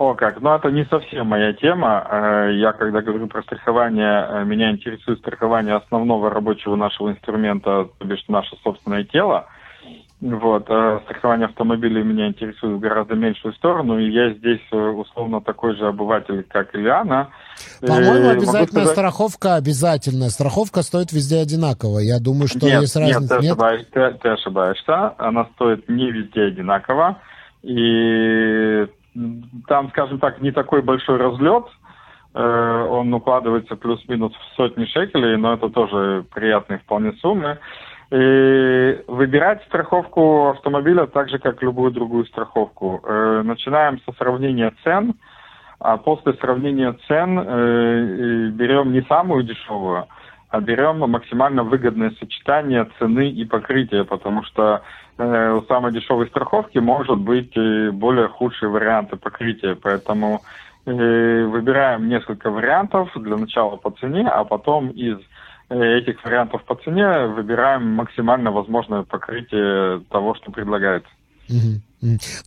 О, 0.00 0.14
как. 0.14 0.40
Ну, 0.40 0.54
это 0.54 0.70
не 0.70 0.86
совсем 0.86 1.26
моя 1.26 1.52
тема. 1.52 2.06
Э, 2.10 2.50
я, 2.54 2.72
когда 2.72 3.02
говорю 3.02 3.26
про 3.26 3.42
страхование, 3.42 4.26
э, 4.30 4.44
меня 4.44 4.70
интересует 4.70 5.18
страхование 5.18 5.74
основного 5.74 6.30
рабочего 6.30 6.74
нашего 6.74 7.10
инструмента, 7.10 7.88
то 7.98 8.04
бишь 8.06 8.24
наше 8.26 8.56
собственное 8.64 9.04
тело. 9.04 9.48
Вот, 10.20 10.66
а 10.68 11.00
страхование 11.06 11.46
автомобилей 11.46 12.02
меня 12.02 12.28
интересует 12.28 12.76
в 12.76 12.78
гораздо 12.78 13.14
меньшую 13.14 13.54
сторону, 13.54 13.98
и 13.98 14.10
я 14.10 14.34
здесь 14.34 14.60
э, 14.70 14.76
условно 14.76 15.40
такой 15.40 15.74
же 15.76 15.86
обыватель, 15.86 16.42
как 16.42 16.74
Ильяна. 16.74 17.30
По-моему, 17.80 18.28
обязательная 18.28 18.66
сказать... 18.66 18.88
страховка 18.88 19.54
обязательная. 19.54 20.28
Страховка 20.28 20.82
стоит 20.82 21.12
везде 21.12 21.38
одинаково. 21.38 22.00
Я 22.00 22.20
думаю, 22.20 22.48
что 22.48 22.66
нет, 22.66 22.82
есть 22.82 22.96
разница. 22.96 23.20
Нет, 23.20 23.28
ты, 23.30 23.46
нет? 23.46 23.52
Ошибаешь, 23.52 23.86
ты, 23.92 24.18
ты 24.22 24.28
ошибаешься. 24.28 25.14
Она 25.16 25.46
стоит 25.54 25.88
не 25.88 26.10
везде 26.10 26.42
одинаково. 26.42 27.18
И 27.62 28.86
там, 29.68 29.88
скажем 29.88 30.18
так, 30.18 30.42
не 30.42 30.52
такой 30.52 30.82
большой 30.82 31.16
разлет. 31.16 31.64
Э, 32.34 32.86
он 32.90 33.12
укладывается 33.14 33.74
плюс-минус 33.74 34.32
в 34.34 34.56
сотни 34.56 34.84
шекелей, 34.84 35.38
но 35.38 35.54
это 35.54 35.70
тоже 35.70 36.26
приятные 36.34 36.78
вполне 36.80 37.12
суммы. 37.14 37.58
И 38.10 39.04
выбирать 39.06 39.62
страховку 39.66 40.48
автомобиля 40.48 41.06
так 41.06 41.28
же, 41.28 41.38
как 41.38 41.62
любую 41.62 41.92
другую 41.92 42.26
страховку. 42.26 43.00
Э, 43.04 43.42
начинаем 43.44 44.00
со 44.04 44.12
сравнения 44.14 44.72
цен, 44.82 45.14
а 45.78 45.96
после 45.96 46.32
сравнения 46.34 46.96
цен 47.06 47.38
э, 47.38 48.48
берем 48.48 48.92
не 48.92 49.02
самую 49.02 49.44
дешевую, 49.44 50.08
а 50.48 50.60
берем 50.60 50.98
максимально 50.98 51.62
выгодное 51.62 52.10
сочетание 52.18 52.88
цены 52.98 53.30
и 53.30 53.44
покрытия, 53.44 54.02
потому 54.02 54.42
что 54.42 54.82
э, 55.16 55.52
у 55.52 55.62
самой 55.66 55.92
дешевой 55.92 56.26
страховки 56.26 56.78
может 56.78 57.18
быть 57.18 57.56
более 57.92 58.26
худшие 58.26 58.70
варианты 58.70 59.16
покрытия, 59.18 59.76
поэтому 59.80 60.42
выбираем 60.84 62.08
несколько 62.08 62.50
вариантов 62.50 63.10
для 63.14 63.36
начала 63.36 63.76
по 63.76 63.90
цене, 63.92 64.26
а 64.26 64.42
потом 64.44 64.88
из 64.88 65.18
Э, 65.18 65.24
этих 65.70 66.22
вариантов 66.24 66.64
по 66.64 66.74
цене 66.74 67.26
выбираем 67.26 67.86
максимально 67.94 68.50
возможное 68.50 69.02
покрытие 69.04 70.00
того, 70.10 70.34
что 70.34 70.50
предлагается. 70.50 71.10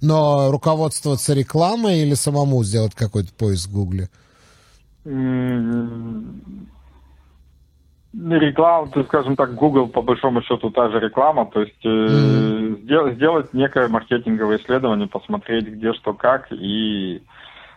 Но 0.02 0.52
руководствоваться 0.52 1.34
рекламой 1.34 2.00
или 2.00 2.14
самому 2.14 2.64
сделать 2.64 2.96
какой-то 2.96 3.34
поиск 3.34 3.70
в 3.70 3.74
Гугле? 3.74 4.10
Реклама, 8.14 8.88
то 8.90 9.00
есть, 9.00 9.10
скажем 9.10 9.36
так, 9.36 9.56
Google 9.56 9.88
по 9.88 10.02
большому 10.02 10.42
счету 10.44 10.70
та 10.70 10.90
же 10.90 11.00
реклама, 11.00 11.46
то 11.48 11.62
есть 11.62 11.84
mm-hmm. 11.84 12.84
сделать, 12.84 13.16
сделать 13.16 13.54
некое 13.54 13.88
маркетинговое 13.88 14.58
исследование, 14.58 15.08
посмотреть 15.08 15.68
где 15.68 15.94
что 15.94 16.14
как 16.14 16.52
и 16.52 17.24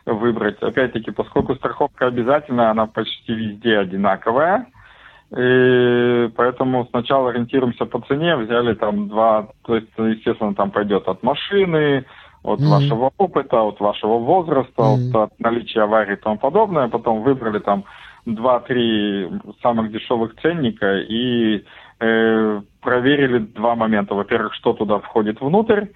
выбрать. 0.04 0.62
Опять-таки, 0.62 1.10
поскольку 1.10 1.54
страховка 1.54 2.06
обязательная, 2.06 2.70
она 2.70 2.86
почти 2.86 3.32
везде 3.32 3.78
одинаковая, 3.78 4.66
и 5.34 6.30
поэтому 6.36 6.86
сначала 6.90 7.30
ориентируемся 7.30 7.84
по 7.84 8.00
цене, 8.02 8.36
взяли 8.36 8.74
там 8.74 9.08
два, 9.08 9.48
то 9.64 9.74
есть, 9.74 9.88
естественно, 9.98 10.54
там 10.54 10.70
пойдет 10.70 11.08
от 11.08 11.22
машины, 11.22 12.04
от 12.44 12.60
mm-hmm. 12.60 12.68
вашего 12.68 13.10
опыта, 13.18 13.62
от 13.62 13.80
вашего 13.80 14.18
возраста, 14.18 14.82
mm-hmm. 14.82 15.10
от, 15.10 15.16
от 15.16 15.40
наличия 15.40 15.82
аварий 15.82 16.14
и 16.14 16.16
тому 16.16 16.38
подобное. 16.38 16.88
Потом 16.88 17.22
выбрали 17.22 17.58
там 17.58 17.84
два-три 18.24 19.28
самых 19.62 19.90
дешевых 19.90 20.36
ценника 20.40 20.98
и 20.98 21.64
э, 21.98 22.60
проверили 22.80 23.38
два 23.38 23.74
момента. 23.74 24.14
Во-первых, 24.14 24.54
что 24.54 24.74
туда 24.74 25.00
входит 25.00 25.40
внутрь, 25.40 25.86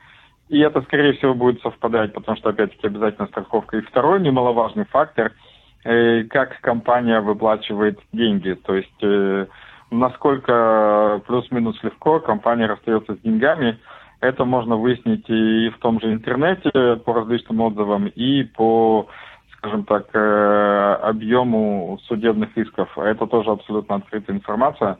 и 0.49 0.59
это, 0.59 0.83
скорее 0.83 1.13
всего, 1.13 1.35
будет 1.35 1.63
совпадать, 1.63 2.13
потому 2.15 2.37
что, 2.37 2.49
опять-таки, 2.49 2.89
обязательно 2.89 3.29
страховка. 3.29 3.77
И 3.77 3.83
второй 3.83 4.21
немаловажный 4.21 4.87
фактор– 4.87 5.31
как 5.83 6.61
компания 6.61 7.21
выплачивает 7.21 7.99
деньги. 8.13 8.53
То 8.53 8.75
есть 8.75 9.03
э, 9.03 9.47
насколько 9.91 11.23
плюс-минус 11.27 11.83
легко 11.83 12.21
компания 12.21 12.67
расстается 12.67 13.15
с 13.15 13.21
деньгами, 13.21 13.79
это 14.21 14.45
можно 14.45 14.77
выяснить 14.77 15.25
и 15.29 15.71
в 15.71 15.79
том 15.79 16.01
же 16.01 16.13
интернете 16.13 16.97
по 17.05 17.15
различным 17.15 17.61
отзывам, 17.63 18.09
и 18.09 18.45
по, 18.45 19.09
скажем 19.57 19.85
так, 19.85 20.09
э, 20.13 20.99
объему 21.03 21.99
судебных 22.07 22.57
исков. 22.59 22.97
Это 22.99 23.27
тоже 23.27 23.51
абсолютно 23.51 23.97
открытая 23.97 24.37
информация. 24.37 24.99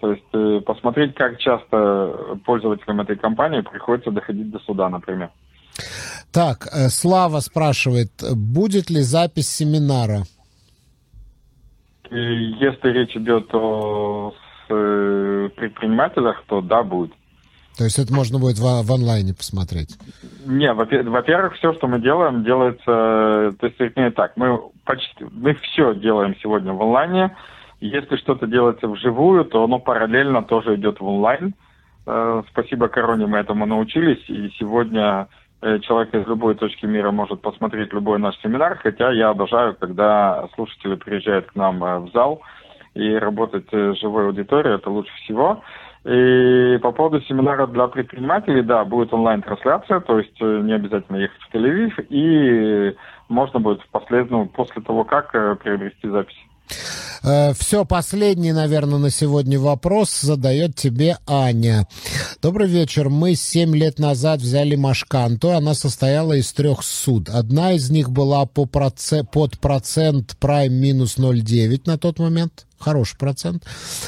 То 0.00 0.12
есть 0.12 0.64
посмотреть, 0.64 1.14
как 1.14 1.38
часто 1.38 2.38
пользователям 2.46 3.02
этой 3.02 3.16
компании 3.16 3.60
приходится 3.60 4.10
доходить 4.10 4.50
до 4.50 4.58
суда, 4.60 4.88
например. 4.88 5.28
Так, 6.32 6.68
э, 6.72 6.88
Слава 6.88 7.40
спрашивает, 7.40 8.10
будет 8.34 8.90
ли 8.90 9.00
запись 9.00 9.48
семинара? 9.48 10.22
Если 12.10 12.88
речь 12.88 13.16
идет 13.16 13.48
о 13.54 14.32
э, 14.68 15.48
предпринимателях, 15.56 16.42
то 16.48 16.60
да, 16.60 16.82
будет. 16.82 17.12
То 17.78 17.84
есть 17.84 17.98
это 17.98 18.12
можно 18.12 18.38
будет 18.38 18.58
в, 18.58 18.82
в 18.82 18.92
онлайне 18.92 19.32
посмотреть? 19.32 19.96
Не, 20.44 20.72
во-первых, 20.72 21.54
все, 21.54 21.72
что 21.74 21.86
мы 21.86 22.00
делаем, 22.00 22.44
делается, 22.44 22.84
то 22.84 23.66
есть, 23.66 23.78
вернее 23.78 24.10
так, 24.10 24.36
мы 24.36 24.60
почти, 24.84 25.24
мы 25.30 25.54
все 25.54 25.94
делаем 25.94 26.36
сегодня 26.42 26.72
в 26.72 26.82
онлайне. 26.82 27.36
Если 27.80 28.16
что-то 28.16 28.46
делается 28.46 28.86
вживую, 28.88 29.44
то 29.44 29.64
оно 29.64 29.78
параллельно 29.78 30.42
тоже 30.42 30.74
идет 30.76 31.00
в 31.00 31.04
онлайн. 31.06 31.54
Э, 32.06 32.42
спасибо 32.50 32.88
короне 32.88 33.26
мы 33.26 33.38
этому 33.38 33.66
научились, 33.66 34.28
и 34.28 34.52
сегодня 34.58 35.28
человек 35.60 36.14
из 36.14 36.26
любой 36.26 36.54
точки 36.54 36.86
мира 36.86 37.10
может 37.10 37.40
посмотреть 37.40 37.92
любой 37.92 38.18
наш 38.18 38.36
семинар, 38.40 38.78
хотя 38.82 39.12
я 39.12 39.28
обожаю, 39.28 39.76
когда 39.76 40.48
слушатели 40.54 40.94
приезжают 40.94 41.46
к 41.46 41.54
нам 41.54 41.82
э, 41.84 41.98
в 41.98 42.10
зал 42.12 42.40
и 42.94 43.14
работать 43.14 43.66
с 43.70 43.98
живой 44.00 44.26
аудиторией, 44.26 44.76
это 44.76 44.90
лучше 44.90 45.12
всего. 45.24 45.62
И 46.04 46.78
по 46.82 46.92
поводу 46.92 47.20
семинара 47.22 47.66
для 47.66 47.86
предпринимателей, 47.88 48.62
да, 48.62 48.84
будет 48.84 49.12
онлайн-трансляция, 49.12 50.00
то 50.00 50.18
есть 50.18 50.40
э, 50.40 50.60
не 50.62 50.72
обязательно 50.72 51.16
ехать 51.16 51.40
в 51.42 51.54
Тель-Авив, 51.54 52.06
и 52.08 52.96
можно 53.28 53.60
будет 53.60 53.82
впослед... 53.82 54.30
ну, 54.30 54.46
после 54.46 54.80
того, 54.82 55.04
как 55.04 55.32
приобрести 55.32 56.08
запись. 56.08 56.38
Э, 57.22 57.52
Все, 57.54 57.84
последний, 57.84 58.52
наверное, 58.52 58.98
на 58.98 59.10
сегодня 59.10 59.58
вопрос 59.58 60.20
задает 60.20 60.74
тебе 60.74 61.18
Аня. 61.26 61.86
Добрый 62.42 62.68
вечер. 62.68 63.08
Мы 63.08 63.34
семь 63.34 63.76
лет 63.76 63.98
назад 63.98 64.40
взяли 64.40 64.76
Машканту. 64.76 65.50
Она 65.52 65.74
состояла 65.74 66.34
из 66.34 66.52
трех 66.52 66.82
суд. 66.82 67.28
Одна 67.28 67.72
из 67.72 67.90
них 67.90 68.10
была 68.10 68.46
по 68.46 68.66
проце... 68.66 69.24
под 69.24 69.58
процент 69.58 70.36
Prime 70.40 70.68
минус 70.68 71.18
0,9 71.18 71.82
на 71.84 71.98
тот 71.98 72.18
момент. 72.18 72.66
Хороший 72.80 73.16
процент. 73.16 73.64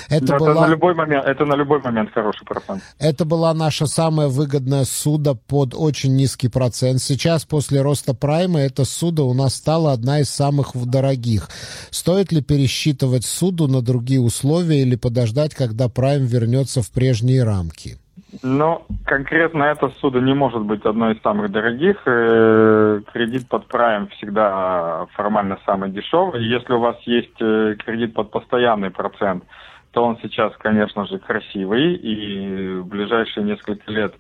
Это, 0.09 0.27
да, 0.27 0.39
была... 0.39 0.51
это, 0.53 0.61
на 0.61 0.67
любой 0.67 0.95
момент, 0.95 1.27
это 1.27 1.45
на 1.45 1.55
любой 1.55 1.81
момент 1.81 2.11
хороший 2.13 2.45
процент. 2.45 2.83
Это 2.99 3.25
была 3.25 3.55
наша 3.55 3.87
самая 3.87 4.29
выгодная 4.29 4.85
суда 4.85 5.35
под 5.35 5.75
очень 5.75 6.17
низкий 6.17 6.49
процент. 6.49 7.01
Сейчас, 7.01 7.45
после 7.45 7.83
роста 7.83 8.15
прайма, 8.15 8.61
эта 8.61 8.85
суда 8.85 9.23
у 9.23 9.35
нас 9.35 9.55
стала 9.55 9.93
одна 9.93 10.21
из 10.21 10.31
самых 10.31 10.73
дорогих. 10.75 11.49
Стоит 11.91 12.33
ли 12.33 12.41
пересчитывать 12.43 13.25
суду 13.25 13.69
на 13.69 13.83
другие 13.83 14.21
условия 14.21 14.83
или 14.83 14.97
подождать, 14.97 15.55
когда 15.55 15.89
прайм 15.89 16.25
вернется 16.25 16.83
в 16.83 16.91
прежние 16.91 17.45
рамки? 17.45 18.02
Ну, 18.43 18.87
конкретно 19.05 19.65
эта 19.65 19.91
суда 20.01 20.21
не 20.21 20.33
может 20.33 20.63
быть 20.63 20.85
одной 20.87 21.15
из 21.15 21.23
самых 21.23 21.51
дорогих. 21.51 22.03
Э, 22.07 23.03
кредит 23.13 23.47
под 23.49 23.67
прайм 23.67 24.09
всегда 24.09 25.07
формально 25.13 25.59
самый 25.67 25.91
дешевый. 25.91 26.43
Если 26.43 26.73
у 26.73 26.79
вас 26.79 26.97
есть 27.03 27.37
э, 27.41 27.77
кредит 27.85 28.15
под 28.15 28.31
постоянный 28.31 28.91
процент, 28.91 29.45
то 29.91 30.05
он 30.05 30.19
сейчас, 30.23 30.57
конечно 30.57 31.07
же, 31.07 31.19
красивый. 31.19 31.95
И 31.95 32.79
в 32.79 32.87
ближайшие 32.87 33.45
несколько 33.45 33.91
лет, 33.91 34.15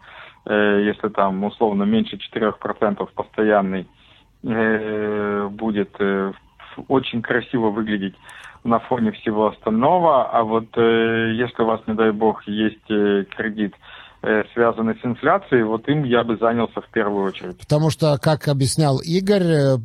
э, 0.44 0.82
если 0.84 1.08
там 1.08 1.42
условно 1.44 1.84
меньше 1.84 2.16
4% 2.16 3.08
постоянный, 3.14 3.86
будет 4.42 5.96
очень 6.88 7.22
красиво 7.22 7.70
выглядеть 7.70 8.16
на 8.64 8.80
фоне 8.80 9.12
всего 9.12 9.46
остального. 9.46 10.28
А 10.28 10.42
вот 10.42 10.66
если 10.76 11.62
у 11.62 11.66
вас, 11.66 11.80
не 11.86 11.94
дай 11.94 12.10
бог, 12.10 12.42
есть 12.48 12.84
кредит 12.86 13.76
связаны 14.54 14.94
с 14.94 15.04
инфляцией, 15.04 15.64
вот 15.64 15.88
им 15.88 16.04
я 16.04 16.22
бы 16.22 16.36
занялся 16.36 16.80
в 16.80 16.88
первую 16.92 17.24
очередь. 17.24 17.58
Потому 17.58 17.90
что, 17.90 18.16
как 18.18 18.46
объяснял 18.46 18.98
Игорь, 18.98 19.42
э, 19.42 19.78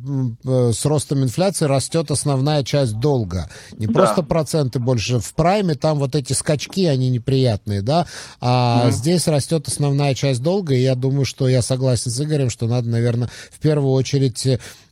э, 0.44 0.72
с 0.72 0.84
ростом 0.86 1.24
инфляции 1.24 1.64
растет 1.64 2.12
основная 2.12 2.62
часть 2.62 3.00
долга. 3.00 3.48
Не 3.72 3.86
да. 3.86 3.92
просто 3.92 4.22
проценты 4.22 4.78
больше. 4.78 5.18
В 5.18 5.34
прайме 5.34 5.74
там 5.74 5.98
вот 5.98 6.14
эти 6.14 6.34
скачки, 6.34 6.86
они 6.86 7.10
неприятные, 7.10 7.82
да? 7.82 8.06
А 8.40 8.84
mm. 8.86 8.90
здесь 8.92 9.26
растет 9.26 9.66
основная 9.66 10.14
часть 10.14 10.40
долга, 10.40 10.74
и 10.74 10.82
я 10.82 10.94
думаю, 10.94 11.24
что 11.24 11.48
я 11.48 11.60
согласен 11.60 12.12
с 12.12 12.20
Игорем, 12.20 12.48
что 12.48 12.68
надо, 12.68 12.88
наверное, 12.88 13.28
в 13.50 13.58
первую 13.58 13.92
очередь 13.92 14.46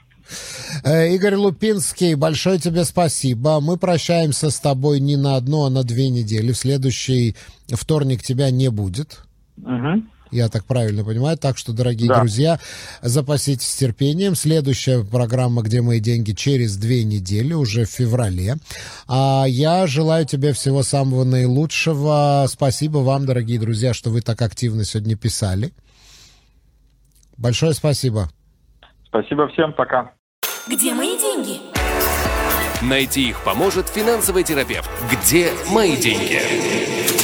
Э, 0.85 1.09
Игорь 1.15 1.35
Лупинский, 1.35 2.15
большое 2.15 2.59
тебе 2.59 2.85
спасибо. 2.85 3.61
Мы 3.61 3.77
прощаемся 3.77 4.51
с 4.51 4.59
тобой 4.59 5.01
не 5.01 5.17
на 5.17 5.37
одну, 5.37 5.65
а 5.65 5.71
на 5.71 5.83
две 5.83 6.09
недели. 6.09 6.53
В 6.53 6.57
следующий 6.57 7.37
вторник 7.69 8.23
тебя 8.23 8.51
не 8.51 8.71
будет. 8.71 9.23
Угу 9.59 10.05
я 10.35 10.49
так 10.49 10.65
правильно 10.65 11.05
понимаю. 11.05 11.39
Так 11.39 11.57
что, 11.57 11.73
дорогие 11.73 12.09
да. 12.09 12.19
друзья, 12.19 12.59
запаситесь 13.03 13.75
терпением. 13.75 14.35
Следующая 14.35 15.05
программа 15.05 15.63
«Где 15.63 15.81
мои 15.81 16.01
деньги» 16.01 16.33
через 16.33 16.77
две 16.77 17.05
недели, 17.05 17.55
уже 17.55 17.85
в 17.87 17.91
феврале. 17.91 18.57
А 19.07 19.45
я 19.47 19.87
желаю 19.87 20.27
тебе 20.27 20.53
всего 20.53 20.83
самого 20.83 21.25
наилучшего. 21.25 22.47
Спасибо 22.49 22.99
вам, 22.99 23.27
дорогие 23.27 23.59
друзья, 23.59 23.95
что 23.95 24.11
вы 24.11 24.21
так 24.21 24.43
активно 24.43 24.85
сегодня 24.85 25.17
писали. 25.17 25.73
Большое 27.37 27.75
спасибо. 27.75 28.31
Спасибо 29.07 29.49
всем, 29.49 29.73
пока. 29.73 30.13
Где 30.69 30.93
мои 30.95 31.19
деньги? 31.19 31.61
Найти 32.83 33.31
их 33.31 33.43
поможет 33.45 33.89
финансовый 33.89 34.43
терапевт. 34.45 34.91
Где 35.11 35.53
мои 35.71 35.97
деньги? 35.97 37.24